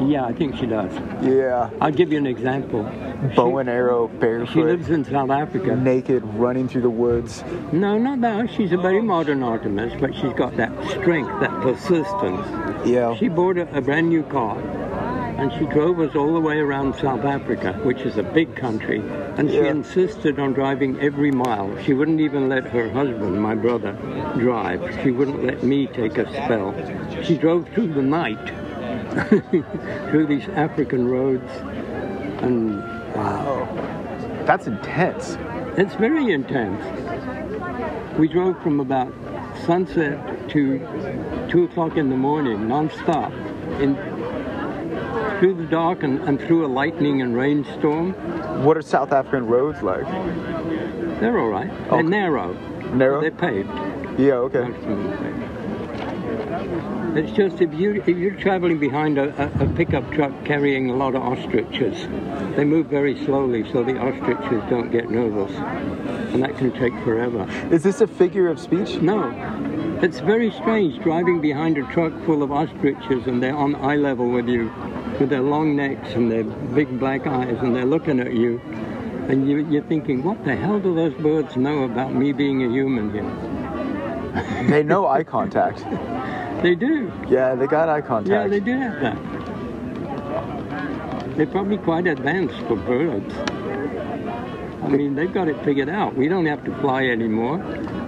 Yeah, 0.07 0.25
I 0.25 0.33
think 0.33 0.57
she 0.57 0.67
does. 0.67 0.93
Yeah. 1.23 1.71
I'll 1.81 1.91
give 1.93 2.13
you 2.13 2.19
an 2.19 2.27
example. 2.27 2.85
Bow 3.35 3.51
She- 3.55 3.61
and 3.61 3.69
arrow, 3.69 4.09
She 4.13 4.19
barefoot, 4.19 4.65
lives 4.67 4.91
in 4.91 5.05
South 5.05 5.31
Africa. 5.31 5.75
naked, 5.77 6.23
running 6.35 6.69
through 6.69 6.83
the 6.83 6.91
woods. 6.91 7.43
No, 7.73 7.99
not 7.99 8.21
that. 8.21 8.51
She's 8.51 8.73
a 8.73 8.77
very 8.77 9.03
modern 9.03 9.43
Artemis, 9.43 9.93
but 10.01 10.15
she's 10.15 10.33
got 10.35 10.57
that 10.57 10.71
strength, 10.91 11.31
that 11.41 11.51
persistence. 11.61 12.47
Yeah. 12.87 13.15
She 13.17 13.29
bought 13.29 13.59
a, 13.59 13.77
a 13.77 13.81
brand 13.81 14.09
new 14.09 14.23
car, 14.25 14.57
and 15.37 15.53
she 15.59 15.67
drove 15.67 15.99
us 15.99 16.15
all 16.15 16.33
the 16.33 16.41
way 16.41 16.59
around 16.59 16.95
South 16.95 17.25
Africa, 17.25 17.73
which 17.83 18.01
is 18.03 18.17
a 18.19 18.23
big 18.23 18.55
country, 18.55 19.03
and 19.37 19.51
she 19.51 19.57
Yeah. 19.57 19.71
insisted 19.71 20.39
on 20.39 20.53
driving 20.53 20.99
every 21.01 21.33
mile. 21.33 21.77
She 21.83 21.95
wouldn't 21.95 22.21
even 22.21 22.49
let 22.49 22.65
her 22.69 22.89
husband, 22.91 23.41
my 23.43 23.57
brother, 23.57 23.93
drive. 24.39 24.81
She 25.03 25.11
wouldn't 25.11 25.45
let 25.45 25.65
me 25.65 25.89
take 25.89 26.19
a 26.19 26.27
spell. 26.31 26.73
She 27.25 27.37
drove 27.37 27.69
through 27.71 27.95
the 27.95 28.03
night, 28.03 28.47
through 30.11 30.27
these 30.27 30.49
African 30.51 31.09
roads, 31.09 31.51
and 32.43 32.83
That's 34.47 34.67
intense. 34.67 35.37
It's 35.77 35.95
very 35.95 36.33
intense. 36.33 36.83
We 38.19 38.29
drove 38.29 38.61
from 38.63 38.81
about 38.81 39.13
sunset 39.67 40.49
to 40.51 41.47
two 41.51 41.65
o'clock 41.65 41.97
in 41.97 42.11
the 42.11 42.17
morning, 42.17 42.69
non-stop, 42.69 43.33
in 43.81 43.97
through 45.39 45.55
the 45.55 45.67
dark 45.67 46.03
and, 46.03 46.21
and 46.23 46.41
through 46.41 46.67
a 46.67 46.69
lightning 46.69 47.23
and 47.23 47.37
rainstorm. 47.37 48.13
What 48.65 48.77
are 48.77 48.83
South 48.83 49.13
African 49.13 49.47
roads 49.47 49.83
like? 49.83 50.05
They're 51.21 51.39
all 51.39 51.49
right. 51.49 51.71
They're 51.91 51.99
Okay. 51.99 52.09
narrow. 52.09 52.53
Narrow? 52.93 53.21
They're 53.21 53.31
paved. 53.31 53.71
Yeah, 54.19 54.35
okay. 54.49 54.63
Most 54.63 54.77
of 54.79 54.83
them 54.83 55.13
are 55.13 55.17
paved. 55.17 56.48
It's 57.17 57.33
just 57.33 57.61
if 57.61 57.73
you 57.75 58.03
if 58.07 58.17
you're 58.17 58.35
traveling 58.35 58.79
behind 58.79 59.19
a, 59.19 59.29
a, 59.43 59.65
a 59.65 59.67
pickup 59.75 60.11
truck 60.13 60.33
carrying 60.45 60.91
a 60.91 60.95
lot 60.95 61.15
of 61.15 61.23
ostriches, 61.23 61.97
they 62.57 62.65
move 62.65 62.87
very 62.87 63.25
slowly 63.25 63.71
so 63.73 63.83
the 63.83 63.99
ostriches 63.99 64.63
don't 64.69 64.91
get 64.91 65.11
nervous, 65.11 65.53
and 66.33 66.43
that 66.43 66.57
can 66.57 66.71
take 66.73 66.93
forever. 67.05 67.47
Is 67.73 67.83
this 67.83 68.01
a 68.01 68.07
figure 68.07 68.49
of 68.49 68.61
speech? 68.61 69.01
No, 69.01 69.31
it's 70.03 70.21
very 70.21 70.53
strange 70.53 71.03
driving 71.03 71.41
behind 71.41 71.79
a 71.79 71.83
truck 71.93 72.13
full 72.25 72.43
of 72.43 72.53
ostriches 72.53 73.27
and 73.27 73.43
they're 73.43 73.57
on 73.57 73.75
eye 73.77 73.97
level 73.97 74.29
with 74.31 74.49
you, 74.49 74.73
with 75.19 75.31
their 75.31 75.43
long 75.43 75.75
necks 75.75 76.11
and 76.15 76.31
their 76.31 76.45
big 76.45 77.01
black 77.01 77.27
eyes, 77.27 77.57
and 77.63 77.75
they're 77.75 77.85
looking 77.85 78.21
at 78.21 78.33
you, 78.33 78.61
and 79.29 79.49
you, 79.49 79.67
you're 79.69 79.83
thinking, 79.83 80.23
what 80.23 80.45
the 80.45 80.55
hell 80.55 80.79
do 80.79 80.95
those 80.95 81.15
birds 81.15 81.57
know 81.57 81.85
about 81.85 82.15
me 82.15 82.33
being 82.33 82.65
a 82.65 82.69
human 82.69 83.13
here? 83.13 84.69
They 84.69 84.83
know 84.83 85.07
eye 85.07 85.25
contact. 85.25 85.85
They 86.63 86.75
do. 86.75 87.13
Yeah, 87.29 87.55
they 87.55 87.67
got 87.67 87.89
eye 87.89 88.01
contact. 88.01 88.31
Yeah, 88.31 88.49
they 88.49 88.61
do 88.61 88.77
have 88.77 89.01
that. 89.01 89.17
They're 91.37 91.47
probably 91.47 91.79
quite 91.79 92.07
advanced 92.09 92.59
for 92.67 92.75
birds. 92.75 93.33
I 94.83 94.89
mean, 94.89 95.15
they've 95.15 95.33
got 95.33 95.49
it 95.49 95.63
figured 95.65 95.89
out. 95.89 96.17
We 96.17 96.29
don't 96.29 96.47
have 96.47 96.65
to 96.65 96.75
fly 96.81 97.05
anymore. 97.05 97.59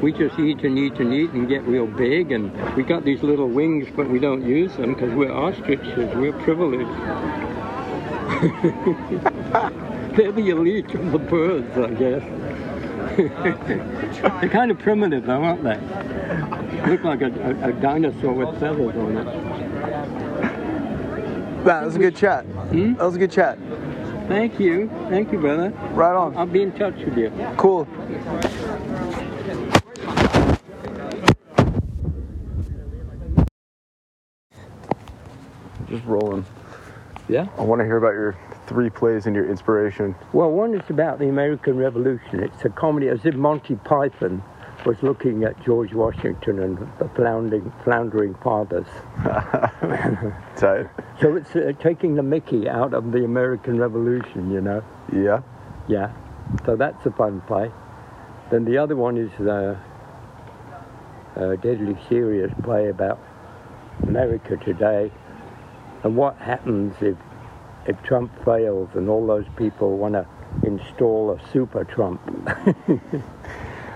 We 0.03 0.13
just 0.13 0.37
eat 0.39 0.65
and 0.65 0.77
eat 0.79 0.95
and 0.95 1.13
eat 1.15 1.31
and 1.31 1.49
get 1.49 1.63
real 1.63 1.87
big, 1.87 2.33
and 2.33 2.51
we 2.75 2.83
got 2.83 3.05
these 3.05 3.23
little 3.23 3.49
wings, 3.49 3.87
but 3.95 4.09
we 4.09 4.19
don't 4.19 4.45
use 4.45 4.75
them 4.77 4.95
because 4.95 5.15
we're 5.15 5.33
ostriches. 5.33 6.13
We're 6.17 6.33
privileged. 6.33 6.91
They're 10.17 10.33
the 10.33 10.51
elite 10.51 10.93
of 10.95 11.13
the 11.13 11.19
birds, 11.19 11.77
I 11.79 11.91
guess. 11.91 12.23
They're 13.17 14.49
kind 14.51 14.71
of 14.71 14.79
primitive, 14.79 15.27
though, 15.27 15.43
aren't 15.43 15.63
they? 15.65 15.79
Look 16.91 17.05
like 17.05 17.23
a, 17.23 17.27
a, 17.27 17.69
a 17.69 17.73
dinosaur 17.73 18.33
with 18.33 18.59
feathers 18.61 18.97
on 18.97 19.17
it. 19.17 19.25
That 21.65 21.85
was 21.85 21.97
a 21.97 21.99
good 21.99 22.17
chat. 22.17 22.45
Hmm? 22.45 22.95
That 22.95 23.05
was 23.05 23.17
a 23.17 23.19
good 23.19 23.33
chat. 23.33 23.59
Thank 24.29 24.61
you. 24.61 24.89
Thank 25.09 25.33
you, 25.33 25.39
brother. 25.39 25.71
Right 25.93 26.15
on. 26.15 26.37
I'll 26.37 26.47
be 26.47 26.63
in 26.63 26.73
touch 26.73 26.95
with 27.05 27.19
you. 27.19 27.31
Cool. 27.57 27.87
Just 35.89 36.05
rolling. 36.05 36.47
Yeah? 37.31 37.47
I 37.57 37.63
want 37.63 37.79
to 37.79 37.85
hear 37.85 37.97
about 37.97 38.15
your 38.15 38.37
three 38.67 38.91
plays 38.91 39.27
and 39.27 39.37
your 39.37 39.49
inspiration. 39.49 40.17
Well, 40.33 40.51
one 40.51 40.75
is 40.75 40.91
about 40.91 41.21
the 41.21 41.29
American 41.29 41.77
Revolution. 41.77 42.43
It's 42.43 42.65
a 42.65 42.69
comedy 42.69 43.07
as 43.07 43.25
if 43.25 43.37
Monty 43.37 43.77
Python 43.77 44.43
was 44.85 45.01
looking 45.03 45.45
at 45.45 45.63
George 45.65 45.93
Washington 45.93 46.61
and 46.61 46.79
the 46.99 47.09
floundering, 47.15 47.73
floundering 47.85 48.35
fathers. 48.43 48.87
Tight. 50.57 50.89
So 51.21 51.37
it's 51.37 51.55
uh, 51.55 51.73
taking 51.81 52.17
the 52.17 52.23
Mickey 52.25 52.69
out 52.69 52.95
of 52.95 53.13
the 53.13 53.25
American 53.25 53.79
Revolution, 53.79 54.51
you 54.51 54.61
know? 54.61 54.83
Yeah. 55.13 55.43
Yeah. 55.87 56.13
So 56.67 56.75
that's 56.75 57.07
a 57.07 57.13
fun 57.13 57.43
play. 57.43 57.71
Then 58.51 58.65
the 58.65 58.77
other 58.79 58.97
one 58.97 59.17
is 59.17 59.31
uh, 59.41 59.79
a 61.37 61.57
deadly 61.59 61.97
serious 62.09 62.53
play 62.65 62.89
about 62.89 63.21
America 64.03 64.57
today 64.57 65.13
and 66.03 66.17
what 66.17 66.37
happens 66.37 66.95
if 67.01 67.17
if 67.87 68.01
Trump 68.03 68.31
fails 68.45 68.91
and 68.95 69.09
all 69.09 69.27
those 69.27 69.47
people 69.57 69.97
want 69.97 70.15
to 70.15 70.27
install 70.65 71.31
a 71.31 71.53
super 71.53 71.85
Trump. 71.85 72.21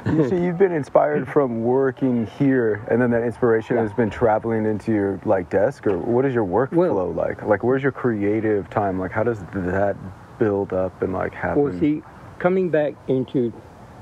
You 0.06 0.28
see, 0.28 0.36
you've 0.36 0.58
been 0.58 0.72
inspired 0.72 1.26
from 1.26 1.64
working 1.64 2.26
here, 2.38 2.86
and 2.90 3.00
then 3.00 3.10
that 3.12 3.22
inspiration 3.22 3.78
has 3.78 3.90
been 3.94 4.10
traveling 4.10 4.66
into 4.66 4.92
your 4.92 5.18
like 5.24 5.48
desk, 5.48 5.86
or 5.86 5.96
what 5.96 6.26
is 6.26 6.34
your 6.34 6.44
workflow 6.44 6.94
Well- 6.94 7.12
like? 7.12 7.42
Like, 7.42 7.64
where's 7.64 7.82
your 7.82 7.92
creative 7.92 8.68
time? 8.68 8.98
Like, 8.98 9.12
how 9.12 9.22
does 9.22 9.40
that 9.54 9.96
build 10.38 10.74
up 10.74 11.00
and 11.00 11.14
like 11.14 11.32
happen? 11.32 11.62
Well, 11.62 11.80
see, 11.80 12.02
coming 12.38 12.68
back 12.68 12.92
into 13.08 13.50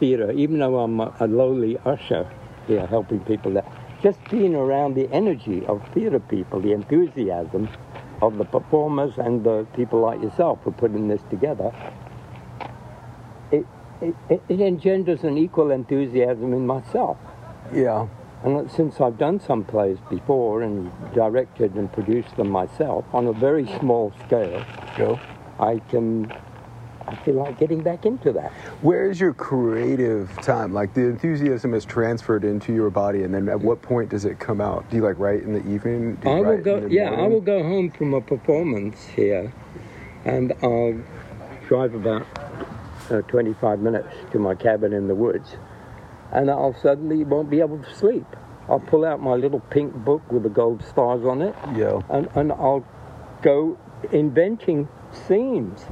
theatre, 0.00 0.32
even 0.32 0.58
though 0.58 0.80
I'm 0.80 0.98
a, 0.98 1.14
a 1.20 1.28
lowly 1.28 1.78
usher 1.84 2.28
here 2.66 2.84
helping 2.84 3.20
people, 3.20 3.52
that 3.52 3.70
just 4.02 4.18
being 4.28 4.56
around 4.56 4.94
the 4.94 5.08
energy 5.12 5.64
of 5.66 5.86
theatre 5.94 6.18
people, 6.18 6.60
the 6.60 6.72
enthusiasm 6.72 7.68
of 8.22 8.38
the 8.38 8.44
performers 8.44 9.18
and 9.18 9.44
the 9.44 9.66
people 9.74 10.00
like 10.00 10.22
yourself 10.22 10.60
who 10.62 10.70
are 10.70 10.74
putting 10.74 11.08
this 11.08 11.20
together, 11.28 11.74
it, 13.50 13.66
it, 14.00 14.14
it, 14.48 14.60
engenders 14.60 15.24
an 15.24 15.36
equal 15.36 15.70
enthusiasm 15.70 16.54
in 16.54 16.66
myself. 16.66 17.18
yeah. 17.74 18.06
And 18.44 18.68
since 18.70 19.00
I've 19.00 19.18
done 19.18 19.38
some 19.38 19.64
plays 19.64 19.98
before 20.10 20.62
and 20.62 20.90
directed 21.14 21.74
and 21.74 21.92
produced 21.92 22.36
them 22.36 22.50
myself 22.50 23.04
on 23.12 23.28
a 23.28 23.32
very 23.32 23.66
small 23.78 24.12
scale, 24.26 24.64
Go. 24.96 25.20
I 25.60 25.78
can, 25.90 26.32
I 27.06 27.14
feel 27.16 27.34
like 27.34 27.58
getting 27.58 27.82
back 27.82 28.06
into 28.06 28.32
that. 28.32 28.52
Where's 28.80 29.20
your 29.20 29.34
creative 29.34 30.30
time? 30.40 30.72
Like, 30.72 30.94
the 30.94 31.02
enthusiasm 31.02 31.74
is 31.74 31.84
transferred 31.84 32.44
into 32.44 32.72
your 32.72 32.90
body, 32.90 33.22
and 33.22 33.34
then 33.34 33.48
at 33.48 33.60
what 33.60 33.82
point 33.82 34.10
does 34.10 34.24
it 34.24 34.38
come 34.38 34.60
out? 34.60 34.88
Do 34.90 34.96
you 34.96 35.02
like 35.02 35.18
write 35.18 35.42
in 35.42 35.52
the 35.52 35.66
evening? 35.72 36.16
Do 36.16 36.28
you 36.28 36.34
I 36.36 36.40
will 36.40 36.58
go. 36.58 36.86
Yeah, 36.86 37.10
I 37.10 37.26
will 37.26 37.40
go 37.40 37.62
home 37.62 37.90
from 37.90 38.14
a 38.14 38.20
performance 38.20 39.04
here, 39.06 39.52
and 40.24 40.52
I'll 40.62 41.00
drive 41.68 41.94
about 41.94 42.26
uh, 43.10 43.22
25 43.22 43.80
minutes 43.80 44.08
to 44.32 44.38
my 44.38 44.54
cabin 44.54 44.92
in 44.92 45.08
the 45.08 45.14
woods, 45.14 45.56
and 46.32 46.50
I'll 46.50 46.74
suddenly 46.80 47.24
won't 47.24 47.50
be 47.50 47.60
able 47.60 47.78
to 47.82 47.94
sleep. 47.94 48.26
I'll 48.68 48.80
pull 48.80 49.04
out 49.04 49.20
my 49.20 49.34
little 49.34 49.60
pink 49.60 49.92
book 49.92 50.30
with 50.30 50.44
the 50.44 50.48
gold 50.48 50.84
stars 50.84 51.24
on 51.24 51.42
it, 51.42 51.54
Yeah. 51.74 52.00
and, 52.08 52.28
and 52.34 52.52
I'll 52.52 52.84
go 53.42 53.76
inventing 54.12 54.88
scenes. 55.26 55.84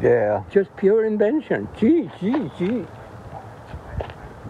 Yeah. 0.00 0.42
Just 0.50 0.74
pure 0.76 1.04
invention. 1.04 1.68
Gee, 1.78 2.10
gee, 2.20 2.50
gee. 2.58 2.84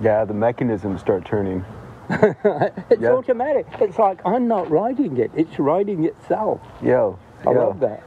Yeah. 0.01 0.25
The 0.25 0.35
mechanisms 0.35 1.01
start 1.01 1.25
turning. 1.25 1.65
It's 2.91 3.01
Yeah. 3.01 3.13
automatic. 3.13 3.67
It's 3.81 3.99
like 3.99 4.21
I'm 4.27 4.47
not 4.47 4.71
writing 4.71 5.17
it; 5.19 5.31
it's 5.35 5.59
writing 5.59 6.05
itself. 6.05 6.61
Yo. 6.83 7.19
I 7.47 7.53
yo. 7.53 7.67
love 7.69 7.81
that. 7.81 8.03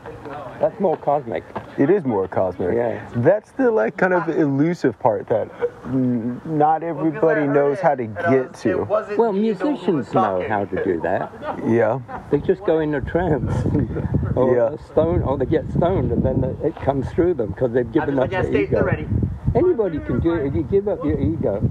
That's 0.59 0.79
more 0.79 0.97
cosmic. 0.97 1.43
It 1.77 1.89
is 1.89 2.03
more 2.05 2.27
cosmic. 2.27 2.75
Yeah. 2.75 3.07
That's 3.17 3.51
the 3.51 3.69
like 3.71 3.97
kind 3.97 4.13
of 4.13 4.27
elusive 4.29 4.97
part 4.99 5.27
that 5.29 5.47
not 6.45 6.83
everybody 6.83 7.47
knows 7.47 7.79
how 7.79 7.95
to 7.95 8.05
get 8.05 8.53
to. 8.55 8.83
Well, 9.17 9.31
musicians 9.33 10.13
know 10.13 10.43
how 10.47 10.65
to 10.65 10.83
do 10.83 10.99
that. 11.01 11.31
Yeah. 11.67 11.99
They 12.31 12.39
just 12.39 12.63
go 12.65 12.79
in 12.79 12.95
a 12.95 13.01
trance, 13.01 13.51
or 14.37 14.55
Yeah. 14.55 14.63
Uh, 14.63 14.77
stone, 14.77 15.21
or 15.23 15.37
they 15.37 15.45
get 15.45 15.69
stoned, 15.71 16.11
and 16.11 16.23
then 16.23 16.57
it 16.63 16.75
comes 16.75 17.09
through 17.11 17.33
them 17.33 17.47
because 17.47 17.71
they've 17.73 17.91
given 17.91 18.19
up 18.19 18.29
their 18.29 18.55
ego. 18.55 18.85
Anybody 19.55 19.99
can 19.99 20.19
do 20.19 20.33
it 20.33 20.47
if 20.47 20.55
you 20.55 20.63
give 20.63 20.87
up 20.87 21.03
your 21.03 21.19
ego. 21.19 21.61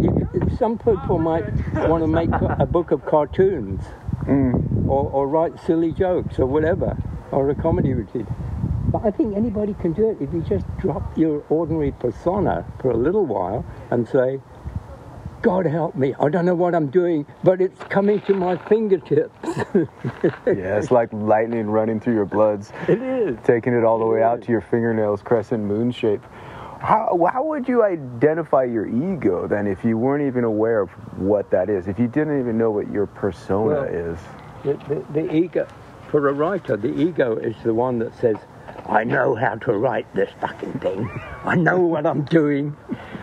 You, 0.00 0.28
some 0.58 0.76
people 0.78 1.18
might 1.18 1.44
want 1.88 2.02
to 2.02 2.06
make 2.06 2.30
a 2.32 2.66
book 2.66 2.90
of 2.90 3.04
cartoons, 3.06 3.82
mm. 4.24 4.88
or, 4.88 5.10
or 5.10 5.28
write 5.28 5.58
silly 5.60 5.92
jokes, 5.92 6.38
or 6.38 6.46
whatever, 6.46 6.96
or 7.30 7.48
a 7.50 7.54
comedy 7.54 7.94
routine. 7.94 8.26
But 8.88 9.04
I 9.06 9.10
think 9.10 9.36
anybody 9.36 9.74
can 9.74 9.92
do 9.92 10.10
it 10.10 10.18
if 10.20 10.32
you 10.32 10.42
just 10.42 10.66
drop 10.78 11.16
your 11.16 11.42
ordinary 11.48 11.92
persona 11.92 12.64
for 12.80 12.90
a 12.90 12.96
little 12.96 13.24
while 13.26 13.64
and 13.90 14.06
say, 14.06 14.40
God 15.44 15.66
help 15.66 15.94
me, 15.94 16.14
I 16.18 16.30
don't 16.30 16.46
know 16.46 16.54
what 16.54 16.74
I'm 16.74 16.86
doing, 16.88 17.26
but 17.42 17.60
it's 17.60 17.78
coming 17.90 18.18
to 18.22 18.32
my 18.32 18.56
fingertips. 18.56 19.36
Yeah. 20.46 20.78
It's 20.78 20.90
like 20.90 21.12
lightning 21.12 21.66
running 21.66 22.00
through 22.00 22.14
your 22.14 22.24
bloods, 22.24 22.72
it 22.88 23.02
is. 23.02 23.36
taking 23.44 23.74
it 23.74 23.84
all 23.84 23.98
the 23.98 24.06
way 24.06 24.22
out 24.22 24.40
to 24.42 24.50
your 24.50 24.62
fingernails, 24.62 25.20
crescent 25.20 25.62
moon 25.62 25.90
shape. 25.90 26.22
How, 26.80 27.18
how 27.30 27.44
would 27.44 27.68
you 27.68 27.82
identify 27.82 28.64
your 28.64 28.86
ego 28.86 29.46
then 29.46 29.66
if 29.66 29.84
you 29.84 29.98
weren't 29.98 30.26
even 30.26 30.44
aware 30.44 30.80
of 30.80 30.90
what 31.18 31.50
that 31.50 31.68
is? 31.68 31.88
If 31.88 31.98
you 31.98 32.08
didn't 32.08 32.40
even 32.40 32.56
know 32.56 32.70
what 32.70 32.90
your 32.90 33.06
persona 33.06 33.66
Well- 33.66 33.84
is? 33.84 34.18
The, 34.64 34.72
the, 34.88 35.22
the 35.22 35.34
ego, 35.34 35.66
for 36.10 36.26
a 36.28 36.32
writer, 36.32 36.78
the 36.78 36.94
ego 36.98 37.36
is 37.36 37.54
the 37.64 37.74
one 37.74 37.98
that 37.98 38.14
says, 38.18 38.36
I 38.86 39.04
know 39.04 39.34
how 39.34 39.56
to 39.56 39.72
write 39.74 40.06
this 40.14 40.30
fucking 40.40 40.80
thing. 40.80 41.08
I 41.44 41.54
know 41.54 41.80
what 41.80 42.06
I'm 42.06 42.22
doing. 42.22 42.74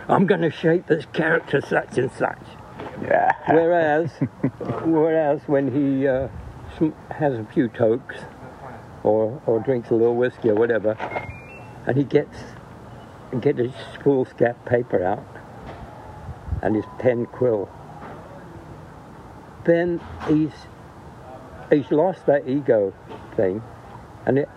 I'm 0.08 0.26
going 0.26 0.40
to 0.42 0.50
shape 0.50 0.86
this 0.86 1.06
character 1.12 1.60
such 1.60 1.98
and 1.98 2.10
such. 2.12 2.42
Yeah. 3.02 3.32
Whereas, 3.48 4.10
whereas 4.84 5.40
when 5.46 5.70
he 5.72 6.06
uh, 6.06 6.28
has 7.10 7.34
a 7.34 7.44
few 7.52 7.68
tokes, 7.68 8.16
or 9.02 9.42
or 9.46 9.60
drinks 9.60 9.90
a 9.90 9.94
little 9.94 10.14
whiskey 10.16 10.50
or 10.50 10.54
whatever, 10.54 10.96
and 11.86 11.96
he 11.96 12.04
gets 12.04 12.36
get 13.40 13.56
his 13.56 13.72
foolscap 14.02 14.64
paper 14.66 15.02
out 15.02 15.26
and 16.62 16.76
his 16.76 16.84
pen 16.98 17.26
quill, 17.26 17.68
then 19.64 20.00
he's 20.28 20.52
he's 21.70 21.90
lost 21.90 22.26
that 22.26 22.48
ego 22.48 22.94
thing, 23.36 23.62
and 24.26 24.38
it 24.38 24.48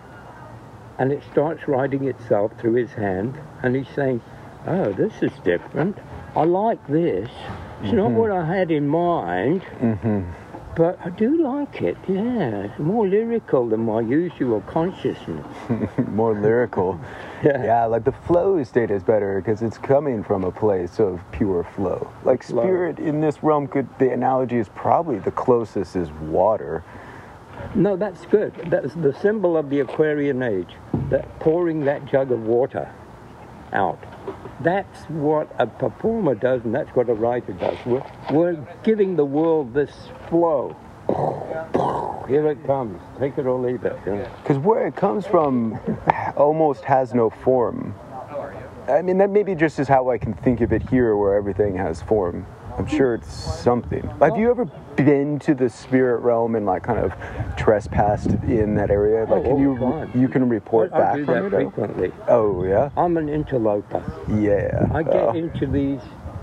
and 0.98 1.12
it 1.12 1.22
starts 1.30 1.66
writing 1.68 2.04
itself 2.04 2.52
through 2.58 2.74
his 2.74 2.92
hand, 2.92 3.38
and 3.62 3.76
he's 3.76 3.88
saying, 3.94 4.20
"Oh, 4.66 4.92
this 4.92 5.12
is 5.22 5.32
different. 5.44 5.96
I 6.34 6.44
like 6.44 6.84
this. 6.86 7.28
It's 7.82 7.92
not 7.92 8.08
mm-hmm. 8.08 8.16
what 8.16 8.30
I 8.30 8.44
had 8.44 8.70
in 8.70 8.88
mind." 8.88 9.62
Mm-hmm. 9.80 10.22
But 10.76 10.98
I 11.02 11.08
do 11.08 11.42
like 11.42 11.80
it, 11.80 11.96
yeah. 12.06 12.64
It's 12.64 12.78
more 12.78 13.08
lyrical 13.08 13.66
than 13.66 13.86
my 13.86 14.02
usual 14.02 14.60
consciousness. 14.60 15.46
More 16.08 16.38
lyrical. 16.38 17.00
Yeah. 17.44 17.64
Yeah, 17.64 17.84
like 17.84 18.04
the 18.04 18.12
flow 18.12 18.64
state 18.64 18.90
is 18.90 19.02
better 19.02 19.42
because 19.42 19.60
it's 19.60 19.76
coming 19.76 20.24
from 20.24 20.42
a 20.42 20.50
place 20.50 20.98
of 20.98 21.20
pure 21.32 21.64
flow. 21.64 22.10
Like 22.24 22.42
Flow. 22.42 22.62
spirit 22.62 22.98
in 22.98 23.20
this 23.20 23.42
realm 23.42 23.68
could 23.68 23.86
the 23.98 24.10
analogy 24.10 24.56
is 24.56 24.70
probably 24.70 25.18
the 25.18 25.30
closest 25.30 25.96
is 25.96 26.10
water. 26.12 26.82
No, 27.74 27.94
that's 27.94 28.24
good. 28.24 28.54
That's 28.70 28.94
the 28.94 29.12
symbol 29.20 29.54
of 29.54 29.68
the 29.68 29.80
Aquarian 29.80 30.42
age. 30.42 30.74
That 31.10 31.38
pouring 31.40 31.84
that 31.84 32.06
jug 32.06 32.32
of 32.32 32.46
water 32.46 32.90
out. 33.74 34.02
That's 34.60 35.04
what 35.04 35.54
a 35.58 35.66
performer 35.66 36.34
does, 36.34 36.64
and 36.64 36.74
that's 36.74 36.90
what 36.96 37.08
a 37.08 37.14
writer 37.14 37.52
does. 37.52 37.76
We're, 37.84 38.04
we're 38.32 38.66
giving 38.82 39.16
the 39.16 39.24
world 39.24 39.74
this 39.74 39.92
flow. 40.28 40.76
Here 42.28 42.46
it 42.48 42.66
comes. 42.66 43.00
Take 43.20 43.38
it 43.38 43.46
or 43.46 43.60
leave 43.60 43.84
it. 43.84 43.96
you 44.04 44.16
know. 44.16 44.30
Because 44.42 44.58
where 44.58 44.86
it 44.86 44.96
comes 44.96 45.26
from 45.26 45.78
almost 46.36 46.82
has 46.84 47.14
no 47.14 47.30
form. 47.30 47.94
I 48.88 49.02
mean, 49.02 49.18
that 49.18 49.30
maybe 49.30 49.54
just 49.54 49.78
is 49.78 49.88
how 49.88 50.10
I 50.10 50.18
can 50.18 50.34
think 50.34 50.60
of 50.60 50.72
it 50.72 50.88
here, 50.88 51.16
where 51.16 51.34
everything 51.34 51.76
has 51.76 52.02
form. 52.02 52.46
I'm 52.78 52.86
sure 52.86 53.14
it's 53.14 53.32
something. 53.32 54.02
Have 54.20 54.36
you 54.36 54.50
ever 54.50 54.66
been 54.96 55.38
to 55.40 55.54
the 55.54 55.68
spirit 55.70 56.18
realm 56.20 56.54
and 56.56 56.66
like 56.66 56.82
kind 56.82 56.98
of 56.98 57.12
trespassed 57.56 58.30
in 58.44 58.74
that 58.74 58.90
area? 58.90 59.20
Like, 59.24 59.44
Oh, 59.44 59.54
can 59.56 59.58
you 59.58 60.10
you 60.14 60.28
can 60.28 60.48
report 60.48 60.92
I, 60.92 60.96
I 60.96 61.00
back 61.00 61.14
do 61.16 61.24
from 61.24 61.34
that 61.34 61.44
it? 61.46 61.50
frequently. 61.50 62.12
Oh 62.28 62.64
yeah, 62.64 62.90
I'm 62.96 63.16
an 63.16 63.28
interloper. 63.28 64.02
yeah. 64.28 64.86
I 64.92 65.02
get 65.02 65.14
Oh. 65.14 65.32
into 65.32 65.66
these. 65.66 66.00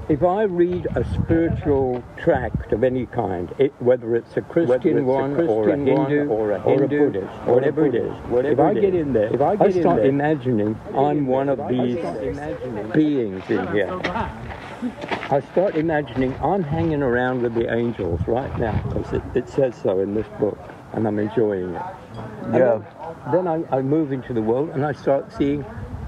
If 0.09 0.21
I 0.21 0.43
read 0.43 0.87
a 0.95 1.05
spiritual 1.05 2.03
tract 2.17 2.73
of 2.73 2.83
any 2.83 3.05
kind, 3.05 3.53
it, 3.57 3.73
whether 3.81 4.15
it's 4.15 4.35
a 4.35 4.41
Christian, 4.41 4.97
it's 4.97 5.01
a 5.01 5.03
one, 5.05 5.31
or 5.31 5.33
a 5.33 5.45
Christian 5.45 5.85
one, 5.85 6.09
Hindu 6.11 6.29
or 6.29 6.51
a 6.51 6.61
or 6.61 6.79
a 6.79 6.79
Hindu, 6.81 6.97
Buddhist, 6.99 7.33
or 7.47 7.51
a 7.51 7.53
whatever 7.53 7.85
it 7.85 7.95
is, 7.95 8.11
whatever 8.27 8.69
if 8.69 8.77
I 8.77 8.81
get 8.81 8.95
in 8.95 9.13
there, 9.13 9.33
if 9.33 9.41
I 9.41 9.55
get 9.55 9.75
in 9.77 9.81
start 9.81 9.97
there- 10.01 10.09
imagining 10.09 10.77
I'm 10.93 11.25
one 11.25 11.47
of 11.47 11.57
these 11.69 12.03
beings 12.93 13.49
in 13.49 13.67
here. 13.67 14.01
I 15.29 15.39
start 15.53 15.75
imagining 15.75 16.35
I'm 16.43 16.63
hanging 16.63 17.01
around 17.01 17.41
with 17.41 17.53
the 17.53 17.73
angels 17.73 18.19
right 18.27 18.59
now 18.59 18.81
because 18.89 19.13
it, 19.13 19.23
it 19.33 19.47
says 19.47 19.73
so 19.81 20.01
in 20.01 20.13
this 20.15 20.27
book, 20.37 20.59
and 20.91 21.07
I'm 21.07 21.17
enjoying 21.17 21.73
it. 21.73 21.81
And 22.43 22.53
Yeah. 22.55 22.81
Then, 23.31 23.45
then 23.45 23.65
I, 23.71 23.77
I 23.77 23.81
move 23.81 24.11
into 24.11 24.33
the 24.33 24.41
world 24.41 24.71
and 24.73 24.85
I 24.85 24.91
start 24.91 25.31
seeing, 25.31 25.63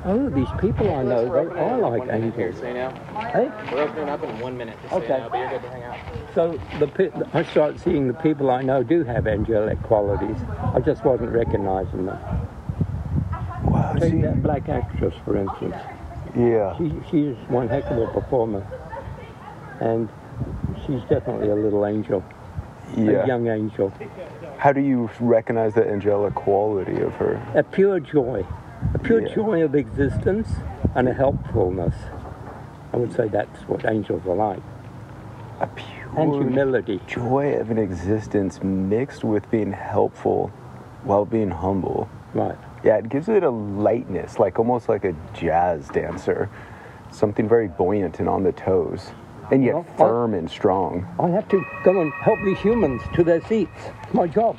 oh, 0.05 0.29
these 0.29 0.47
people 0.59 0.93
I 0.93 1.03
know, 1.03 1.25
they 1.25 1.59
are 1.59 1.79
like 1.79 2.09
angels. 2.11 2.59
Say 2.59 2.73
now. 2.73 2.91
Hey? 3.33 3.51
We're 3.71 3.81
opening 3.81 4.09
up 4.09 4.23
in 4.23 4.39
one 4.39 4.57
minute. 4.57 4.77
Just 4.83 4.93
Okay. 4.93 5.07
now, 5.07 5.29
but 5.29 5.39
you're 5.39 5.49
good 5.49 5.61
to 5.63 5.69
hang 5.69 5.83
out. 5.83 5.97
So 6.33 6.59
the 6.79 6.87
pe- 6.87 7.11
I 7.33 7.43
start 7.43 7.79
seeing 7.79 8.07
the 8.07 8.13
people 8.13 8.49
I 8.51 8.61
know 8.61 8.83
do 8.83 9.03
have 9.03 9.27
angelic 9.27 9.81
qualities. 9.83 10.37
I 10.73 10.79
just 10.79 11.03
wasn't 11.03 11.31
recognizing 11.31 12.05
them. 12.05 12.19
Wow, 13.65 13.93
Take 13.99 14.11
see, 14.11 14.21
that 14.21 14.41
black 14.43 14.69
actress, 14.69 15.15
for 15.25 15.37
instance. 15.37 15.75
yeah. 16.37 16.77
She, 16.77 16.93
she's 17.09 17.35
one 17.49 17.67
heck 17.67 17.89
of 17.89 17.97
a 17.97 18.07
performer. 18.07 18.65
And 19.81 20.07
she's 20.85 21.01
definitely 21.09 21.49
a 21.49 21.55
little 21.55 21.85
angel, 21.85 22.23
a 22.95 23.25
young 23.27 23.47
angel. 23.47 23.91
How 24.57 24.71
do 24.71 24.79
you 24.81 25.09
recognize 25.19 25.73
the 25.73 25.85
angelic 25.87 26.33
quality 26.35 27.01
of 27.01 27.13
her? 27.15 27.35
A 27.55 27.63
pure 27.63 27.99
joy, 27.99 28.45
a 28.93 28.99
pure 28.99 29.21
Yeah. 29.21 29.33
joy 29.35 29.63
of 29.63 29.75
existence 29.75 30.55
and 30.95 31.07
a 31.07 31.13
helpfulness. 31.13 31.95
I 32.93 32.97
would 32.97 33.11
say 33.13 33.27
that's 33.27 33.61
what 33.67 33.85
angels 33.89 34.25
are 34.25 34.35
like. 34.35 34.61
A 35.59 35.67
pure 35.67 36.09
And 36.17 36.33
humility. 36.33 37.01
joy 37.07 37.55
of 37.59 37.71
an 37.71 37.77
existence 37.77 38.63
mixed 38.63 39.23
with 39.23 39.49
being 39.51 39.71
helpful 39.71 40.51
while 41.03 41.25
being 41.25 41.49
humble. 41.51 42.07
Right. 42.33 42.57
Yeah, 42.83 42.97
it 42.97 43.09
gives 43.09 43.29
it 43.29 43.43
a 43.43 43.49
lightness, 43.49 44.39
like 44.39 44.59
almost 44.59 44.87
like 44.89 45.05
a 45.05 45.13
jazz 45.33 45.87
dancer. 45.89 46.49
Something 47.11 47.47
very 47.47 47.67
buoyant 47.67 48.19
and 48.19 48.27
on 48.29 48.43
the 48.43 48.51
toes, 48.51 49.11
and 49.51 49.63
yet 49.63 49.75
Well, 49.75 49.85
I- 49.93 49.97
firm 49.97 50.33
and 50.33 50.49
strong. 50.49 51.05
I 51.19 51.29
have 51.29 51.47
to 51.49 51.63
go 51.83 52.01
and 52.01 52.11
help 52.21 52.39
these 52.43 52.59
humans 52.59 53.01
to 53.13 53.23
their 53.23 53.41
seats. 53.41 53.91
It's 54.03 54.13
my 54.13 54.27
job. 54.27 54.57